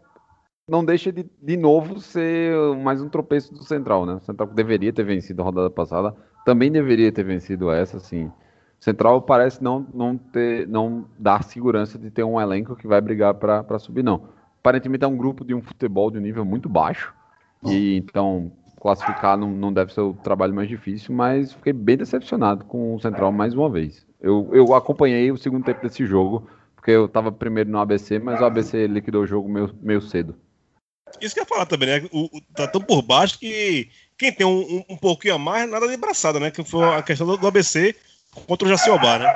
não 0.68 0.84
deixa 0.84 1.12
de, 1.12 1.30
de 1.42 1.58
novo 1.58 2.00
ser 2.00 2.56
mais 2.78 3.02
um 3.02 3.10
tropeço 3.10 3.54
do 3.54 3.64
Central, 3.64 4.06
né? 4.06 4.16
O 4.16 4.20
Central 4.20 4.50
deveria 4.50 4.92
ter 4.92 5.04
vencido 5.04 5.42
a 5.42 5.46
rodada 5.46 5.70
passada, 5.70 6.16
também 6.44 6.72
deveria 6.72 7.12
ter 7.12 7.24
vencido 7.24 7.72
essa, 7.72 7.98
assim. 7.98 8.32
Central 8.86 9.20
parece 9.24 9.64
não, 9.64 9.88
não, 9.92 10.16
ter, 10.16 10.68
não 10.68 11.06
dar 11.18 11.44
segurança 11.44 11.98
de 11.98 12.12
ter 12.12 12.24
um 12.24 12.40
elenco 12.40 12.76
que 12.76 12.86
vai 12.86 13.02
brigar 13.02 13.34
para 13.34 13.80
subir, 13.80 14.04
não. 14.04 14.30
Aparentemente 14.60 15.04
é 15.04 15.08
um 15.08 15.18
grupo 15.18 15.44
de 15.44 15.56
um 15.56 15.62
futebol 15.62 16.12
de 16.12 16.20
um 16.20 16.22
nível 16.22 16.46
muito 16.46 16.70
baixo, 16.70 17.12
e 17.66 17.96
então 17.98 18.52
classificar 18.80 19.36
não, 19.36 19.50
não 19.50 19.74
deve 19.74 19.92
ser 19.92 20.02
o 20.02 20.14
trabalho 20.14 20.54
mais 20.54 20.70
difícil, 20.70 21.16
mas 21.16 21.52
fiquei 21.52 21.74
bem 21.74 21.98
decepcionado 21.98 22.64
com 22.66 22.94
o 22.94 23.00
Central 23.00 23.32
mais 23.32 23.56
uma 23.56 23.68
vez. 23.68 24.06
Eu, 24.22 24.52
eu 24.54 24.72
acompanhei 24.76 25.32
o 25.32 25.38
segundo 25.38 25.66
tempo 25.66 25.82
desse 25.82 26.06
jogo, 26.06 26.48
porque 26.76 26.92
eu 26.92 27.06
estava 27.06 27.32
primeiro 27.32 27.72
no 27.72 27.80
ABC, 27.80 28.20
mas 28.20 28.40
o 28.40 28.46
ABC 28.46 28.86
liquidou 28.86 29.24
o 29.24 29.28
jogo 29.28 29.50
meio, 29.50 29.76
meio 29.82 30.02
cedo. 30.02 30.36
Isso 31.20 31.34
que 31.34 31.40
eu 31.40 31.44
ia 31.44 31.50
falar 31.50 31.66
também, 31.66 31.88
né? 31.90 32.08
O, 32.12 32.38
o, 32.38 32.42
tá 32.56 32.68
tão 32.68 32.82
por 32.82 33.02
baixo 33.02 33.40
que 33.40 33.90
quem 34.16 34.32
tem 34.32 34.46
um, 34.46 34.60
um, 34.60 34.84
um 34.90 34.98
pouquinho 34.98 35.34
a 35.34 35.40
mais, 35.40 35.68
nada 35.68 35.88
de 35.88 35.98
braçada, 35.98 36.40
né? 36.40 36.52
Que 36.52 36.64
foi 36.64 36.84
a 36.84 37.02
questão 37.02 37.26
do, 37.26 37.36
do 37.36 37.48
ABC 37.48 37.96
contra 38.48 38.68
o 38.68 38.70
Jaciobá, 38.70 39.20
né? 39.20 39.34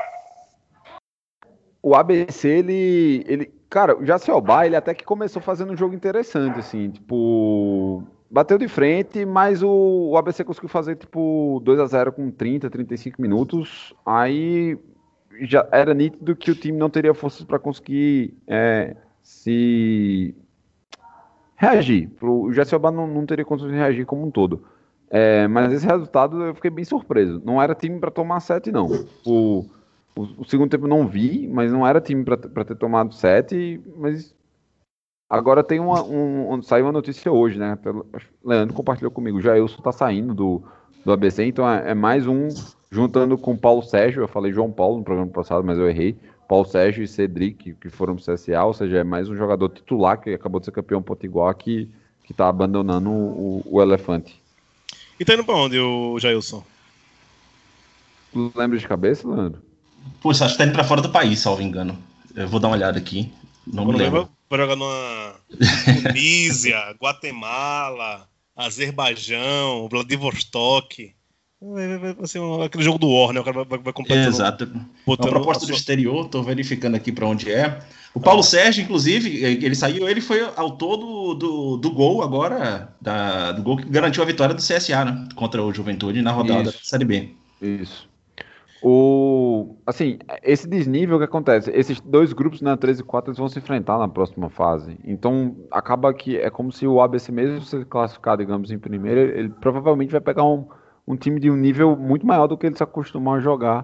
O 1.81 1.95
ABC, 1.95 2.47
ele, 2.47 3.23
ele. 3.27 3.53
Cara, 3.69 3.97
o 3.97 4.05
Jaciobá, 4.05 4.65
ele 4.65 4.75
até 4.75 4.93
que 4.93 5.03
começou 5.03 5.41
fazendo 5.41 5.73
um 5.73 5.77
jogo 5.77 5.95
interessante, 5.95 6.59
assim, 6.59 6.89
tipo. 6.89 8.03
Bateu 8.31 8.59
de 8.59 8.67
frente, 8.67 9.25
mas 9.25 9.63
o, 9.63 10.09
o 10.11 10.17
ABC 10.17 10.43
conseguiu 10.43 10.69
fazer, 10.69 10.95
tipo, 10.95 11.59
2 11.63 11.79
a 11.79 11.85
0 11.87 12.11
com 12.11 12.29
30, 12.29 12.69
35 12.69 13.19
minutos. 13.19 13.91
Aí 14.05 14.77
já 15.41 15.67
era 15.71 15.95
nítido 15.95 16.35
que 16.35 16.51
o 16.51 16.55
time 16.55 16.77
não 16.77 16.91
teria 16.91 17.13
forças 17.13 17.43
para 17.43 17.57
conseguir 17.57 18.37
é, 18.45 18.95
se 19.23 20.35
reagir. 21.55 22.09
O 22.21 22.51
Jacobá 22.51 22.91
não, 22.91 23.07
não 23.07 23.25
teria 23.25 23.45
condições 23.45 23.71
de 23.71 23.77
reagir 23.77 24.05
como 24.05 24.25
um 24.25 24.31
todo. 24.31 24.63
É, 25.09 25.47
mas 25.47 25.73
esse 25.73 25.85
resultado 25.85 26.43
eu 26.43 26.55
fiquei 26.55 26.69
bem 26.69 26.85
surpreso. 26.85 27.41
Não 27.43 27.61
era 27.61 27.73
time 27.73 27.99
para 27.99 28.11
tomar 28.11 28.39
7, 28.39 28.71
não. 28.71 28.87
O, 29.25 29.65
o, 30.15 30.21
o, 30.37 30.45
segundo 30.45 30.69
tempo 30.69 30.87
não 30.87 31.07
vi, 31.07 31.47
mas 31.47 31.71
não 31.71 31.85
era 31.85 31.99
time 31.99 32.23
para 32.23 32.65
ter 32.65 32.75
tomado 32.75 33.13
7. 33.13 33.81
Mas 33.97 34.35
agora 35.27 35.63
tem 35.63 35.79
uma. 35.79 36.03
Um, 36.03 36.61
saiu 36.61 36.85
uma 36.85 36.91
notícia 36.91 37.31
hoje, 37.31 37.57
né? 37.57 37.77
Leandro 38.45 38.75
compartilhou 38.75 39.11
comigo. 39.11 39.39
O 39.39 39.41
Jailson 39.41 39.81
tá 39.81 39.91
saindo 39.91 40.35
do, 40.35 40.63
do 41.03 41.11
ABC, 41.11 41.43
então 41.43 41.67
é, 41.67 41.91
é 41.91 41.93
mais 41.95 42.27
um 42.27 42.47
juntando 42.91 43.35
com 43.37 43.57
Paulo 43.57 43.81
Sérgio. 43.81 44.21
Eu 44.21 44.27
falei 44.27 44.51
João 44.51 44.71
Paulo 44.71 44.99
no 44.99 45.03
programa 45.03 45.31
passado, 45.31 45.63
mas 45.63 45.79
eu 45.79 45.89
errei. 45.89 46.15
Paulo 46.47 46.65
Sérgio 46.65 47.03
e 47.03 47.07
Cedric, 47.07 47.75
que 47.75 47.89
foram 47.89 48.15
pro 48.15 48.25
CSA, 48.25 48.63
ou 48.63 48.73
seja, 48.73 48.97
é 48.97 49.03
mais 49.03 49.29
um 49.29 49.35
jogador 49.35 49.69
titular 49.69 50.19
que 50.19 50.33
acabou 50.33 50.59
de 50.59 50.65
ser 50.65 50.71
campeão 50.71 50.99
potiguar 50.99 51.53
que, 51.55 51.87
que 52.23 52.33
tá 52.33 52.47
abandonando 52.47 53.11
o, 53.11 53.61
o 53.65 53.79
elefante. 53.79 54.41
E 55.19 55.25
tá 55.25 55.33
indo 55.33 55.43
pra 55.43 55.55
onde, 55.55 55.77
o 55.77 56.17
Jailson? 56.19 56.63
Tu 58.31 58.51
lembra 58.55 58.77
de 58.77 58.87
cabeça, 58.87 59.27
Leandro? 59.27 59.61
Poxa, 60.21 60.45
acho 60.45 60.53
que 60.53 60.59
tá 60.59 60.65
indo 60.65 60.73
pra 60.73 60.83
fora 60.83 61.01
do 61.01 61.09
país, 61.09 61.39
salvo 61.39 61.61
engano. 61.61 61.97
Eu 62.35 62.47
vou 62.47 62.59
dar 62.59 62.69
uma 62.69 62.75
olhada 62.75 62.97
aqui. 62.97 63.31
Não 63.67 63.85
me 63.85 63.97
lembro. 63.97 64.29
Vai 64.49 64.59
jogar 64.59 64.75
numa 64.75 65.35
Tunísia, 66.03 66.95
Guatemala, 67.01 68.27
Azerbaijão, 68.55 69.87
Vladivostok. 69.89 71.13
Vai, 71.61 72.15
ser 72.25 72.39
um, 72.39 72.61
aquele 72.61 72.83
jogo 72.83 72.97
do 72.97 73.09
War, 73.09 73.33
né? 73.33 73.41
O 73.41 73.43
cara 73.43 73.65
vai, 73.65 73.79
vai 73.79 73.93
completando. 73.93 74.29
Exato. 74.29 74.71
Botando 75.05 75.31
Uma 75.31 75.39
proposta 75.39 75.65
do 75.65 75.73
exterior, 75.73 76.29
tô 76.29 76.41
verificando 76.41 76.95
aqui 76.95 77.11
para 77.11 77.27
onde 77.27 77.51
é. 77.51 77.79
O 78.13 78.19
Paulo 78.19 78.39
ah. 78.39 78.43
Sérgio, 78.43 78.83
inclusive, 78.83 79.43
ele 79.43 79.75
saiu, 79.75 80.07
ele 80.07 80.21
foi 80.21 80.41
autor 80.55 80.97
do, 80.97 81.33
do, 81.33 81.77
do 81.77 81.91
gol 81.91 82.23
agora, 82.23 82.95
da, 83.01 83.51
do 83.51 83.61
gol 83.61 83.75
que 83.75 83.89
garantiu 83.89 84.23
a 84.23 84.25
vitória 84.25 84.55
do 84.55 84.61
CSA, 84.61 85.03
né? 85.03 85.27
Contra 85.35 85.61
o 85.61 85.73
Juventude 85.73 86.21
na 86.21 86.31
rodada 86.31 86.69
Isso. 86.69 86.77
da 86.77 86.83
Série 86.83 87.05
B. 87.05 87.29
Isso. 87.61 88.07
O, 88.81 89.75
assim, 89.85 90.17
esse 90.41 90.65
desnível 90.65 91.17
que 91.17 91.25
acontece, 91.25 91.69
esses 91.71 91.99
dois 91.99 92.31
grupos 92.31 92.61
na 92.61 92.71
né, 92.71 92.77
13 92.77 93.01
e 93.01 93.03
4 93.03 93.31
eles 93.31 93.37
vão 93.37 93.49
se 93.49 93.59
enfrentar 93.59 93.97
na 93.97 94.07
próxima 94.07 94.49
fase. 94.49 94.97
Então, 95.03 95.57
acaba 95.69 96.13
que 96.13 96.37
é 96.37 96.49
como 96.49 96.71
se 96.71 96.87
o 96.87 97.01
ABC 97.01 97.29
mesmo 97.33 97.61
se 97.61 97.83
classificar, 97.83 98.37
digamos, 98.37 98.71
em 98.71 98.79
primeiro, 98.79 99.19
ele 99.19 99.49
provavelmente 99.49 100.11
vai 100.11 100.21
pegar 100.21 100.45
um 100.45 100.65
um 101.09 101.17
time 101.17 101.39
de 101.39 101.49
um 101.49 101.55
nível 101.55 101.97
muito 101.97 102.23
maior 102.23 102.45
do 102.45 102.55
que 102.55 102.67
eles 102.67 102.79
acostumam 102.79 103.33
a 103.33 103.39
jogar 103.39 103.83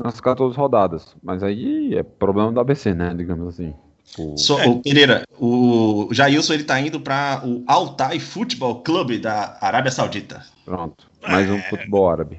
nas 0.00 0.20
14 0.20 0.56
rodadas. 0.56 1.16
Mas 1.20 1.42
aí 1.42 1.96
é 1.96 2.04
problema 2.04 2.52
do 2.52 2.60
ABC, 2.60 2.94
né? 2.94 3.12
Digamos 3.12 3.48
assim. 3.48 3.74
O... 4.16 4.38
So, 4.38 4.54
o 4.54 4.80
Pereira, 4.80 5.24
o 5.38 6.08
Jailson 6.12 6.54
ele 6.54 6.64
tá 6.64 6.80
indo 6.80 7.00
para 7.00 7.42
o 7.44 7.64
Altai 7.66 8.20
Futebol 8.20 8.82
Clube 8.82 9.18
da 9.18 9.58
Arábia 9.60 9.90
Saudita. 9.90 10.46
Pronto, 10.64 11.10
mais 11.20 11.50
um 11.50 11.56
é... 11.56 11.62
futebol 11.62 12.08
árabe. 12.08 12.38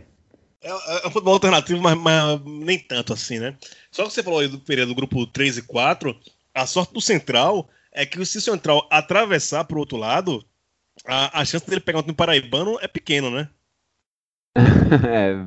É, 0.63 0.69
é, 0.69 1.07
um 1.07 1.11
futebol 1.11 1.33
alternativo, 1.33 1.81
mas, 1.81 1.97
mas, 1.97 2.41
nem 2.45 2.79
tanto 2.79 3.13
assim, 3.13 3.37
né? 3.37 3.55
Só 3.91 4.05
que 4.05 4.13
você 4.13 4.23
falou 4.23 4.39
aí 4.39 4.47
do 4.47 4.59
período 4.59 4.89
do 4.89 4.95
grupo 4.95 5.25
3 5.25 5.57
e 5.57 5.61
4, 5.63 6.15
a 6.53 6.65
sorte 6.65 6.93
do 6.93 7.01
Central 7.01 7.67
é 7.91 8.05
que 8.05 8.23
se 8.25 8.37
o 8.37 8.41
Central 8.41 8.87
atravessar 8.89 9.65
pro 9.65 9.79
outro 9.79 9.97
lado, 9.97 10.43
a, 11.05 11.41
a 11.41 11.45
chance 11.45 11.67
dele 11.67 11.81
pegar 11.81 11.99
um 11.99 12.03
time 12.03 12.13
paraibano 12.13 12.77
é 12.81 12.87
pequena, 12.87 13.29
né? 13.29 13.49
é, 15.07 15.45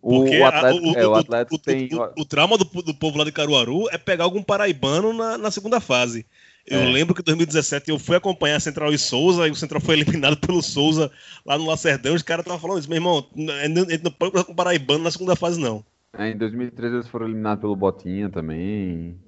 o, 0.00 0.20
o 0.20 0.44
Atlético, 0.44 0.86
o, 0.86 0.98
é, 0.98 1.06
o, 1.06 1.14
Atlético 1.14 1.58
tem... 1.58 1.88
o, 2.16 2.24
trauma 2.24 2.58
do, 2.58 2.64
do, 2.64 2.94
povo 2.94 3.18
lá 3.18 3.24
de 3.24 3.32
Caruaru 3.32 3.88
é 3.90 3.96
pegar 3.96 4.24
algum 4.24 4.42
paraibano 4.42 5.12
na, 5.12 5.38
na 5.38 5.50
segunda 5.50 5.80
fase. 5.80 6.26
Eu 6.66 6.80
é. 6.80 6.84
lembro 6.84 7.14
que 7.14 7.20
em 7.20 7.24
2017 7.24 7.90
eu 7.90 7.98
fui 7.98 8.16
acompanhar 8.16 8.56
a 8.56 8.60
Central 8.60 8.92
e 8.92 8.98
Souza, 8.98 9.48
e 9.48 9.50
o 9.50 9.54
Central 9.54 9.80
foi 9.80 9.94
eliminado 10.00 10.36
pelo 10.36 10.62
Souza 10.62 11.10
lá 11.44 11.58
no 11.58 11.66
Lacerdão. 11.66 12.14
Os 12.14 12.22
caras 12.22 12.42
estavam 12.42 12.60
falando 12.60 12.80
isso, 12.80 12.88
meu 12.88 12.96
irmão, 12.96 13.26
a 13.34 13.66
gente 13.66 14.04
não 14.04 14.10
pode 14.10 14.44
com 14.44 14.54
paraibano 14.54 15.04
na 15.04 15.10
segunda 15.10 15.34
fase, 15.34 15.60
não. 15.60 15.84
É, 16.16 16.30
em 16.30 16.36
2013 16.36 16.94
eles 16.96 17.08
foram 17.08 17.26
eliminados 17.26 17.60
pelo 17.60 17.74
Botinha 17.74 18.30
também. 18.30 19.18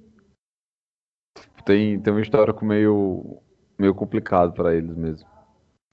Tem, 1.64 1.98
tem 1.98 2.12
uma 2.12 2.22
história 2.22 2.54
meio, 2.62 3.42
meio 3.78 3.94
complicado 3.94 4.52
para 4.52 4.74
eles 4.74 4.94
mesmo. 4.96 5.26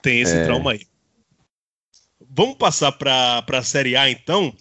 Tem 0.02 0.20
esse 0.22 0.36
é... 0.36 0.44
trauma 0.46 0.74
aí. 0.74 0.82
Vamos 2.36 2.56
passar 2.56 2.92
para 2.92 3.46
a 3.48 3.64
Série 3.64 3.96
A 3.96 4.10
então, 4.10 4.52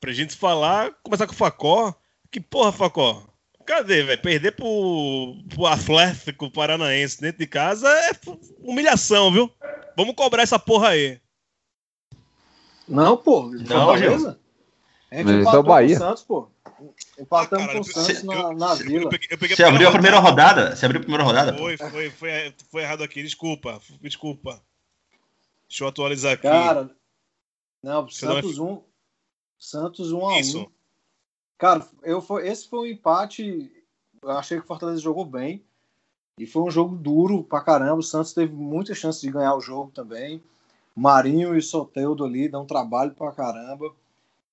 pra 0.00 0.12
gente 0.12 0.34
falar, 0.34 0.92
começar 1.02 1.26
com 1.26 1.34
o 1.34 1.36
Facó. 1.36 1.94
Que 2.30 2.40
porra, 2.40 2.72
Facó? 2.72 3.22
Cadê, 3.66 4.02
velho? 4.02 4.22
Perder 4.22 4.52
pro, 4.52 5.36
pro 5.50 5.66
Atlético 5.66 6.50
Paranaense 6.50 7.20
dentro 7.20 7.40
de 7.40 7.46
casa 7.46 7.86
é 7.86 8.12
humilhação, 8.62 9.30
viu? 9.30 9.50
Vamos 9.94 10.14
cobrar 10.14 10.42
essa 10.42 10.58
porra 10.58 10.88
aí. 10.88 11.20
Não, 12.88 13.14
pô. 13.18 13.50
Não, 13.50 13.92
beleza? 13.92 14.40
A 15.10 15.16
gente 15.16 15.26
Mas 15.26 15.40
empatou 15.42 15.58
é 15.58 15.62
o 15.62 15.66
Bahia. 15.66 15.98
com 15.98 16.04
o 16.04 16.06
Santos, 16.06 16.22
pô. 16.22 16.48
Empatamos 17.18 17.68
ah, 17.68 17.72
com 17.72 17.80
o 17.80 17.84
Santos 17.84 18.22
na, 18.22 18.54
na 18.54 18.74
vila. 18.74 19.04
Eu 19.04 19.08
peguei, 19.10 19.28
eu 19.30 19.38
peguei 19.38 19.54
Você 19.54 19.64
abriu 19.64 19.88
a 19.88 19.92
primeira 19.92 20.18
rodada? 20.18 20.74
Você 20.74 20.86
abriu 20.86 21.00
a 21.00 21.02
primeira 21.02 21.24
rodada? 21.24 21.58
Foi, 21.58 21.76
foi, 21.76 22.08
foi, 22.08 22.54
foi 22.70 22.82
errado 22.82 23.02
aqui. 23.02 23.22
Desculpa, 23.22 23.78
desculpa. 24.00 24.62
Deixa 25.68 25.84
eu 25.84 25.88
atualizar 25.88 26.32
aqui. 26.32 26.42
Cara, 26.44 26.90
não, 27.82 28.08
Santos 28.08 28.58
1. 28.58 28.66
Um, 28.66 28.82
Santos 29.58 30.12
1 30.12 30.18
um 30.18 30.28
a 30.28 30.36
1 30.36 30.58
um. 30.58 30.66
Cara, 31.56 31.86
eu 32.02 32.20
foi, 32.20 32.48
esse 32.48 32.68
foi 32.68 32.78
um 32.78 32.92
empate. 32.92 33.72
Eu 34.22 34.30
achei 34.30 34.58
que 34.58 34.64
o 34.64 34.66
Fortaleza 34.66 35.00
jogou 35.00 35.24
bem. 35.24 35.64
E 36.38 36.46
foi 36.46 36.62
um 36.62 36.70
jogo 36.70 36.94
duro 36.94 37.42
pra 37.42 37.60
caramba. 37.60 37.98
O 37.98 38.02
Santos 38.02 38.32
teve 38.32 38.52
muita 38.52 38.94
chance 38.94 39.20
de 39.20 39.30
ganhar 39.30 39.54
o 39.56 39.60
jogo 39.60 39.90
também. 39.92 40.42
Marinho 40.94 41.56
e 41.56 41.62
Soteudo 41.62 42.24
ali 42.24 42.48
dão 42.48 42.64
trabalho 42.64 43.12
pra 43.12 43.32
caramba. 43.32 43.92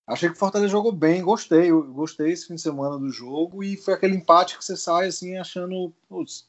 Achei 0.08 0.30
que 0.30 0.36
o 0.36 0.40
Fortaleza 0.40 0.72
jogou 0.72 0.92
bem, 0.92 1.24
gostei. 1.24 1.72
Eu 1.72 1.84
gostei 1.84 2.32
esse 2.32 2.48
fim 2.48 2.56
de 2.56 2.62
semana 2.62 2.98
do 2.98 3.10
jogo 3.10 3.64
e 3.64 3.76
foi 3.78 3.96
aquele 3.96 4.16
empate 4.16 4.58
que 4.58 4.66
você 4.66 4.78
sai 4.78 5.08
assim 5.08 5.38
achando, 5.38 5.92
putz, 6.08 6.48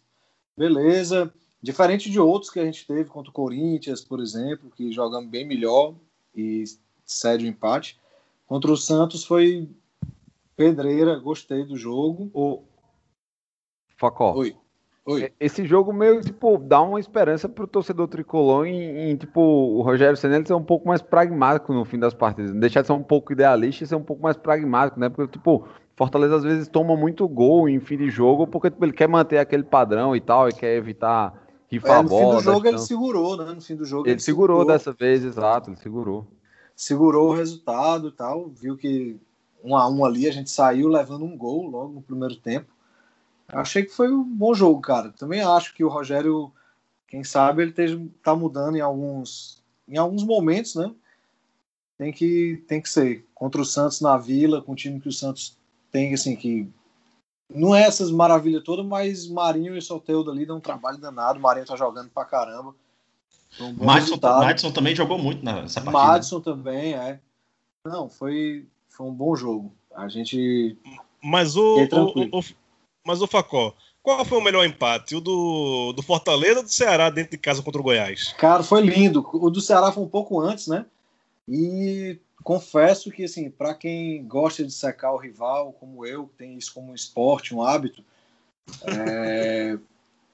beleza. 0.57 1.33
Diferente 1.63 2.11
de 2.11 2.21
outros 2.21 2.51
que 2.51 2.61
a 2.61 2.65
gente 2.65 2.87
teve 2.87 3.05
contra 3.05 3.31
o 3.31 3.35
Corinthians, 3.35 4.03
por 4.03 4.21
exemplo, 4.21 4.71
que 4.71 4.93
jogamos 4.93 5.31
bem 5.31 5.47
melhor 5.47 5.95
e 6.37 6.65
cede 7.05 7.45
o 7.45 7.49
empate. 7.49 7.99
Contra 8.47 8.71
o 8.71 8.77
Santos 8.77 9.25
foi 9.25 9.69
pedreira, 10.57 11.19
gostei 11.19 11.65
do 11.65 11.77
jogo. 11.77 12.31
O 12.33 12.63
Facó. 13.97 14.35
Oi. 14.35 14.57
Oi. 15.05 15.33
Esse 15.39 15.65
jogo 15.65 15.93
meio, 15.93 16.21
tipo, 16.21 16.59
dá 16.59 16.81
uma 16.83 16.99
esperança 16.99 17.49
pro 17.49 17.67
torcedor 17.67 18.09
tricolor 18.09 18.67
em, 18.67 19.11
em, 19.11 19.17
tipo, 19.17 19.41
o 19.41 19.81
Rogério 19.81 20.17
Senna 20.17 20.45
ser 20.45 20.55
um 20.55 20.65
pouco 20.65 20.89
mais 20.89 21.01
pragmático 21.01 21.73
no 21.73 21.85
fim 21.85 21.97
das 21.97 22.13
partidas. 22.13 22.53
Deixar 22.53 22.81
de 22.81 22.89
ser 22.89 22.93
um 22.93 23.05
pouco 23.05 23.33
idealista 23.33 23.85
e 23.85 23.87
ser 23.87 23.95
um 23.95 24.03
pouco 24.03 24.23
mais 24.23 24.37
pragmático, 24.37 24.99
né? 24.99 25.09
Porque, 25.09 25.31
tipo, 25.31 25.65
Fortaleza 25.97 26.37
às 26.37 26.45
vezes 26.45 26.69
toma 26.69 26.97
muito 26.97 27.27
gol 27.27 27.69
em 27.69 27.81
fim 27.81 27.97
de 27.97 28.11
jogo 28.11 28.47
porque 28.47 28.71
tipo, 28.71 28.85
ele 28.85 28.93
quer 28.93 29.09
manter 29.09 29.39
aquele 29.39 29.63
padrão 29.63 30.15
e 30.15 30.21
tal, 30.21 30.49
e 30.49 30.53
quer 30.53 30.77
evitar 30.77 31.46
rifar 31.71 31.97
É, 31.97 31.99
a 31.99 32.03
no 32.03 32.09
bola. 32.09 32.31
fim 32.31 32.31
do 32.31 32.43
jogo 32.43 32.61
dar 32.63 32.69
ele 32.69 32.79
chance. 32.79 32.89
segurou, 32.89 33.37
né? 33.37 33.53
No 33.53 33.61
fim 33.61 33.77
do 33.77 33.85
jogo 33.85 34.09
Ele 34.09 34.21
segurou 34.21 34.65
dessa 34.65 34.93
vez, 34.93 35.25
exato, 35.25 35.71
ele 35.71 35.77
segurou. 35.77 36.27
segurou 36.75 37.31
o 37.31 37.35
resultado 37.35 38.09
e 38.09 38.13
tal, 38.13 38.49
viu 38.51 38.77
que 38.77 39.19
um 39.65 39.77
a 39.77 39.89
um 39.89 40.05
ali 40.05 40.29
a 40.29 40.33
gente 40.33 40.51
saiu 40.51 40.89
levando 40.89 41.25
um 41.25 41.37
gol 41.37 41.67
logo 41.69 41.93
no 41.95 42.03
primeiro 42.03 42.37
tempo. 42.37 42.71
Achei 43.49 43.85
que 43.85 43.91
foi 43.93 44.13
um 44.13 44.23
bom 44.25 44.53
jogo, 44.55 44.81
cara. 44.81 45.11
Também 45.13 45.41
acho 45.41 45.75
que 45.75 45.85
o 45.85 45.89
Rogério, 45.89 46.53
quem 47.09 47.23
sabe, 47.25 47.63
ele 47.63 47.71
esteja, 47.71 48.01
tá 48.23 48.35
mudando 48.35 48.77
em 48.77 48.81
alguns, 48.81 49.63
em 49.89 49.97
alguns 49.97 50.25
momentos, 50.25 50.75
né? 50.75 50.93
Tem 51.97 52.13
que, 52.13 52.63
tem 52.69 52.81
que 52.83 52.89
ser. 52.89 53.25
Contra 53.35 53.61
o 53.61 53.65
Santos 53.65 54.01
na 54.01 54.19
Vila, 54.19 54.61
com 54.61 54.73
o 54.73 54.77
time 54.77 55.01
que 55.01 55.09
o 55.09 55.13
Santos 55.13 55.57
tem, 55.91 56.13
assim, 56.13 56.37
que 56.37 56.69
não 57.55 57.75
é 57.75 57.83
essas 57.83 58.11
maravilhas 58.11 58.63
todas, 58.65 58.85
mas 58.85 59.29
Marinho 59.29 59.77
e 59.77 59.83
Soteldo 59.83 60.31
ali 60.31 60.45
dão 60.47 60.57
um 60.57 60.61
trabalho 60.61 60.99
danado. 60.99 61.39
O 61.39 61.43
Marinho 61.43 61.67
tá 61.67 61.77
jogando 61.77 62.11
pra 62.11 62.25
caramba. 62.25 62.75
Um 63.61 63.73
Madison. 63.85 64.19
Madison 64.21 64.71
também 64.71 64.95
jogou 64.95 65.19
muito 65.19 65.45
nessa 65.45 65.81
partida. 65.81 66.07
Madison 66.07 66.41
também, 66.41 66.95
é. 66.95 67.21
Não, 67.87 68.09
foi, 68.09 68.67
foi 68.89 69.07
um 69.07 69.15
bom 69.15 69.35
jogo. 69.37 69.73
A 69.95 70.09
gente. 70.09 70.77
Mas 71.23 71.57
o, 71.57 71.87
o, 72.33 72.39
o- 72.39 72.45
mas 73.05 73.23
o 73.23 73.27
Facó, 73.27 73.73
qual 74.03 74.25
foi 74.25 74.37
o 74.39 74.43
melhor 74.43 74.67
empate? 74.67 75.15
O 75.17 75.21
do, 75.21 75.93
do 75.95 76.03
Fortaleza 76.03 76.59
ou 76.59 76.65
do 76.65 76.69
Ceará 76.73 77.09
dentro 77.09 77.31
de 77.31 77.39
casa 77.39 77.63
contra 77.63 77.81
o 77.81 77.85
Goiás? 77.85 78.33
Cara, 78.35 78.63
foi 78.63 78.83
lindo. 78.83 79.27
O 79.33 79.49
do 79.49 79.61
Ceará 79.61 79.91
foi 79.93 80.03
um 80.03 80.09
pouco 80.09 80.39
antes, 80.41 80.67
né? 80.67 80.85
E 81.49 82.19
confesso 82.47 83.11
que, 83.11 83.25
assim, 83.25 83.51
para 83.51 83.75
quem 83.75 84.25
gosta 84.25 84.65
de 84.65 84.71
secar 84.71 85.13
o 85.13 85.17
rival, 85.17 85.73
como 85.73 86.07
eu, 86.07 86.29
que 86.29 86.37
tem 86.37 86.57
isso 86.57 86.73
como 86.73 86.93
um 86.93 86.95
esporte, 86.95 87.53
um 87.53 87.61
hábito, 87.61 88.05
é, 88.85 89.77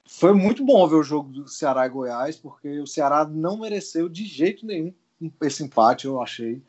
foi 0.05 0.31
muito 0.31 0.63
bom 0.63 0.87
ver 0.87 0.97
o 0.97 1.01
jogo 1.01 1.29
do 1.29 1.47
Ceará 1.47 1.87
e 1.87 1.89
Goiás, 1.89 2.35
porque 2.35 2.79
o 2.79 2.85
Ceará 2.85 3.25
não 3.25 3.57
mereceu 3.57 4.07
de 4.07 4.25
jeito 4.25 4.63
nenhum 4.63 4.93
esse 5.41 5.63
empate, 5.63 6.05
eu 6.05 6.21
achei. 6.21 6.61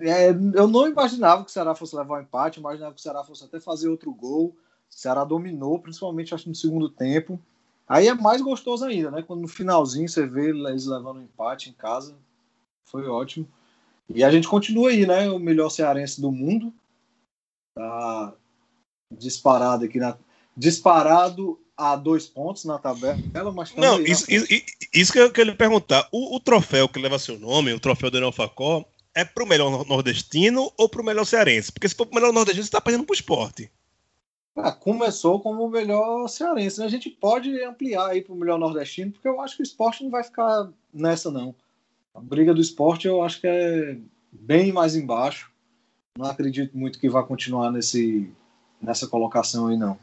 É, 0.00 0.30
eu 0.30 0.66
não 0.66 0.88
imaginava 0.88 1.44
que 1.44 1.50
o 1.50 1.52
Ceará 1.52 1.76
fosse 1.76 1.94
levar 1.94 2.18
o 2.18 2.22
empate, 2.22 2.58
eu 2.58 2.62
imaginava 2.62 2.92
que 2.92 2.98
o 2.98 3.02
Ceará 3.02 3.22
fosse 3.22 3.44
até 3.44 3.60
fazer 3.60 3.88
outro 3.88 4.12
gol. 4.12 4.46
O 4.46 4.56
Ceará 4.92 5.22
dominou, 5.22 5.78
principalmente 5.78 6.34
acho 6.34 6.48
no 6.48 6.56
segundo 6.56 6.88
tempo. 6.88 7.38
Aí 7.86 8.08
é 8.08 8.14
mais 8.14 8.42
gostoso 8.42 8.84
ainda, 8.84 9.12
né? 9.12 9.22
Quando 9.22 9.42
no 9.42 9.48
finalzinho 9.48 10.08
você 10.08 10.26
vê 10.26 10.48
eles 10.48 10.86
levando 10.86 11.18
um 11.18 11.22
empate 11.22 11.70
em 11.70 11.72
casa. 11.72 12.16
Foi 12.82 13.06
ótimo. 13.06 13.46
E 14.12 14.24
a 14.24 14.30
gente 14.30 14.48
continua 14.48 14.90
aí, 14.90 15.06
né? 15.06 15.30
O 15.30 15.38
melhor 15.38 15.70
cearense 15.70 16.20
do 16.20 16.32
mundo. 16.32 16.72
Tá 17.76 18.34
disparado 19.12 19.84
aqui 19.84 19.98
na. 19.98 20.18
Disparado 20.56 21.58
a 21.76 21.96
dois 21.96 22.26
pontos 22.26 22.64
na 22.64 22.78
tabela, 22.78 23.16
mas 23.54 23.74
Não, 23.74 23.98
isso, 24.02 24.30
isso, 24.30 24.46
isso 24.92 25.12
que 25.12 25.18
eu 25.18 25.32
queria 25.32 25.54
perguntar. 25.54 26.06
O, 26.12 26.36
o 26.36 26.40
troféu 26.40 26.88
que 26.88 27.00
leva 27.00 27.18
seu 27.18 27.38
nome, 27.38 27.72
o 27.72 27.80
troféu 27.80 28.10
do 28.10 28.14
Daniel 28.14 28.32
Facó, 28.32 28.84
é 29.14 29.24
pro 29.24 29.46
melhor 29.46 29.70
nor- 29.70 29.86
nordestino 29.86 30.70
ou 30.76 30.88
pro 30.88 31.02
melhor 31.02 31.24
cearense? 31.24 31.72
Porque 31.72 31.88
se 31.88 31.94
for 31.94 32.04
pro 32.04 32.14
melhor 32.16 32.32
nordestino, 32.32 32.64
você 32.64 32.70
tá 32.70 32.80
perdendo 32.80 33.04
pro 33.04 33.14
esporte. 33.14 33.70
Ah, 34.56 34.72
começou 34.72 35.40
como 35.40 35.64
o 35.64 35.70
melhor 35.70 36.28
cearense. 36.28 36.80
né? 36.80 36.86
A 36.86 36.90
gente 36.90 37.08
pode 37.08 37.62
ampliar 37.64 38.08
aí 38.08 38.20
para 38.20 38.34
o 38.34 38.36
melhor 38.36 38.58
nordestino, 38.58 39.12
porque 39.12 39.28
eu 39.28 39.40
acho 39.40 39.56
que 39.56 39.62
o 39.62 39.64
esporte 39.64 40.02
não 40.04 40.10
vai 40.10 40.22
ficar 40.24 40.68
nessa, 40.92 41.30
não. 41.30 41.54
A 42.14 42.20
briga 42.20 42.52
do 42.52 42.60
esporte 42.60 43.06
eu 43.06 43.22
acho 43.22 43.40
que 43.40 43.46
é 43.46 43.96
bem 44.32 44.72
mais 44.72 44.96
embaixo. 44.96 45.50
Não 46.18 46.26
acredito 46.26 46.76
muito 46.76 46.98
que 46.98 47.08
vai 47.08 47.24
continuar 47.24 47.70
nesse, 47.70 48.30
nessa 48.80 49.06
colocação 49.06 49.68
aí, 49.68 49.76
não. 49.76 49.98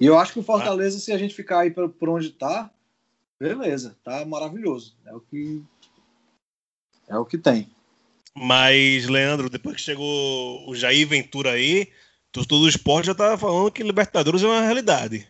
E 0.00 0.06
eu 0.06 0.18
acho 0.18 0.32
que 0.32 0.40
o 0.40 0.42
Fortaleza, 0.42 0.98
se 0.98 1.12
a 1.12 1.18
gente 1.18 1.34
ficar 1.34 1.60
aí 1.60 1.70
por, 1.70 1.88
por 1.90 2.08
onde 2.08 2.30
tá, 2.30 2.70
beleza, 3.38 3.96
tá 4.02 4.24
maravilhoso. 4.24 4.96
É 5.06 5.14
o 5.14 5.20
que 5.20 5.62
é 7.08 7.18
o 7.18 7.24
que 7.24 7.36
tem. 7.36 7.68
Mas, 8.34 9.06
Leandro, 9.06 9.50
depois 9.50 9.76
que 9.76 9.82
chegou 9.82 10.68
o 10.68 10.74
Jair 10.74 11.06
Ventura 11.06 11.50
aí, 11.50 11.88
torcedor 12.32 12.60
do 12.60 12.68
esporte 12.68 13.06
já 13.06 13.14
tava 13.14 13.36
falando 13.36 13.70
que 13.70 13.82
Libertadores 13.82 14.42
é 14.42 14.46
uma 14.46 14.62
realidade. 14.62 15.28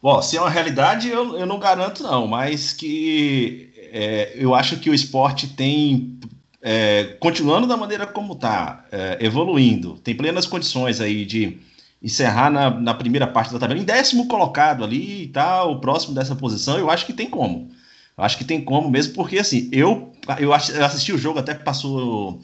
Bom, 0.00 0.22
se 0.22 0.36
é 0.36 0.40
uma 0.40 0.50
realidade, 0.50 1.08
eu, 1.08 1.36
eu 1.38 1.46
não 1.46 1.58
garanto, 1.58 2.02
não, 2.02 2.26
mas 2.26 2.72
que 2.72 3.72
é, 3.92 4.32
eu 4.36 4.54
acho 4.54 4.76
que 4.78 4.90
o 4.90 4.94
esporte 4.94 5.48
tem, 5.48 6.18
é, 6.62 7.16
continuando 7.20 7.66
da 7.66 7.76
maneira 7.76 8.06
como 8.06 8.32
está, 8.34 8.84
evoluindo, 9.20 9.98
tem 9.98 10.14
plenas 10.14 10.46
condições 10.46 11.00
aí 11.00 11.24
de 11.24 11.58
encerrar 12.02 12.50
na, 12.50 12.70
na 12.70 12.94
primeira 12.94 13.26
parte 13.26 13.52
da 13.52 13.58
tabela, 13.58 13.80
em 13.80 13.84
décimo 13.84 14.28
colocado 14.28 14.84
ali 14.84 15.24
e 15.24 15.28
tal, 15.28 15.80
próximo 15.80 16.14
dessa 16.14 16.36
posição, 16.36 16.78
eu 16.78 16.90
acho 16.90 17.06
que 17.06 17.12
tem 17.12 17.28
como. 17.28 17.70
Eu 18.16 18.24
acho 18.24 18.38
que 18.38 18.44
tem 18.44 18.60
como 18.64 18.90
mesmo, 18.90 19.14
porque 19.14 19.38
assim, 19.38 19.68
eu, 19.72 20.12
eu, 20.38 20.52
ass- 20.52 20.70
eu 20.70 20.84
assisti 20.84 21.12
o 21.12 21.18
jogo, 21.18 21.38
até 21.38 21.54
que 21.54 21.64
passou 21.64 22.40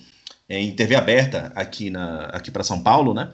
é, 0.48 0.58
em 0.60 0.72
TV 0.74 0.94
aberta 0.94 1.52
aqui, 1.54 1.90
na, 1.90 2.24
aqui 2.26 2.50
para 2.50 2.64
São 2.64 2.82
Paulo, 2.82 3.14
né? 3.14 3.30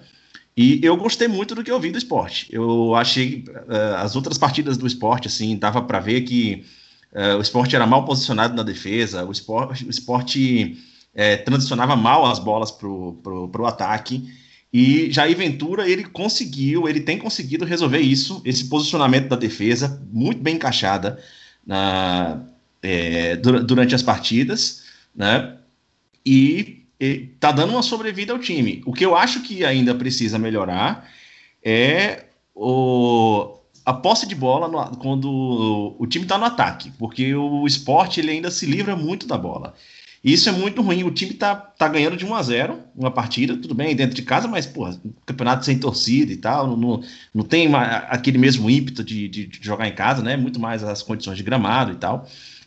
E 0.56 0.80
eu 0.82 0.96
gostei 0.96 1.28
muito 1.28 1.54
do 1.54 1.62
que 1.62 1.70
eu 1.70 1.78
vi 1.80 1.90
do 1.92 1.98
esporte. 1.98 2.48
Eu 2.50 2.94
achei 2.96 3.44
eh, 3.68 3.94
as 3.96 4.16
outras 4.16 4.36
partidas 4.36 4.76
do 4.76 4.86
esporte, 4.88 5.28
assim, 5.28 5.56
dava 5.56 5.80
para 5.82 6.00
ver 6.00 6.22
que 6.22 6.64
eh, 7.14 7.34
o 7.34 7.40
esporte 7.40 7.74
era 7.76 7.86
mal 7.86 8.04
posicionado 8.04 8.54
na 8.54 8.62
defesa, 8.62 9.24
o 9.24 9.32
esporte, 9.32 9.84
o 9.84 9.90
esporte 9.90 10.76
eh, 11.14 11.36
transicionava 11.38 11.96
mal 11.96 12.26
as 12.26 12.38
bolas 12.38 12.70
pro, 12.70 13.14
pro 13.48 13.66
ataque. 13.66 14.32
E 14.72 15.11
Jair 15.11 15.36
Ventura, 15.36 15.88
ele 15.88 16.04
conseguiu, 16.04 16.88
ele 16.88 17.00
tem 17.00 17.18
conseguido 17.18 17.64
resolver 17.64 18.00
isso, 18.00 18.42
esse 18.44 18.68
posicionamento 18.68 19.28
da 19.28 19.36
defesa, 19.36 20.02
muito 20.12 20.42
bem 20.42 20.56
encaixada 20.56 21.18
na, 21.66 22.42
dura- 23.42 23.62
durante 23.62 23.94
as 23.94 24.02
partidas, 24.02 24.82
né? 25.14 25.56
E 26.24 26.76
e 27.00 27.28
tá 27.38 27.52
dando 27.52 27.70
uma 27.70 27.82
sobrevida 27.82 28.32
ao 28.32 28.40
time. 28.40 28.82
O 28.84 28.92
que 28.92 29.06
eu 29.06 29.14
acho 29.16 29.42
que 29.42 29.64
ainda 29.64 29.94
precisa 29.94 30.36
melhorar 30.36 31.09
é 31.62 32.24
o, 32.54 33.57
a 33.91 33.93
posse 33.95 34.26
de 34.26 34.34
bola 34.34 34.68
no- 34.68 34.97
quando 34.99 35.97
o 35.99 36.07
time 36.07 36.26
tá 36.26 36.36
no 36.39 36.45
ataque, 36.45 36.91
porque 36.99 37.34
o 37.34 37.66
esporte 37.66 38.20
ele 38.20 38.30
ainda 38.32 38.51
se 38.51 38.66
livra 38.66 38.95
muito 38.97 39.26
da 39.26 39.39
bola. 39.39 39.74
Isso 40.22 40.49
é 40.49 40.53
muito 40.53 40.82
ruim. 40.82 41.05
O 41.05 41.11
time 41.12 41.32
tá, 41.32 41.55
tá 41.55 41.86
ganhando 41.89 42.16
de 42.16 42.26
1 42.26 42.34
a 42.34 42.43
0 42.43 42.80
uma 42.97 43.11
partida, 43.11 43.57
tudo 43.57 43.74
bem, 43.74 43.95
dentro 43.95 44.16
de 44.16 44.22
casa, 44.22 44.49
mas, 44.49 44.66
porra, 44.66 45.01
campeonato 45.24 45.64
sem 45.64 45.78
torcida 45.78 46.32
e 46.32 46.36
tal, 46.36 46.66
não, 46.76 47.03
não, 47.32 47.45
tem 47.45 47.68
aquele 48.09 48.36
mesmo 48.39 48.68
ímpeto 48.68 49.05
de, 49.05 49.28
de- 49.28 49.47
de 49.47 49.59
jogar 49.64 49.86
em 49.86 49.95
casa, 49.95 50.22
né? 50.22 50.36
Muito 50.36 50.59
mais 50.61 50.82
as 50.82 51.03
condições 51.03 51.36
de 51.36 51.43
gramado 51.45 51.93
e 51.93 51.97
tal. 51.97 52.26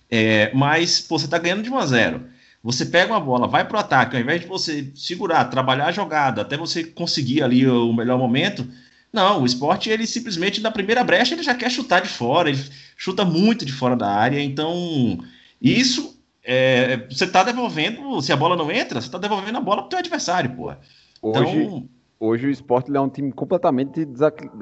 É, 0.10 0.52
mas, 0.54 1.02
pô, 1.02 1.18
você 1.20 1.28
tá 1.28 1.38
ganhando 1.38 1.64
de 1.64 1.70
1 1.70 1.78
a 1.78 1.86
0 1.86 2.22
você 2.64 2.86
pega 2.86 3.12
uma 3.12 3.20
bola, 3.20 3.48
vai 3.48 3.68
pro 3.68 3.80
ataque, 3.80 4.16
ao 4.16 4.22
invés 4.22 4.42
de 4.42 4.46
você 4.48 4.92
segurar, 4.94 5.46
trabalhar 5.46 5.88
a 5.88 5.92
jogada, 5.92 6.42
até 6.44 6.56
você 6.56 6.84
conseguir 6.84 7.42
ali 7.42 7.68
o 7.68 7.92
melhor 7.92 8.20
momento. 8.20 8.68
Não, 9.12 9.42
o 9.42 9.46
esporte, 9.46 9.90
ele 9.90 10.08
simplesmente, 10.08 10.62
na 10.62 10.72
primeira 10.72 11.04
brecha, 11.04 11.34
ele 11.36 11.44
já 11.44 11.54
quer 11.54 11.70
chutar 11.70 12.02
de 12.02 12.08
fora, 12.08 12.50
ele 12.50 12.64
chuta 12.96 13.26
muito 13.26 13.66
de 13.66 13.74
fora 13.74 13.96
da 13.96 14.08
área, 14.08 14.42
então 14.42 15.20
isso 15.62 16.18
é, 16.44 17.06
você 17.10 17.28
tá 17.28 17.44
devolvendo, 17.44 18.22
se 18.22 18.32
a 18.32 18.38
bola 18.38 18.56
não 18.56 18.72
entra, 18.72 19.02
você 19.02 19.10
tá 19.10 19.18
devolvendo 19.18 19.58
a 19.58 19.62
bola 19.62 19.82
pro 19.82 19.90
teu 19.90 20.00
adversário, 20.00 20.56
pô. 20.56 20.74
Hoje, 21.22 21.58
Então, 21.58 21.90
hoje 22.20 22.48
o 22.48 22.50
esporte 22.50 22.96
é 22.96 23.00
um 23.00 23.10
time 23.10 23.32
completamente 23.32 24.08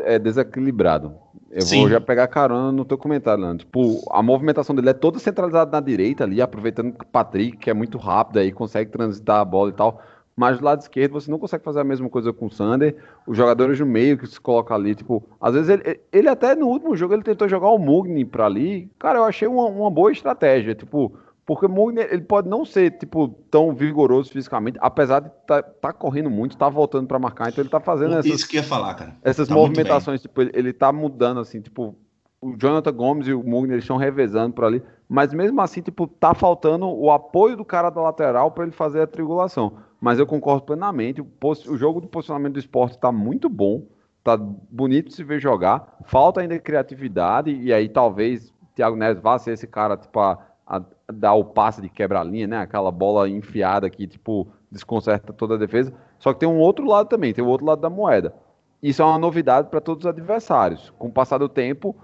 é, 0.01 0.17
desequilibrado. 0.17 1.13
Eu 1.51 1.61
Sim. 1.61 1.81
vou 1.81 1.89
já 1.89 2.01
pegar 2.01 2.27
carona 2.27 2.71
no 2.71 2.85
teu 2.85 2.97
comentário, 2.97 3.43
Leandro. 3.43 3.65
Tipo, 3.65 4.01
a 4.11 4.21
movimentação 4.21 4.75
dele 4.75 4.89
é 4.89 4.93
toda 4.93 5.19
centralizada 5.19 5.71
na 5.71 5.79
direita 5.79 6.23
ali, 6.23 6.41
aproveitando 6.41 6.93
que 6.93 7.03
o 7.03 7.07
Patrick, 7.07 7.57
que 7.57 7.69
é 7.69 7.73
muito 7.73 7.97
rápido 7.97 8.39
aí, 8.39 8.51
consegue 8.51 8.91
transitar 8.91 9.39
a 9.39 9.45
bola 9.45 9.69
e 9.69 9.73
tal. 9.73 10.01
Mas 10.39 10.57
do 10.57 10.63
lado 10.63 10.79
esquerdo 10.79 11.11
você 11.11 11.29
não 11.29 11.37
consegue 11.37 11.65
fazer 11.65 11.81
a 11.81 11.83
mesma 11.83 12.09
coisa 12.09 12.31
com 12.31 12.45
o 12.45 12.49
Sander. 12.49 12.95
Os 13.27 13.35
jogadores 13.35 13.77
no 13.77 13.85
meio 13.85 14.17
que 14.17 14.25
se 14.25 14.39
colocam 14.39 14.73
ali, 14.73 14.95
tipo, 14.95 15.21
às 15.37 15.53
vezes 15.53 15.67
ele, 15.67 15.99
ele 16.13 16.29
até 16.29 16.55
no 16.55 16.67
último 16.67 16.95
jogo 16.95 17.13
ele 17.13 17.23
tentou 17.23 17.49
jogar 17.49 17.67
o 17.67 17.77
Mugni 17.77 18.23
pra 18.23 18.45
ali. 18.45 18.89
Cara, 18.97 19.19
eu 19.19 19.25
achei 19.25 19.49
uma, 19.49 19.65
uma 19.65 19.91
boa 19.91 20.13
estratégia. 20.13 20.73
Tipo, 20.73 21.13
Porque 21.45 21.65
o 21.65 21.69
Mugni, 21.69 21.99
ele 21.99 22.21
pode 22.21 22.47
não 22.47 22.63
ser, 22.63 22.91
tipo, 22.91 23.27
tão 23.51 23.75
vigoroso 23.75 24.31
fisicamente, 24.31 24.77
apesar 24.79 25.19
de 25.19 25.29
tá, 25.45 25.61
tá 25.61 25.91
correndo 25.91 26.29
muito, 26.29 26.55
tá 26.55 26.69
voltando 26.69 27.05
para 27.05 27.19
marcar, 27.19 27.49
então 27.49 27.61
ele 27.61 27.69
tá 27.69 27.81
fazendo 27.81 28.13
essas, 28.13 28.31
Isso 28.31 28.47
que 28.47 28.55
ia 28.55 28.63
falar, 28.63 28.93
cara. 28.93 29.17
essas 29.21 29.49
Tá 29.49 29.53
movimentações, 29.53 30.21
tipo, 30.21 30.41
ele, 30.41 30.51
ele 30.53 30.71
tá 30.71 30.93
mudando, 30.93 31.41
assim, 31.41 31.59
tipo, 31.59 31.95
o 32.39 32.55
Jonathan 32.55 32.93
Gomes 32.93 33.27
e 33.27 33.33
o 33.33 33.43
Mugni, 33.43 33.77
estão 33.77 33.97
revezando 33.97 34.53
por 34.53 34.63
ali, 34.63 34.81
mas 35.09 35.33
mesmo 35.33 35.59
assim, 35.59 35.81
tipo, 35.81 36.07
tá 36.07 36.33
faltando 36.33 36.87
o 36.87 37.11
apoio 37.11 37.57
do 37.57 37.65
cara 37.65 37.89
da 37.89 37.99
lateral 37.99 38.51
para 38.51 38.63
ele 38.63 38.71
fazer 38.71 39.01
a 39.01 39.07
triangulação. 39.07 39.88
Mas 39.99 40.17
eu 40.19 40.25
concordo 40.25 40.63
plenamente, 40.63 41.21
o, 41.21 41.77
jogo 41.77 41.99
do 41.99 42.07
posicionamento 42.07 42.53
do 42.53 42.59
esporte 42.59 42.97
tá 42.97 43.11
muito 43.11 43.49
bom, 43.49 43.83
tá 44.23 44.37
bonito 44.37 45.09
de 45.09 45.15
se 45.15 45.23
ver 45.23 45.39
jogar, 45.39 45.97
falta 46.05 46.41
ainda 46.41 46.57
criatividade, 46.59 47.51
e 47.51 47.73
aí 47.73 47.89
talvez 47.89 48.53
Thiago 48.75 48.95
Neves 48.95 49.21
vá 49.21 49.37
ser 49.37 49.53
esse 49.53 49.67
cara, 49.67 49.97
tipo, 49.97 50.19
a- 50.19 50.39
a 50.65 50.81
dar 51.11 51.33
o 51.33 51.43
passe 51.43 51.81
de 51.81 51.89
quebra-linha, 51.89 52.47
né? 52.47 52.57
Aquela 52.59 52.91
bola 52.91 53.27
enfiada 53.27 53.89
que, 53.89 54.07
tipo, 54.07 54.47
desconcerta 54.71 55.33
toda 55.33 55.55
a 55.55 55.57
defesa. 55.57 55.91
Só 56.19 56.31
que 56.31 56.39
tem 56.39 56.47
um 56.47 56.59
outro 56.59 56.85
lado 56.85 57.09
também, 57.09 57.33
tem 57.33 57.43
o 57.43 57.47
outro 57.47 57.65
lado 57.65 57.81
da 57.81 57.89
moeda. 57.89 58.33
Isso 58.81 59.01
é 59.01 59.05
uma 59.05 59.17
novidade 59.17 59.69
para 59.69 59.81
todos 59.81 60.05
os 60.05 60.09
adversários. 60.09 60.93
Com 60.97 61.07
o 61.07 61.11
passar 61.11 61.39
do 61.39 61.49
tempo, 61.49 61.95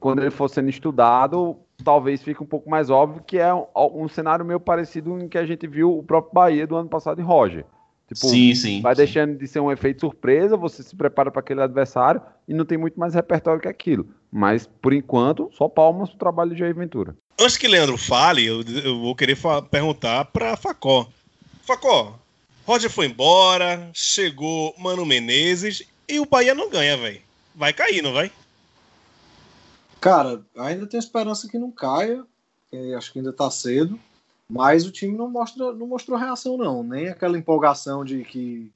quando 0.00 0.20
ele 0.20 0.30
for 0.30 0.48
sendo 0.48 0.68
estudado, 0.68 1.56
talvez 1.82 2.22
fique 2.22 2.42
um 2.42 2.46
pouco 2.46 2.68
mais 2.68 2.90
óbvio 2.90 3.22
que 3.26 3.38
é 3.38 3.52
um, 3.52 3.66
um 3.74 4.08
cenário 4.08 4.44
meio 4.44 4.60
parecido 4.60 5.18
em 5.18 5.28
que 5.28 5.38
a 5.38 5.46
gente 5.46 5.66
viu 5.66 5.98
o 5.98 6.02
próprio 6.02 6.34
Bahia 6.34 6.66
do 6.66 6.76
ano 6.76 6.88
passado 6.88 7.20
em 7.20 7.24
Roger. 7.24 7.64
Tipo, 8.06 8.26
sim, 8.28 8.54
sim. 8.54 8.80
vai 8.82 8.94
sim. 8.94 8.98
deixando 8.98 9.38
de 9.38 9.48
ser 9.48 9.60
um 9.60 9.72
efeito 9.72 10.00
surpresa, 10.00 10.56
você 10.56 10.82
se 10.82 10.94
prepara 10.94 11.30
para 11.30 11.40
aquele 11.40 11.62
adversário 11.62 12.20
e 12.46 12.52
não 12.52 12.64
tem 12.64 12.76
muito 12.76 13.00
mais 13.00 13.14
repertório 13.14 13.60
que 13.60 13.68
aquilo. 13.68 14.06
Mas, 14.30 14.68
por 14.82 14.92
enquanto, 14.92 15.50
só 15.52 15.68
palmas 15.68 16.10
pro 16.10 16.18
trabalho 16.18 16.50
de 16.50 16.58
Jair 16.58 16.74
Ventura. 16.74 17.16
Antes 17.40 17.56
que 17.56 17.66
Leandro 17.66 17.96
fale, 17.96 18.44
eu, 18.46 18.62
eu 18.84 19.00
vou 19.00 19.16
querer 19.16 19.38
perguntar 19.70 20.26
pra 20.26 20.56
Facó. 20.56 21.08
Facó, 21.62 22.18
Roger 22.66 22.90
foi 22.90 23.06
embora, 23.06 23.90
chegou 23.92 24.74
Mano 24.78 25.04
Menezes 25.04 25.82
e 26.08 26.18
o 26.20 26.26
Bahia 26.26 26.54
não 26.54 26.70
ganha, 26.70 26.96
velho. 26.96 27.20
Vai 27.54 27.72
cair, 27.72 28.02
não 28.02 28.12
vai? 28.12 28.30
Cara, 30.04 30.44
ainda 30.58 30.86
tenho 30.86 30.98
esperança 30.98 31.48
que 31.48 31.58
não 31.58 31.70
caia. 31.70 32.26
acho 32.94 33.10
que 33.10 33.20
ainda 33.20 33.32
tá 33.32 33.50
cedo. 33.50 33.98
Mas 34.46 34.84
o 34.84 34.90
time 34.92 35.16
não, 35.16 35.30
mostra, 35.30 35.72
não 35.72 35.86
mostrou 35.86 36.18
reação, 36.18 36.58
não. 36.58 36.82
Nem 36.82 37.08
aquela 37.08 37.38
empolgação 37.38 38.04
de 38.04 38.22
que. 38.22 38.70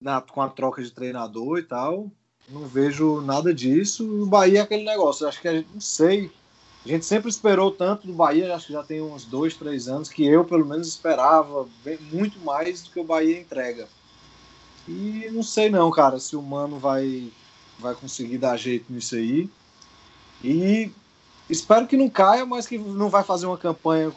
Na, 0.00 0.20
com 0.20 0.40
a 0.40 0.48
troca 0.48 0.80
de 0.80 0.92
treinador 0.92 1.58
e 1.58 1.64
tal. 1.64 2.12
Não 2.48 2.64
vejo 2.64 3.22
nada 3.22 3.52
disso. 3.52 4.22
O 4.22 4.24
Bahia 4.24 4.60
é 4.60 4.62
aquele 4.62 4.84
negócio. 4.84 5.26
Acho 5.26 5.40
que 5.40 5.48
a 5.48 5.54
gente 5.54 5.68
não 5.74 5.80
sei. 5.80 6.30
A 6.84 6.88
gente 6.88 7.04
sempre 7.04 7.28
esperou 7.28 7.72
tanto 7.72 8.06
do 8.06 8.12
Bahia, 8.12 8.54
acho 8.54 8.68
que 8.68 8.72
já 8.72 8.84
tem 8.84 9.02
uns 9.02 9.24
dois, 9.24 9.56
três 9.56 9.88
anos, 9.88 10.08
que 10.08 10.24
eu, 10.24 10.44
pelo 10.44 10.64
menos, 10.64 10.86
esperava 10.86 11.68
bem- 11.82 11.98
muito 12.12 12.38
mais 12.38 12.82
do 12.82 12.90
que 12.90 13.00
o 13.00 13.04
Bahia 13.04 13.40
entrega. 13.40 13.88
E 14.86 15.28
não 15.32 15.42
sei 15.42 15.70
não, 15.70 15.90
cara, 15.90 16.20
se 16.20 16.36
o 16.36 16.42
Mano 16.42 16.78
vai, 16.78 17.32
vai 17.80 17.96
conseguir 17.96 18.38
dar 18.38 18.56
jeito 18.56 18.92
nisso 18.92 19.16
aí. 19.16 19.50
E 20.44 20.90
espero 21.48 21.86
que 21.86 21.96
não 21.96 22.08
caia, 22.10 22.44
mas 22.44 22.66
que 22.66 22.76
não 22.76 23.08
vai 23.08 23.24
fazer 23.24 23.46
uma 23.46 23.56
campanha 23.56 24.12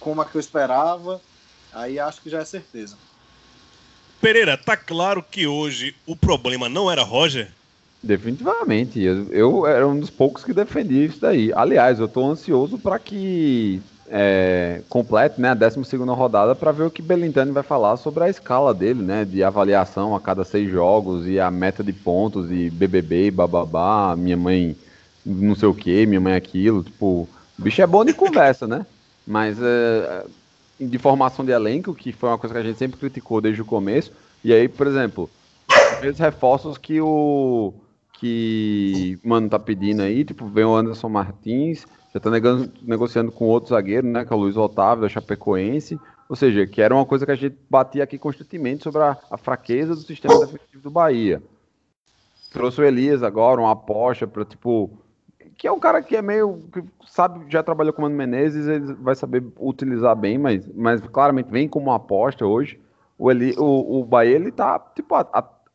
como 0.00 0.22
a 0.22 0.24
que 0.24 0.34
eu 0.34 0.40
esperava. 0.40 1.20
Aí 1.72 1.98
acho 1.98 2.22
que 2.22 2.30
já 2.30 2.40
é 2.40 2.44
certeza. 2.44 2.96
Pereira, 4.18 4.56
tá 4.56 4.76
claro 4.76 5.22
que 5.22 5.46
hoje 5.46 5.94
o 6.06 6.16
problema 6.16 6.68
não 6.68 6.90
era 6.90 7.02
Roger? 7.02 7.50
Definitivamente. 8.02 9.00
Eu, 9.00 9.30
eu 9.30 9.66
era 9.66 9.86
um 9.86 10.00
dos 10.00 10.10
poucos 10.10 10.42
que 10.42 10.54
defendia 10.54 11.04
isso 11.04 11.20
daí. 11.20 11.52
Aliás, 11.54 12.00
eu 12.00 12.08
tô 12.08 12.26
ansioso 12.26 12.78
para 12.78 12.98
que 12.98 13.82
é, 14.10 14.80
complete 14.88 15.38
né, 15.38 15.50
a 15.50 15.54
12 15.54 15.96
rodada 16.08 16.54
para 16.54 16.72
ver 16.72 16.84
o 16.84 16.90
que 16.90 17.02
Belintani 17.02 17.52
vai 17.52 17.62
falar 17.62 17.98
sobre 17.98 18.24
a 18.24 18.30
escala 18.30 18.72
dele, 18.72 19.02
né? 19.02 19.24
De 19.24 19.44
avaliação 19.44 20.16
a 20.16 20.20
cada 20.20 20.44
seis 20.44 20.70
jogos 20.70 21.26
e 21.26 21.38
a 21.38 21.50
meta 21.50 21.84
de 21.84 21.92
pontos 21.92 22.50
e 22.50 22.70
BBB 22.70 23.26
e 23.26 23.30
bababá. 23.30 24.16
Minha 24.16 24.36
mãe 24.36 24.74
não 25.28 25.54
sei 25.54 25.68
o 25.68 25.74
que, 25.74 26.06
minha 26.06 26.20
mãe 26.20 26.34
aquilo. 26.34 26.82
Tipo, 26.82 27.28
o 27.58 27.62
bicho 27.62 27.82
é 27.82 27.86
bom 27.86 28.04
de 28.04 28.14
conversa, 28.14 28.66
né? 28.66 28.86
Mas 29.26 29.58
é, 29.60 30.24
de 30.80 30.98
formação 30.98 31.44
de 31.44 31.52
elenco, 31.52 31.94
que 31.94 32.12
foi 32.12 32.28
uma 32.30 32.38
coisa 32.38 32.54
que 32.54 32.60
a 32.60 32.64
gente 32.64 32.78
sempre 32.78 32.98
criticou 32.98 33.40
desde 33.40 33.60
o 33.60 33.64
começo. 33.64 34.12
E 34.42 34.52
aí, 34.52 34.68
por 34.68 34.86
exemplo, 34.86 35.30
os 36.08 36.18
reforços 36.18 36.78
que 36.78 37.00
o 37.00 37.74
que 38.18 39.18
mano 39.22 39.48
tá 39.48 39.58
pedindo 39.58 40.02
aí, 40.02 40.24
tipo, 40.24 40.46
vem 40.48 40.64
o 40.64 40.74
Anderson 40.74 41.08
Martins, 41.08 41.86
já 42.12 42.18
tá 42.18 42.30
negando- 42.30 42.72
negociando 42.82 43.30
com 43.30 43.44
outro 43.44 43.70
zagueiro, 43.70 44.06
né, 44.06 44.24
que 44.24 44.32
é 44.32 44.36
o 44.36 44.38
Luiz 44.38 44.56
Otávio 44.56 45.02
da 45.02 45.08
Chapecoense, 45.08 46.00
ou 46.28 46.34
seja, 46.34 46.66
que 46.66 46.82
era 46.82 46.94
uma 46.94 47.06
coisa 47.06 47.24
que 47.24 47.32
a 47.32 47.36
gente 47.36 47.56
batia 47.70 48.02
aqui 48.02 48.18
constantemente 48.18 48.82
sobre 48.82 49.02
a, 49.02 49.16
a 49.30 49.36
fraqueza 49.36 49.94
do 49.94 50.00
sistema 50.00 50.38
defensivo 50.40 50.82
do 50.82 50.90
Bahia. 50.90 51.40
Trouxe 52.50 52.80
o 52.80 52.84
Elias 52.84 53.22
agora, 53.22 53.60
uma 53.60 53.72
aposta 53.72 54.26
para 54.26 54.44
tipo, 54.44 54.90
que 55.58 55.66
é 55.66 55.72
um 55.72 55.78
cara 55.80 56.00
que 56.02 56.16
é 56.16 56.22
meio 56.22 56.62
que 56.72 56.80
sabe, 57.06 57.44
já 57.50 57.62
trabalhou 57.62 57.92
com 57.92 58.00
o 58.00 58.04
Mano 58.04 58.16
Menezes, 58.16 58.66
ele 58.66 58.94
vai 58.94 59.14
saber 59.14 59.44
utilizar 59.58 60.14
bem, 60.16 60.38
mas, 60.38 60.66
mas 60.74 61.00
claramente 61.02 61.50
vem 61.50 61.68
como 61.68 61.86
uma 61.86 61.96
aposta 61.96 62.46
hoje. 62.46 62.78
O, 63.18 63.30
Eli, 63.30 63.54
o, 63.58 63.98
o 64.00 64.04
Bahia 64.04 64.36
ele 64.36 64.52
tá 64.52 64.78
tipo 64.94 65.14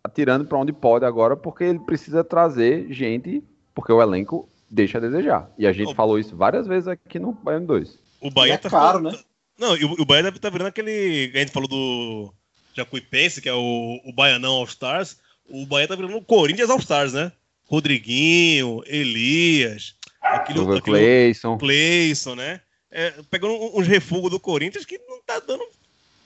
atirando 0.03 0.45
para 0.45 0.57
onde 0.57 0.71
pode 0.73 1.03
agora, 1.05 1.35
porque 1.35 1.65
ele 1.65 1.79
precisa 1.79 2.23
trazer 2.23 2.87
gente, 2.91 3.43
porque 3.75 3.91
o 3.91 4.01
elenco 4.01 4.49
deixa 4.69 4.97
a 4.97 5.01
desejar. 5.01 5.51
E 5.57 5.67
a 5.67 5.73
gente 5.73 5.91
Oh. 5.91 5.95
falou 5.95 6.17
isso 6.17 6.35
várias 6.35 6.65
vezes 6.65 6.87
aqui 6.87 7.19
no 7.19 7.33
Baiano 7.33 7.67
2. 7.67 7.99
O 8.21 8.31
Bahia 8.31 8.53
é 8.53 8.57
tá 8.57 8.69
caro, 8.69 8.99
falando- 8.99 9.11
né? 9.17 9.19
Não, 9.59 9.75
e 9.77 9.83
o, 9.85 9.91
o 10.01 10.05
Bahia 10.05 10.23
deve 10.23 10.37
estar 10.37 10.49
virando 10.49 10.69
aquele. 10.69 11.31
A 11.35 11.37
gente 11.39 11.51
falou 11.51 11.67
do 11.69 12.33
Jacuipense, 12.73 13.39
que 13.41 13.47
é 13.49 13.53
o, 13.53 13.99
o 14.05 14.11
Baianão 14.13 14.53
All 14.53 14.63
Stars. 14.63 15.19
O 15.47 15.65
Bahia 15.67 15.87
tá 15.87 15.95
virando 15.95 16.17
o 16.17 16.23
Corinthians 16.23 16.69
All 16.69 16.79
Stars, 16.79 17.13
né? 17.13 17.31
Rodriguinho, 17.67 18.83
Elias, 18.85 19.95
aquele, 20.21 20.59
O 20.59 20.63
aquele 20.63 20.81
Cleison. 20.81 21.57
Cleison, 21.57 22.35
né? 22.35 22.61
É, 22.91 23.11
pegando 23.29 23.53
uns 23.77 23.87
refugos 23.87 24.29
do 24.29 24.39
Corinthians 24.39 24.85
que 24.85 24.99
não 25.07 25.21
tá 25.25 25.39
dando, 25.39 25.65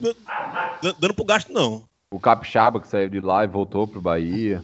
dando, 0.00 0.96
dando 0.98 1.14
pro 1.14 1.24
gasto, 1.24 1.52
não. 1.52 1.88
O 2.10 2.20
Capixaba 2.20 2.80
que 2.80 2.88
saiu 2.88 3.08
de 3.08 3.20
lá 3.20 3.44
e 3.44 3.48
voltou 3.48 3.86
pro 3.86 4.00
Bahia. 4.00 4.62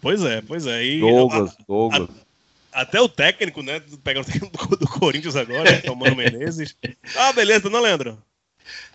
Pois 0.00 0.22
é, 0.22 0.40
pois 0.40 0.66
é. 0.66 0.84
E 0.84 1.00
Douglas, 1.00 1.56
Douglas. 1.66 2.08
a- 2.72 2.80
até 2.82 3.00
o 3.00 3.08
técnico, 3.08 3.62
né? 3.62 3.80
Pegando 4.04 4.24
o 4.24 4.30
técnico 4.30 4.68
do, 4.68 4.76
do 4.76 4.86
Corinthians 4.86 5.36
agora, 5.36 5.70
né, 5.70 5.80
que 5.80 5.90
o 5.90 5.96
Mano 5.96 6.14
Menezes. 6.16 6.76
Ah, 7.16 7.32
beleza, 7.32 7.68
não, 7.68 7.80
Leandro? 7.80 8.22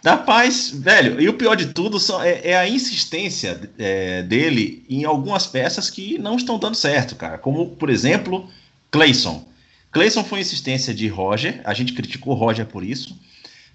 Da 0.02 0.18
paz, 0.18 0.70
velho, 0.70 1.22
e 1.22 1.30
o 1.30 1.34
pior 1.34 1.56
de 1.56 1.68
tudo 1.68 2.00
só 2.00 2.24
é, 2.24 2.42
é 2.50 2.58
a 2.58 2.68
insistência 2.68 3.60
é, 3.78 4.22
dele 4.24 4.86
em 4.90 5.06
algumas 5.06 5.48
peças 5.48 5.90
que 5.90 6.18
não 6.18 6.36
estão 6.36 6.60
dando 6.60 6.76
certo, 6.76 7.16
cara. 7.16 7.38
Como, 7.38 7.70
por 7.76 7.90
exemplo, 7.90 8.50
Clayson. 8.92 9.48
Clayson 9.92 10.24
foi 10.24 10.42
insistência 10.42 10.94
de 10.94 11.08
Roger, 11.08 11.62
a 11.64 11.74
gente 11.74 11.94
criticou 11.94 12.34
Roger 12.34 12.66
por 12.66 12.84
isso. 12.84 13.18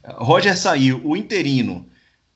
Roger 0.04 0.56
saiu, 0.56 1.00
o 1.04 1.16
interino, 1.16 1.86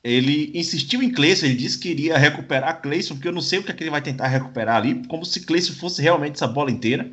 ele 0.02 0.50
insistiu 0.54 1.02
em 1.02 1.10
Clayson, 1.10 1.46
ele 1.46 1.54
disse 1.54 1.78
que 1.78 1.88
iria 1.88 2.18
recuperar 2.18 2.80
Clayson, 2.82 3.14
porque 3.14 3.28
eu 3.28 3.32
não 3.32 3.40
sei 3.40 3.60
o 3.60 3.62
que, 3.62 3.70
é 3.70 3.74
que 3.74 3.82
ele 3.82 3.90
vai 3.90 4.02
tentar 4.02 4.26
recuperar 4.26 4.76
ali, 4.76 5.06
como 5.06 5.24
se 5.24 5.40
Clayson 5.40 5.74
fosse 5.74 6.02
realmente 6.02 6.34
essa 6.34 6.46
bola 6.46 6.70
inteira, 6.70 7.08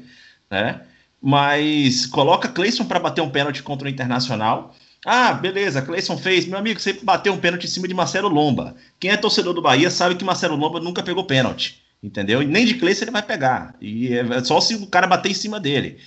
né? 0.50 0.82
Mas 1.22 2.06
coloca 2.06 2.48
Clayson 2.48 2.86
para 2.86 3.00
bater 3.00 3.22
um 3.22 3.30
pênalti 3.30 3.62
contra 3.62 3.88
o 3.88 3.92
Internacional. 3.92 4.76
Ah, 5.06 5.34
beleza, 5.34 5.82
Cleison 5.82 6.18
fez. 6.18 6.46
Meu 6.46 6.58
amigo, 6.60 6.80
você 6.80 6.94
bateu 6.94 7.34
um 7.34 7.40
pênalti 7.40 7.66
em 7.66 7.70
cima 7.70 7.88
de 7.88 7.94
Marcelo 7.94 8.28
Lomba. 8.28 8.76
Quem 9.00 9.12
é 9.12 9.18
torcedor 9.18 9.54
do 9.54 9.62
Bahia 9.62 9.90
sabe 9.90 10.16
que 10.16 10.26
Marcelo 10.26 10.56
Lomba 10.58 10.80
nunca 10.80 11.02
pegou 11.02 11.24
pênalti. 11.26 11.82
Entendeu? 12.04 12.42
E 12.42 12.46
nem 12.46 12.66
de 12.66 12.76
Cleison 12.76 13.04
ele 13.06 13.12
vai 13.12 13.24
pegar. 13.24 13.76
E 13.82 14.14
é 14.14 14.44
só 14.44 14.60
se 14.60 14.76
o 14.76 14.88
cara 14.88 15.08
bater 15.08 15.32
em 15.32 15.34
cima 15.34 15.60
dele. 15.60 15.98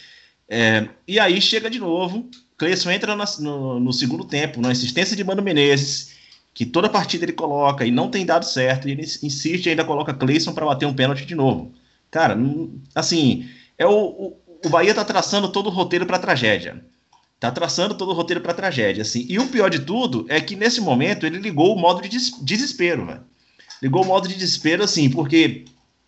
É, 0.48 0.88
e 1.08 1.18
aí 1.20 1.40
chega 1.40 1.70
de 1.70 1.78
novo. 1.78 2.28
Cleison 2.58 2.90
entra 2.90 3.16
na- 3.16 3.24
no, 3.40 3.80
no 3.80 3.92
segundo 3.92 4.24
tempo, 4.24 4.60
na 4.60 4.72
insistência 4.72 5.16
de 5.16 5.24
Mano 5.24 5.42
Menezes, 5.42 6.14
que 6.54 6.66
toda 6.66 6.88
partida 6.88 7.24
ele 7.24 7.32
coloca 7.32 7.84
e 7.86 7.90
não 7.90 8.10
tem 8.10 8.26
dado 8.26 8.44
certo. 8.44 8.88
E 8.88 8.92
ele 8.92 9.02
insiste 9.02 9.66
e 9.66 9.70
ainda 9.70 9.84
coloca 9.84 10.14
Cleison 10.14 10.52
para 10.54 10.66
bater 10.66 10.86
um 10.86 10.94
pênalti 10.94 11.24
de 11.26 11.34
novo. 11.34 11.72
Cara, 12.10 12.34
não- 12.36 12.72
assim, 12.94 13.48
é 13.78 13.86
o, 13.86 13.92
o, 13.92 14.36
o 14.66 14.68
Bahia 14.68 14.94
tá 14.94 15.04
traçando 15.04 15.50
todo 15.50 15.66
o 15.68 15.70
roteiro 15.70 16.06
para 16.06 16.18
tragédia 16.18 16.84
tá 17.42 17.50
traçando 17.50 17.94
todo 17.94 18.10
o 18.10 18.14
roteiro 18.14 18.40
para 18.40 18.54
tragédia, 18.54 19.02
assim. 19.02 19.26
E 19.28 19.38
o 19.38 19.48
pior 19.48 19.68
de 19.68 19.80
tudo 19.80 20.24
é 20.28 20.40
que 20.40 20.54
nesse 20.54 20.80
momento 20.80 21.26
ele 21.26 21.38
ligou 21.38 21.74
o 21.74 21.78
modo 21.78 22.00
de 22.00 22.08
des- 22.08 22.32
desespero, 22.40 23.04
velho. 23.06 23.20
Ligou 23.82 24.02
o 24.02 24.06
modo 24.06 24.28
de 24.28 24.34
desespero, 24.34 24.84
assim, 24.84 25.10
porque 25.10 25.64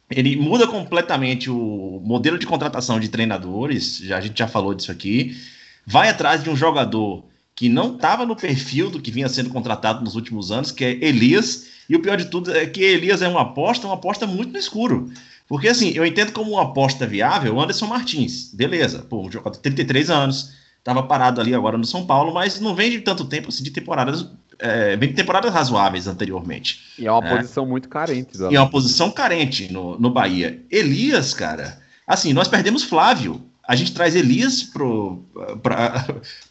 ele 0.08 0.36
muda 0.36 0.66
completamente 0.66 1.50
o 1.50 2.00
modelo 2.04 2.38
de 2.38 2.46
contratação 2.46 3.00
de 3.00 3.08
treinadores, 3.08 3.98
já, 3.98 4.18
a 4.18 4.20
gente 4.20 4.38
já 4.38 4.46
falou 4.46 4.74
disso 4.74 4.92
aqui, 4.92 5.36
vai 5.84 6.08
atrás 6.08 6.44
de 6.44 6.50
um 6.50 6.56
jogador 6.56 7.24
que 7.56 7.68
não 7.68 7.96
estava 7.96 8.24
no 8.24 8.36
perfil 8.36 8.90
do 8.90 9.00
que 9.00 9.10
vinha 9.10 9.28
sendo 9.28 9.50
contratado 9.50 10.04
nos 10.04 10.14
últimos 10.14 10.52
anos, 10.52 10.70
que 10.70 10.84
é 10.84 10.90
Elias, 11.04 11.66
e 11.88 11.96
o 11.96 12.00
pior 12.00 12.16
de 12.16 12.26
tudo 12.26 12.52
é 12.54 12.64
que 12.66 12.80
Elias 12.80 13.22
é 13.22 13.28
uma 13.28 13.42
aposta, 13.42 13.86
uma 13.86 13.94
aposta 13.94 14.26
muito 14.26 14.52
no 14.52 14.58
escuro. 14.58 15.10
Porque, 15.48 15.68
assim, 15.68 15.90
eu 15.90 16.06
entendo 16.06 16.32
como 16.32 16.52
uma 16.52 16.62
aposta 16.62 17.06
viável 17.06 17.54
o 17.56 17.60
Anderson 17.60 17.86
Martins, 17.86 18.50
beleza, 18.54 19.00
pô, 19.00 19.26
um 19.26 19.30
jogador 19.30 19.56
de 19.56 19.62
33 19.62 20.10
anos, 20.10 20.52
estava 20.84 21.02
parado 21.02 21.40
ali 21.40 21.54
agora 21.54 21.78
no 21.78 21.84
São 21.86 22.04
Paulo, 22.04 22.34
mas 22.34 22.60
não 22.60 22.74
vem 22.74 22.90
de 22.90 23.00
tanto 23.00 23.24
tempo 23.24 23.48
assim 23.48 23.64
de 23.64 23.70
temporadas, 23.70 24.28
é, 24.58 24.94
vem 24.98 25.08
de 25.08 25.14
temporadas 25.14 25.50
razoáveis 25.50 26.06
anteriormente. 26.06 26.80
E 26.98 27.06
é 27.06 27.10
uma 27.10 27.26
É. 27.26 27.36
posição 27.38 27.64
muito 27.64 27.88
carente. 27.88 28.36
E 28.50 28.54
é 28.54 28.60
uma 28.60 28.68
posição 28.68 29.10
carente 29.10 29.72
no, 29.72 29.98
no 29.98 30.10
Bahia. 30.10 30.62
Elias, 30.70 31.32
cara, 31.32 31.78
assim, 32.06 32.34
nós 32.34 32.48
perdemos 32.48 32.84
Flávio. 32.84 33.42
A 33.66 33.74
gente 33.74 33.94
traz 33.94 34.14
Elias 34.14 34.62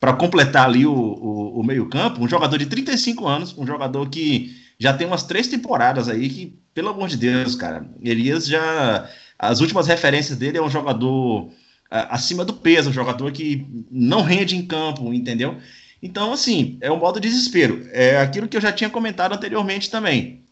para 0.02 0.14
completar 0.18 0.66
ali 0.66 0.84
o, 0.86 0.92
o, 0.92 1.60
o 1.60 1.64
meio-campo, 1.64 2.20
um 2.24 2.28
jogador 2.28 2.58
de 2.58 2.66
35 2.66 3.28
anos, 3.28 3.56
um 3.56 3.68
jogador 3.68 4.10
que 4.10 4.56
já 4.80 4.94
tem 4.94 5.06
umas 5.06 5.22
três 5.22 5.48
temporadas 5.48 6.10
aí 6.10 6.28
que, 6.28 6.60
pelo 6.74 6.90
amor 6.90 7.08
de 7.08 7.18
Deus, 7.18 7.56
cara, 7.56 7.86
Elias 8.02 8.48
já. 8.48 9.08
As 9.38 9.60
últimas 9.62 9.86
referências 9.86 10.38
dele 10.40 10.58
é 10.58 10.62
um 10.62 10.70
jogador 10.70 11.50
acima 11.94 12.44
do 12.44 12.54
peso, 12.54 12.90
um 12.90 12.94
jogador 12.94 13.32
que 13.32 13.68
não 13.92 14.22
rende 14.22 14.56
em 14.56 14.66
campo, 14.66 15.14
entendeu? 15.14 15.60
Então, 16.02 16.34
assim, 16.34 16.78
é 16.82 16.92
um 16.92 16.98
modo 16.98 17.20
desespero. 17.20 17.88
É 17.92 18.18
aquilo 18.18 18.48
que 18.48 18.58
eu 18.58 18.62
já 18.62 18.72
tinha 18.72 18.90
comentado 18.90 19.34
anteriormente 19.34 19.90
também. 19.90 20.44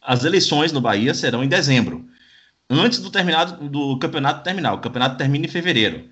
As 0.00 0.24
eleições 0.24 0.72
no 0.72 0.80
Bahia 0.80 1.14
serão 1.14 1.42
em 1.42 1.48
dezembro, 1.48 2.06
antes 2.68 3.00
do 3.00 3.10
terminado 3.10 3.68
do 3.68 3.98
campeonato 3.98 4.44
terminar. 4.44 4.74
O 4.74 4.80
campeonato 4.80 5.16
termina 5.16 5.46
em 5.46 5.48
fevereiro. 5.48 6.08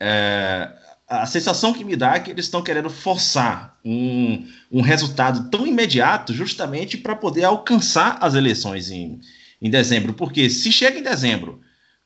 É, 0.00 0.72
a 1.06 1.26
sensação 1.26 1.72
que 1.72 1.84
me 1.84 1.94
dá 1.94 2.16
é 2.16 2.20
que 2.20 2.30
eles 2.30 2.46
estão 2.46 2.62
querendo 2.62 2.90
forçar 2.90 3.78
um, 3.84 4.46
um 4.72 4.80
resultado 4.80 5.50
tão 5.50 5.66
imediato, 5.66 6.32
justamente 6.32 6.96
para 6.96 7.14
poder 7.14 7.44
alcançar 7.44 8.18
as 8.20 8.34
eleições 8.34 8.90
em, 8.90 9.20
em 9.60 9.70
dezembro. 9.70 10.14
Porque 10.14 10.48
se 10.50 10.72
chega 10.72 10.98
em 10.98 11.02
dezembro 11.02 11.60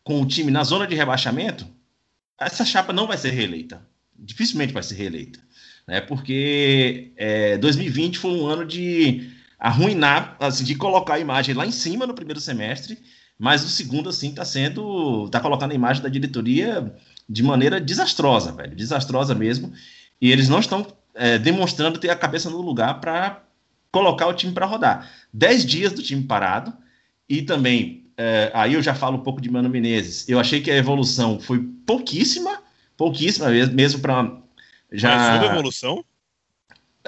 com 0.04 0.20
o 0.20 0.26
time 0.26 0.50
na 0.50 0.64
zona 0.64 0.86
de 0.86 0.94
rebaixamento, 0.94 1.66
essa 2.46 2.64
chapa 2.64 2.92
não 2.92 3.06
vai 3.06 3.16
ser 3.16 3.30
reeleita. 3.30 3.82
Dificilmente 4.18 4.72
vai 4.72 4.82
ser 4.82 4.94
reeleita. 4.94 5.40
Né? 5.86 6.00
Porque 6.00 7.12
é, 7.16 7.58
2020 7.58 8.18
foi 8.18 8.30
um 8.32 8.46
ano 8.46 8.64
de 8.64 9.30
arruinar, 9.58 10.36
assim, 10.40 10.64
de 10.64 10.74
colocar 10.74 11.14
a 11.14 11.20
imagem 11.20 11.54
lá 11.54 11.66
em 11.66 11.70
cima 11.70 12.06
no 12.06 12.14
primeiro 12.14 12.40
semestre, 12.40 12.98
mas 13.38 13.64
o 13.64 13.68
segundo, 13.68 14.08
assim, 14.08 14.30
está 14.30 14.44
sendo. 14.44 15.24
está 15.26 15.40
colocando 15.40 15.72
a 15.72 15.74
imagem 15.74 16.02
da 16.02 16.08
diretoria 16.08 16.94
de 17.28 17.42
maneira 17.42 17.80
desastrosa, 17.80 18.52
velho. 18.52 18.76
Desastrosa 18.76 19.34
mesmo. 19.34 19.72
E 20.20 20.30
eles 20.30 20.48
não 20.48 20.60
estão 20.60 20.86
é, 21.14 21.38
demonstrando 21.38 21.98
ter 21.98 22.10
a 22.10 22.16
cabeça 22.16 22.50
no 22.50 22.60
lugar 22.60 23.00
para 23.00 23.42
colocar 23.90 24.26
o 24.26 24.34
time 24.34 24.52
para 24.52 24.66
rodar. 24.66 25.10
Dez 25.32 25.66
dias 25.66 25.92
do 25.92 26.02
time 26.02 26.22
parado, 26.24 26.72
e 27.28 27.42
também, 27.42 28.01
é, 28.24 28.52
aí 28.54 28.74
eu 28.74 28.82
já 28.82 28.94
falo 28.94 29.16
um 29.16 29.22
pouco 29.22 29.40
de 29.40 29.50
Mano 29.50 29.68
Menezes. 29.68 30.28
Eu 30.28 30.38
achei 30.38 30.60
que 30.60 30.70
a 30.70 30.76
evolução 30.76 31.40
foi 31.40 31.58
pouquíssima, 31.84 32.62
pouquíssima 32.96 33.48
mesmo, 33.48 33.74
mesmo 33.74 34.00
para. 34.00 34.30
Já... 34.92 35.16
Mas 35.16 35.42
houve 35.42 35.52
evolução? 35.52 36.04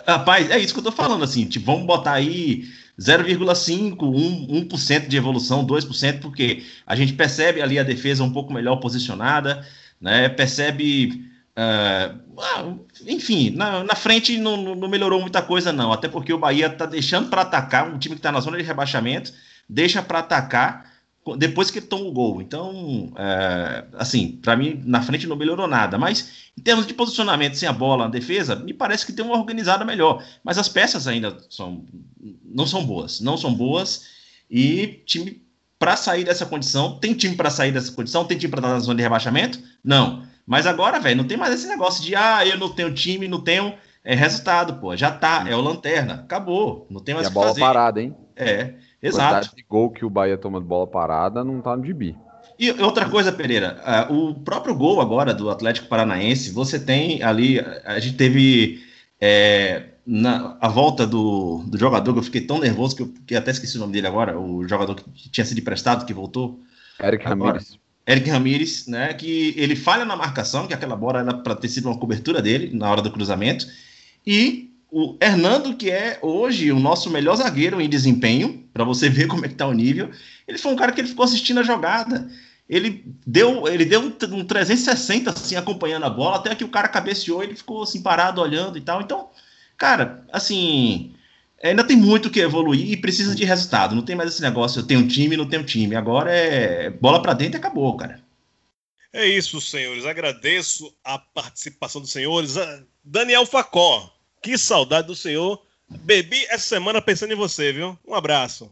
Rapaz, 0.05 0.51
é 0.51 0.59
isso 0.59 0.75
que 0.75 0.81
eu 0.81 0.85
tô 0.85 0.91
falando, 0.91 1.23
assim, 1.23 1.45
tipo, 1.45 1.67
vamos 1.67 1.87
botar 1.87 2.15
aí 2.15 2.65
0,5, 2.99 3.97
1%, 3.97 4.69
1% 4.69 5.07
de 5.07 5.17
evolução, 5.17 5.65
2%, 5.65 6.19
porque 6.19 6.65
a 6.85 6.97
gente 6.97 7.13
percebe 7.13 7.63
ali 7.63 7.79
a 7.79 7.85
defesa 7.85 8.25
um 8.25 8.33
pouco 8.33 8.53
melhor 8.53 8.77
posicionada, 8.77 9.65
né, 10.01 10.29
percebe, 10.29 11.31
ah, 11.55 12.13
enfim, 13.07 13.51
na, 13.51 13.85
na 13.85 13.95
frente 13.95 14.37
não, 14.37 14.75
não- 14.75 14.89
melhorou 14.89 15.21
muita 15.21 15.41
coisa 15.41 15.73
não, 15.73 15.93
até 15.93 16.09
porque 16.09 16.33
o 16.33 16.39
Bahia 16.39 16.69
tá 16.69 16.87
deixando 16.87 17.29
para 17.29 17.43
atacar, 17.43 17.89
um 17.89 17.97
time 17.97 18.17
que 18.17 18.21
tá 18.21 18.33
na 18.33 18.41
zona 18.41 18.57
de 18.57 18.65
rebaixamento, 18.65 19.33
deixa 19.69 20.03
para 20.03 20.19
atacar 20.19 20.93
depois 21.39 21.71
que 21.71 21.81
toma 21.81 22.05
o 22.05 22.13
gol, 22.13 22.43
então, 22.43 23.13
é, 23.17 23.85
assim, 23.95 24.39
para 24.43 24.57
mim, 24.57 24.83
na 24.85 25.01
frente 25.01 25.27
não 25.27 25.37
melhorou 25.37 25.67
nada, 25.67 25.97
mas 25.97 26.51
em 26.57 26.61
termos 26.63 26.87
de 26.87 26.93
posicionamento 26.93 27.57
sem 27.57 27.69
a 27.69 27.73
bola 27.73 28.05
na 28.05 28.11
defesa, 28.11 28.57
me 28.57 28.75
parece 28.75 29.07
que 29.07 29.13
tem 29.13 29.25
uma 29.25 29.37
organizada 29.39 29.85
melhor. 29.85 30.23
Mas 30.43 30.59
as 30.59 30.69
peças 30.69 31.07
ainda 31.09 31.37
são, 31.49 31.85
não 32.45 32.67
são 32.67 32.85
boas. 32.85 33.21
Não 33.21 33.37
são 33.37 33.55
boas. 33.55 34.05
E 34.51 35.03
time 35.07 35.43
para 35.79 35.97
sair 35.97 36.25
dessa 36.25 36.47
condição, 36.47 36.99
tem 36.99 37.15
time 37.15 37.35
para 37.35 37.51
sair 37.51 37.73
dessa 37.73 37.93
condição, 37.93 38.25
tem 38.25 38.39
time 38.39 38.51
para 38.51 38.61
estar 38.61 38.73
na 38.73 38.79
zona 38.81 38.97
de 38.97 39.03
rebaixamento? 39.03 39.59
Não. 39.83 40.27
Mas 40.47 40.67
agora, 40.67 41.01
velho, 41.01 41.17
não 41.17 41.27
tem 41.27 41.37
mais 41.37 41.55
esse 41.55 41.67
negócio 41.67 42.03
de 42.05 42.15
ah, 42.15 42.47
eu 42.47 42.59
não 42.59 42.69
tenho 42.69 42.93
time, 42.95 43.27
não 43.27 43.41
tenho 43.41 43.75
é, 44.05 44.15
resultado, 44.15 44.75
pô. 44.75 44.95
Já 44.95 45.11
tá, 45.11 45.45
é 45.49 45.57
o 45.57 45.61
lanterna. 45.61 46.15
Acabou. 46.15 46.87
Não 46.91 47.01
tem 47.01 47.15
E 47.15 47.17
mais 47.17 47.27
a 47.27 47.31
o 47.31 47.33
que 47.33 47.35
bola 47.35 47.49
fazer. 47.49 47.61
parada, 47.61 48.03
hein? 48.03 48.15
É, 48.37 48.75
exato. 49.09 49.55
de 49.55 49.63
gol 49.69 49.91
que 49.91 50.05
o 50.05 50.11
Bahia 50.11 50.37
toma 50.37 50.61
de 50.61 50.67
bola 50.67 50.87
parada 50.87 51.45
não 51.45 51.61
tá 51.61 51.77
no 51.77 51.85
gibi. 51.85 52.17
E 52.59 52.71
outra 52.71 53.09
coisa, 53.09 53.33
Pereira, 53.33 53.81
ah, 53.85 54.07
o 54.11 54.35
próprio 54.35 54.75
gol 54.75 55.01
agora 55.01 55.35
do 55.35 55.51
Atlético 55.51 55.89
Paranaense, 55.89 56.53
você 56.53 56.79
tem 56.79 57.23
ali, 57.23 57.59
a 57.85 57.99
gente 57.99 58.17
teve 58.17 58.81
é, 59.21 59.87
na, 60.07 60.57
a 60.61 60.69
volta 60.69 61.07
do, 61.07 61.65
do 61.67 61.77
jogador, 61.77 62.13
que 62.13 62.19
eu 62.19 62.25
fiquei 62.25 62.43
tão 62.43 62.61
nervoso 62.61 62.95
que 62.95 63.03
eu 63.03 63.13
que 63.27 63.35
até 63.35 63.51
esqueci 63.51 63.77
o 63.77 63.81
nome 63.81 63.93
dele 63.93 64.07
agora, 64.07 64.39
o 64.39 64.67
jogador 64.69 64.95
que 64.95 65.29
tinha 65.29 65.45
sido 65.45 65.59
emprestado, 65.59 66.07
que 66.07 66.15
voltou, 66.15 66.61
Eric. 67.03 67.25
Ramirez. 67.25 67.79
Eric 68.07 68.29
Ramírez, 68.29 68.87
né, 68.87 69.15
que 69.15 69.55
ele 69.57 69.75
falha 69.75 70.05
na 70.05 70.15
marcação, 70.15 70.67
que 70.67 70.75
aquela 70.75 70.95
bola 70.95 71.21
era 71.21 71.35
para 71.35 71.57
ter 71.57 71.69
sido 71.69 71.89
uma 71.89 71.99
cobertura 71.99 72.43
dele 72.43 72.71
na 72.77 72.91
hora 72.91 73.01
do 73.01 73.11
cruzamento, 73.11 73.67
e 74.27 74.74
o 74.97 75.19
Hernando, 75.21 75.75
que 75.75 75.91
é 75.91 76.21
hoje 76.23 76.71
o 76.71 76.79
nosso 76.79 77.11
melhor 77.11 77.35
zagueiro 77.35 77.81
em 77.81 77.89
desempenho, 77.89 78.65
para 78.73 78.85
você 78.85 79.09
ver 79.11 79.27
como 79.27 79.45
é 79.45 79.49
que 79.49 79.57
tá 79.57 79.67
o 79.67 79.73
nível, 79.73 80.09
ele 80.47 80.57
foi 80.57 80.73
um 80.73 80.77
cara 80.77 80.93
que 80.93 81.01
ele 81.01 81.09
ficou 81.09 81.25
assistindo 81.25 81.59
a 81.59 81.65
jogada. 81.65 82.31
Ele 82.69 83.05
deu, 83.27 83.67
ele 83.67 83.85
deu 83.85 84.01
um, 84.01 84.37
um 84.37 84.45
360 84.45 85.31
assim 85.31 85.57
acompanhando 85.57 86.05
a 86.07 86.11
bola, 86.11 86.37
até 86.37 86.55
que 86.55 86.63
o 86.63 86.69
cara 86.69 86.87
cabeceou, 86.87 87.43
ele 87.43 87.57
ficou 87.57 87.83
assim 87.83 88.03
parado 88.03 88.41
olhando 88.41 88.79
e 88.79 88.81
tal. 88.81 89.03
Então, 89.03 89.31
cara, 89.77 90.25
assim, 90.33 91.13
ainda 91.61 91.83
tem 91.83 91.97
muito 91.97 92.31
que 92.31 92.39
evoluir 92.39 92.93
e 92.93 92.97
precisa 92.97 93.35
de 93.35 93.45
resultado. 93.45 93.97
Não 93.97 94.03
tem 94.03 94.15
mais 94.15 94.31
esse 94.31 94.43
negócio, 94.43 94.79
eu 94.79 94.87
tenho 94.87 95.09
time, 95.09 95.37
não 95.37 95.49
tenho 95.49 95.65
time. 95.65 95.97
Agora 95.97 96.31
é 96.31 96.89
bola 96.89 97.21
para 97.21 97.35
dentro 97.35 97.57
e 97.57 97.59
acabou, 97.59 97.97
cara. 97.97 98.23
É 99.13 99.27
isso, 99.27 99.61
senhores. 99.61 100.07
Agradeço 100.07 100.95
a 101.03 101.19
participação 101.19 102.01
dos 102.01 102.13
senhores. 102.13 102.55
Daniel 103.03 103.45
Facó, 103.45 104.14
que 104.45 104.59
saudade 104.59 105.07
do 105.07 105.17
senhor. 105.17 105.63
Bebi 105.89 106.45
essa 106.51 106.67
semana 106.67 107.01
pensando 107.01 107.33
em 107.33 107.37
você, 107.37 107.73
viu? 107.73 107.99
Um 108.07 108.15
abraço. 108.15 108.71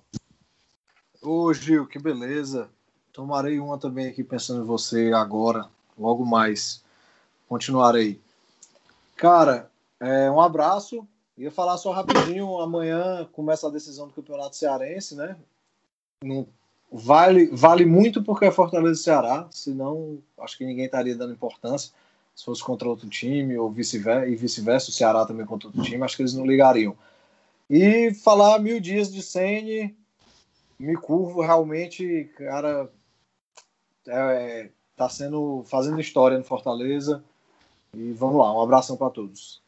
Ô, 1.22 1.52
Gil, 1.54 1.86
que 1.86 1.98
beleza. 1.98 2.68
Tomarei 3.10 3.58
uma 3.58 3.78
também 3.78 4.06
aqui 4.06 4.22
pensando 4.22 4.62
em 4.62 4.66
você 4.66 5.12
agora, 5.14 5.66
logo 5.98 6.26
mais. 6.26 6.84
Continuarei. 7.48 8.20
Cara, 9.16 9.70
é, 9.98 10.30
um 10.30 10.42
abraço. 10.42 11.08
Ia 11.38 11.50
falar 11.50 11.78
só 11.78 11.90
rapidinho. 11.90 12.60
Amanhã 12.60 13.26
começa 13.32 13.66
a 13.66 13.70
decisão 13.70 14.06
do 14.08 14.12
Campeonato 14.12 14.56
Cearense, 14.56 15.14
né? 15.14 15.36
Não- 16.22 16.46
vale, 16.90 17.46
vale 17.46 17.86
muito 17.86 18.22
porque 18.22 18.44
é 18.44 18.50
Fortaleza 18.50 19.00
e 19.00 19.04
Ceará, 19.04 19.48
senão 19.50 20.18
acho 20.38 20.58
que 20.58 20.66
ninguém 20.66 20.84
estaria 20.84 21.16
dando 21.16 21.32
importância. 21.32 21.94
Se 22.34 22.44
fosse 22.44 22.62
contra 22.62 22.88
outro 22.88 23.08
time 23.08 23.56
ou 23.56 23.70
vice-versa, 23.70 24.26
e 24.26 24.34
vice-versa, 24.34 24.90
o 24.90 24.92
Ceará 24.92 25.26
também 25.26 25.46
contra 25.46 25.68
outro 25.68 25.82
time, 25.82 26.02
acho 26.02 26.16
que 26.16 26.22
eles 26.22 26.34
não 26.34 26.46
ligariam. 26.46 26.96
E 27.68 28.12
falar 28.14 28.58
mil 28.58 28.80
dias 28.80 29.12
de 29.12 29.22
Sene, 29.22 29.96
me 30.78 30.96
curvo 30.96 31.42
realmente, 31.42 32.30
cara, 32.36 32.90
é, 34.06 34.70
tá 34.96 35.08
sendo 35.08 35.64
fazendo 35.66 36.00
história 36.00 36.38
no 36.38 36.44
Fortaleza. 36.44 37.22
E 37.94 38.12
vamos 38.12 38.36
lá, 38.36 38.54
um 38.54 38.60
abração 38.60 38.96
para 38.96 39.10
todos. 39.10 39.62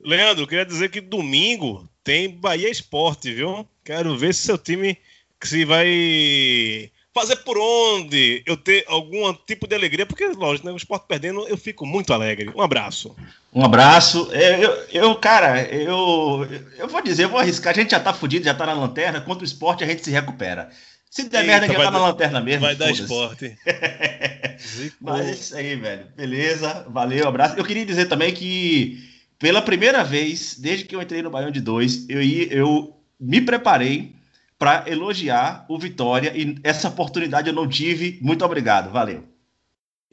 Leandro, 0.00 0.46
queria 0.46 0.64
dizer 0.64 0.90
que 0.90 1.00
domingo 1.00 1.88
tem 2.02 2.30
Bahia 2.30 2.70
Esporte, 2.70 3.32
viu? 3.32 3.66
Quero 3.84 4.16
ver 4.16 4.34
se 4.34 4.42
seu 4.42 4.56
time 4.56 4.96
se 5.42 5.64
vai 5.64 6.90
fazer 7.14 7.36
por 7.36 7.58
onde 7.58 8.42
eu 8.46 8.56
ter 8.56 8.84
algum 8.86 9.32
tipo 9.46 9.66
de 9.66 9.74
alegria, 9.74 10.06
porque, 10.06 10.26
lógico, 10.28 10.66
né, 10.66 10.72
o 10.72 10.76
esporte 10.76 11.06
perdendo, 11.08 11.46
eu 11.48 11.56
fico 11.56 11.84
muito 11.86 12.12
alegre. 12.12 12.50
Um 12.54 12.62
abraço. 12.62 13.16
Um 13.52 13.64
abraço. 13.64 14.28
É, 14.32 14.64
Eu, 14.64 14.72
eu, 14.92 15.14
cara, 15.16 15.62
eu, 15.62 16.46
eu 16.78 16.88
vou 16.88 17.02
dizer, 17.02 17.24
eu 17.24 17.28
vou 17.28 17.40
arriscar. 17.40 17.72
A 17.72 17.76
gente 17.80 17.90
já 17.90 18.00
tá 18.00 18.12
fudido, 18.12 18.44
já 18.44 18.54
tá 18.54 18.66
na 18.66 18.74
lanterna. 18.74 19.20
Contra 19.20 19.42
o 19.42 19.46
esporte, 19.46 19.82
a 19.82 19.86
gente 19.86 20.04
se 20.04 20.10
recupera. 20.10 20.70
Se 21.10 21.28
der 21.28 21.40
Eita, 21.40 21.46
merda, 21.46 21.66
já 21.66 21.84
tá 21.84 21.90
na 21.90 21.98
lanterna 21.98 22.40
mesmo. 22.40 22.60
vai 22.60 22.76
dar 22.76 22.90
esporte. 22.90 23.56
Mas 25.00 25.26
é 25.26 25.30
isso 25.32 25.56
aí, 25.56 25.74
velho. 25.74 26.06
Beleza, 26.16 26.86
valeu, 26.88 27.26
abraço. 27.26 27.56
Eu 27.56 27.64
queria 27.64 27.86
dizer 27.86 28.06
também 28.06 28.32
que, 28.32 29.02
pela 29.38 29.62
primeira 29.62 30.04
vez, 30.04 30.56
desde 30.58 30.84
que 30.84 30.94
eu 30.94 31.00
entrei 31.02 31.22
no 31.22 31.30
Baião 31.30 31.50
de 31.50 31.60
2, 31.60 32.06
eu, 32.10 32.20
eu 32.50 32.96
me 33.18 33.40
preparei 33.40 34.14
para 34.58 34.84
elogiar 34.90 35.64
o 35.68 35.78
Vitória 35.78 36.32
e 36.36 36.58
essa 36.64 36.88
oportunidade 36.88 37.48
eu 37.48 37.54
não 37.54 37.68
tive. 37.68 38.18
Muito 38.20 38.44
obrigado, 38.44 38.90
valeu. 38.90 39.24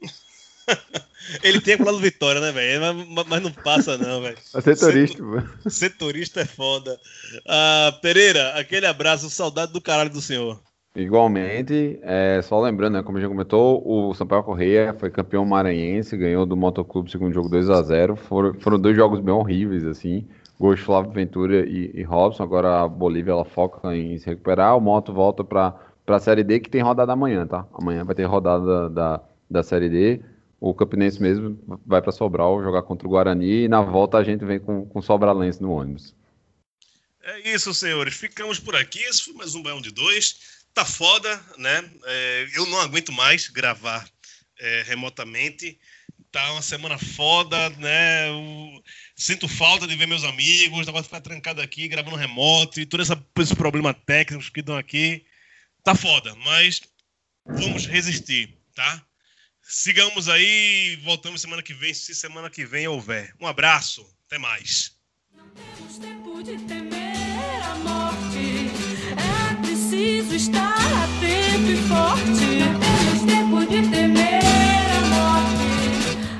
Ele 1.42 1.60
tem 1.60 1.74
aquela 1.74 1.92
do 1.92 1.98
Vitória, 1.98 2.40
né, 2.40 2.52
velho? 2.52 2.80
Mas, 3.08 3.26
mas 3.26 3.42
não 3.42 3.50
passa, 3.50 3.98
não, 3.98 4.22
velho. 4.22 4.38
Ser 4.40 4.78
turista, 4.78 5.22
pô. 5.22 5.70
Setorista 5.70 6.40
é 6.40 6.44
foda. 6.44 6.96
Ah, 7.46 7.98
Pereira, 8.00 8.50
aquele 8.50 8.86
abraço, 8.86 9.28
saudade 9.28 9.72
do 9.72 9.80
caralho 9.80 10.10
do 10.10 10.20
senhor. 10.20 10.62
Igualmente, 10.94 11.98
é, 12.02 12.40
só 12.42 12.58
lembrando, 12.58 12.94
né, 12.94 13.02
como 13.02 13.18
a 13.18 13.20
gente 13.20 13.28
comentou, 13.28 13.82
o 13.84 14.14
Sampaio 14.14 14.42
Correia 14.42 14.94
foi 14.98 15.10
campeão 15.10 15.44
maranhense, 15.44 16.16
ganhou 16.16 16.46
do 16.46 16.56
Motoclube 16.56 17.10
segundo 17.10 17.34
jogo 17.34 17.50
2 17.50 17.68
a 17.68 17.82
0 17.82 18.16
foram, 18.16 18.54
foram 18.54 18.80
dois 18.80 18.96
jogos 18.96 19.20
bem 19.20 19.34
horríveis, 19.34 19.84
assim. 19.84 20.26
Gols 20.58 20.78
de 20.78 20.84
Flávio 20.84 21.10
Ventura 21.10 21.66
e, 21.66 21.90
e 21.94 22.02
Robson. 22.02 22.42
Agora 22.42 22.82
a 22.82 22.88
Bolívia 22.88 23.32
ela 23.32 23.44
foca 23.44 23.94
em 23.94 24.18
se 24.18 24.26
recuperar. 24.26 24.76
O 24.76 24.80
Moto 24.80 25.12
volta 25.12 25.44
para 25.44 25.78
a 26.06 26.18
Série 26.18 26.44
D, 26.44 26.60
que 26.60 26.70
tem 26.70 26.82
rodada 26.82 27.12
amanhã, 27.12 27.46
tá? 27.46 27.66
Amanhã 27.74 28.04
vai 28.04 28.14
ter 28.14 28.24
rodada 28.24 28.88
da, 28.90 29.20
da 29.50 29.62
Série 29.62 29.88
D. 29.88 30.20
O 30.58 30.74
Campinense 30.74 31.20
mesmo 31.20 31.58
vai 31.86 32.00
para 32.00 32.12
Sobral 32.12 32.62
jogar 32.62 32.82
contra 32.82 33.06
o 33.06 33.10
Guarani 33.10 33.64
e 33.64 33.68
na 33.68 33.82
volta 33.82 34.16
a 34.16 34.24
gente 34.24 34.44
vem 34.44 34.58
com, 34.58 34.86
com 34.86 35.02
Sobralense 35.02 35.60
no 35.60 35.70
ônibus. 35.70 36.14
É 37.22 37.50
isso, 37.50 37.74
senhores. 37.74 38.14
Ficamos 38.14 38.58
por 38.58 38.74
aqui. 38.74 39.00
Esse 39.00 39.24
foi 39.24 39.34
mais 39.34 39.54
um 39.54 39.62
Baião 39.62 39.80
de 39.80 39.90
Dois 39.90 40.56
tá 40.76 40.84
foda, 40.84 41.42
né? 41.56 41.90
É, 42.04 42.48
eu 42.54 42.66
não 42.66 42.78
aguento 42.82 43.10
mais 43.10 43.48
gravar 43.48 44.06
é, 44.60 44.82
remotamente. 44.82 45.78
Tá 46.30 46.52
uma 46.52 46.60
semana 46.60 46.98
foda, 46.98 47.70
né? 47.70 48.28
Eu 48.28 48.82
sinto 49.16 49.48
falta 49.48 49.86
de 49.86 49.96
ver 49.96 50.06
meus 50.06 50.24
amigos, 50.24 50.86
de 50.86 51.02
ficar 51.02 51.20
trancado 51.22 51.62
aqui, 51.62 51.88
gravando 51.88 52.16
remoto 52.16 52.78
e 52.78 52.86
todos 52.86 53.08
esses 53.10 53.54
problemas 53.54 53.96
técnicos 54.04 54.50
que 54.50 54.60
dão 54.60 54.76
aqui. 54.76 55.24
Tá 55.82 55.94
foda, 55.94 56.34
mas 56.44 56.82
vamos 57.46 57.86
resistir, 57.86 58.54
tá? 58.74 59.02
Sigamos 59.62 60.28
aí, 60.28 60.96
voltamos 61.02 61.40
semana 61.40 61.62
que 61.62 61.74
vem, 61.74 61.94
se 61.94 62.14
semana 62.14 62.50
que 62.50 62.64
vem 62.64 62.86
houver. 62.86 63.34
Um 63.40 63.46
abraço, 63.46 64.06
até 64.26 64.38
mais. 64.38 64.92
Não 65.34 65.48
temos 65.50 65.98
tempo 65.98 66.42
de 66.42 66.58
temer 66.58 67.62
a 67.64 67.74
morte. 67.76 68.70
É 69.16 69.54
preciso 69.62 70.34
estar 70.34 70.76
atento 70.76 71.70
e 71.70 71.76
forte. 71.88 72.60
Temos 72.80 73.22
tempo 73.24 73.60
de 73.66 73.90
temer 73.90 74.42
a 74.92 75.00
morte. 75.06 75.66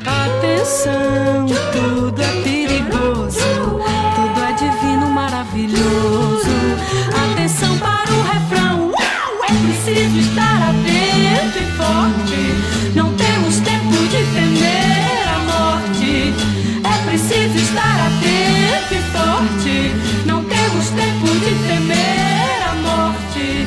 Atenção, 0.06 1.46
tudo 1.72 2.22
é 2.22 2.45
maravilhoso. 5.56 6.50
Atenção 7.32 7.78
para 7.78 8.12
o 8.12 8.22
refrão. 8.22 8.92
É 9.48 9.52
preciso 9.64 10.18
estar 10.18 10.70
atento 10.70 11.58
e 11.58 11.66
forte. 11.76 12.94
Não 12.94 13.14
temos 13.14 13.60
tempo 13.60 13.96
de 14.08 14.22
temer 14.34 15.28
a 15.28 15.38
morte. 15.38 16.34
É 16.84 17.08
preciso 17.08 17.56
estar 17.56 17.96
atento 18.06 18.94
e 18.94 19.00
forte. 19.12 20.26
Não 20.26 20.44
temos 20.44 20.90
tempo 20.90 21.26
de 21.26 21.54
temer 21.66 22.62
a 22.68 22.74
morte. 22.74 23.66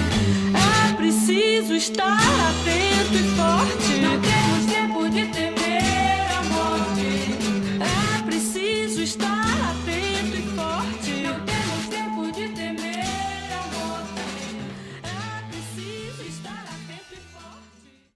É 0.53 0.93
preciso 0.93 1.73
estar 1.73 2.38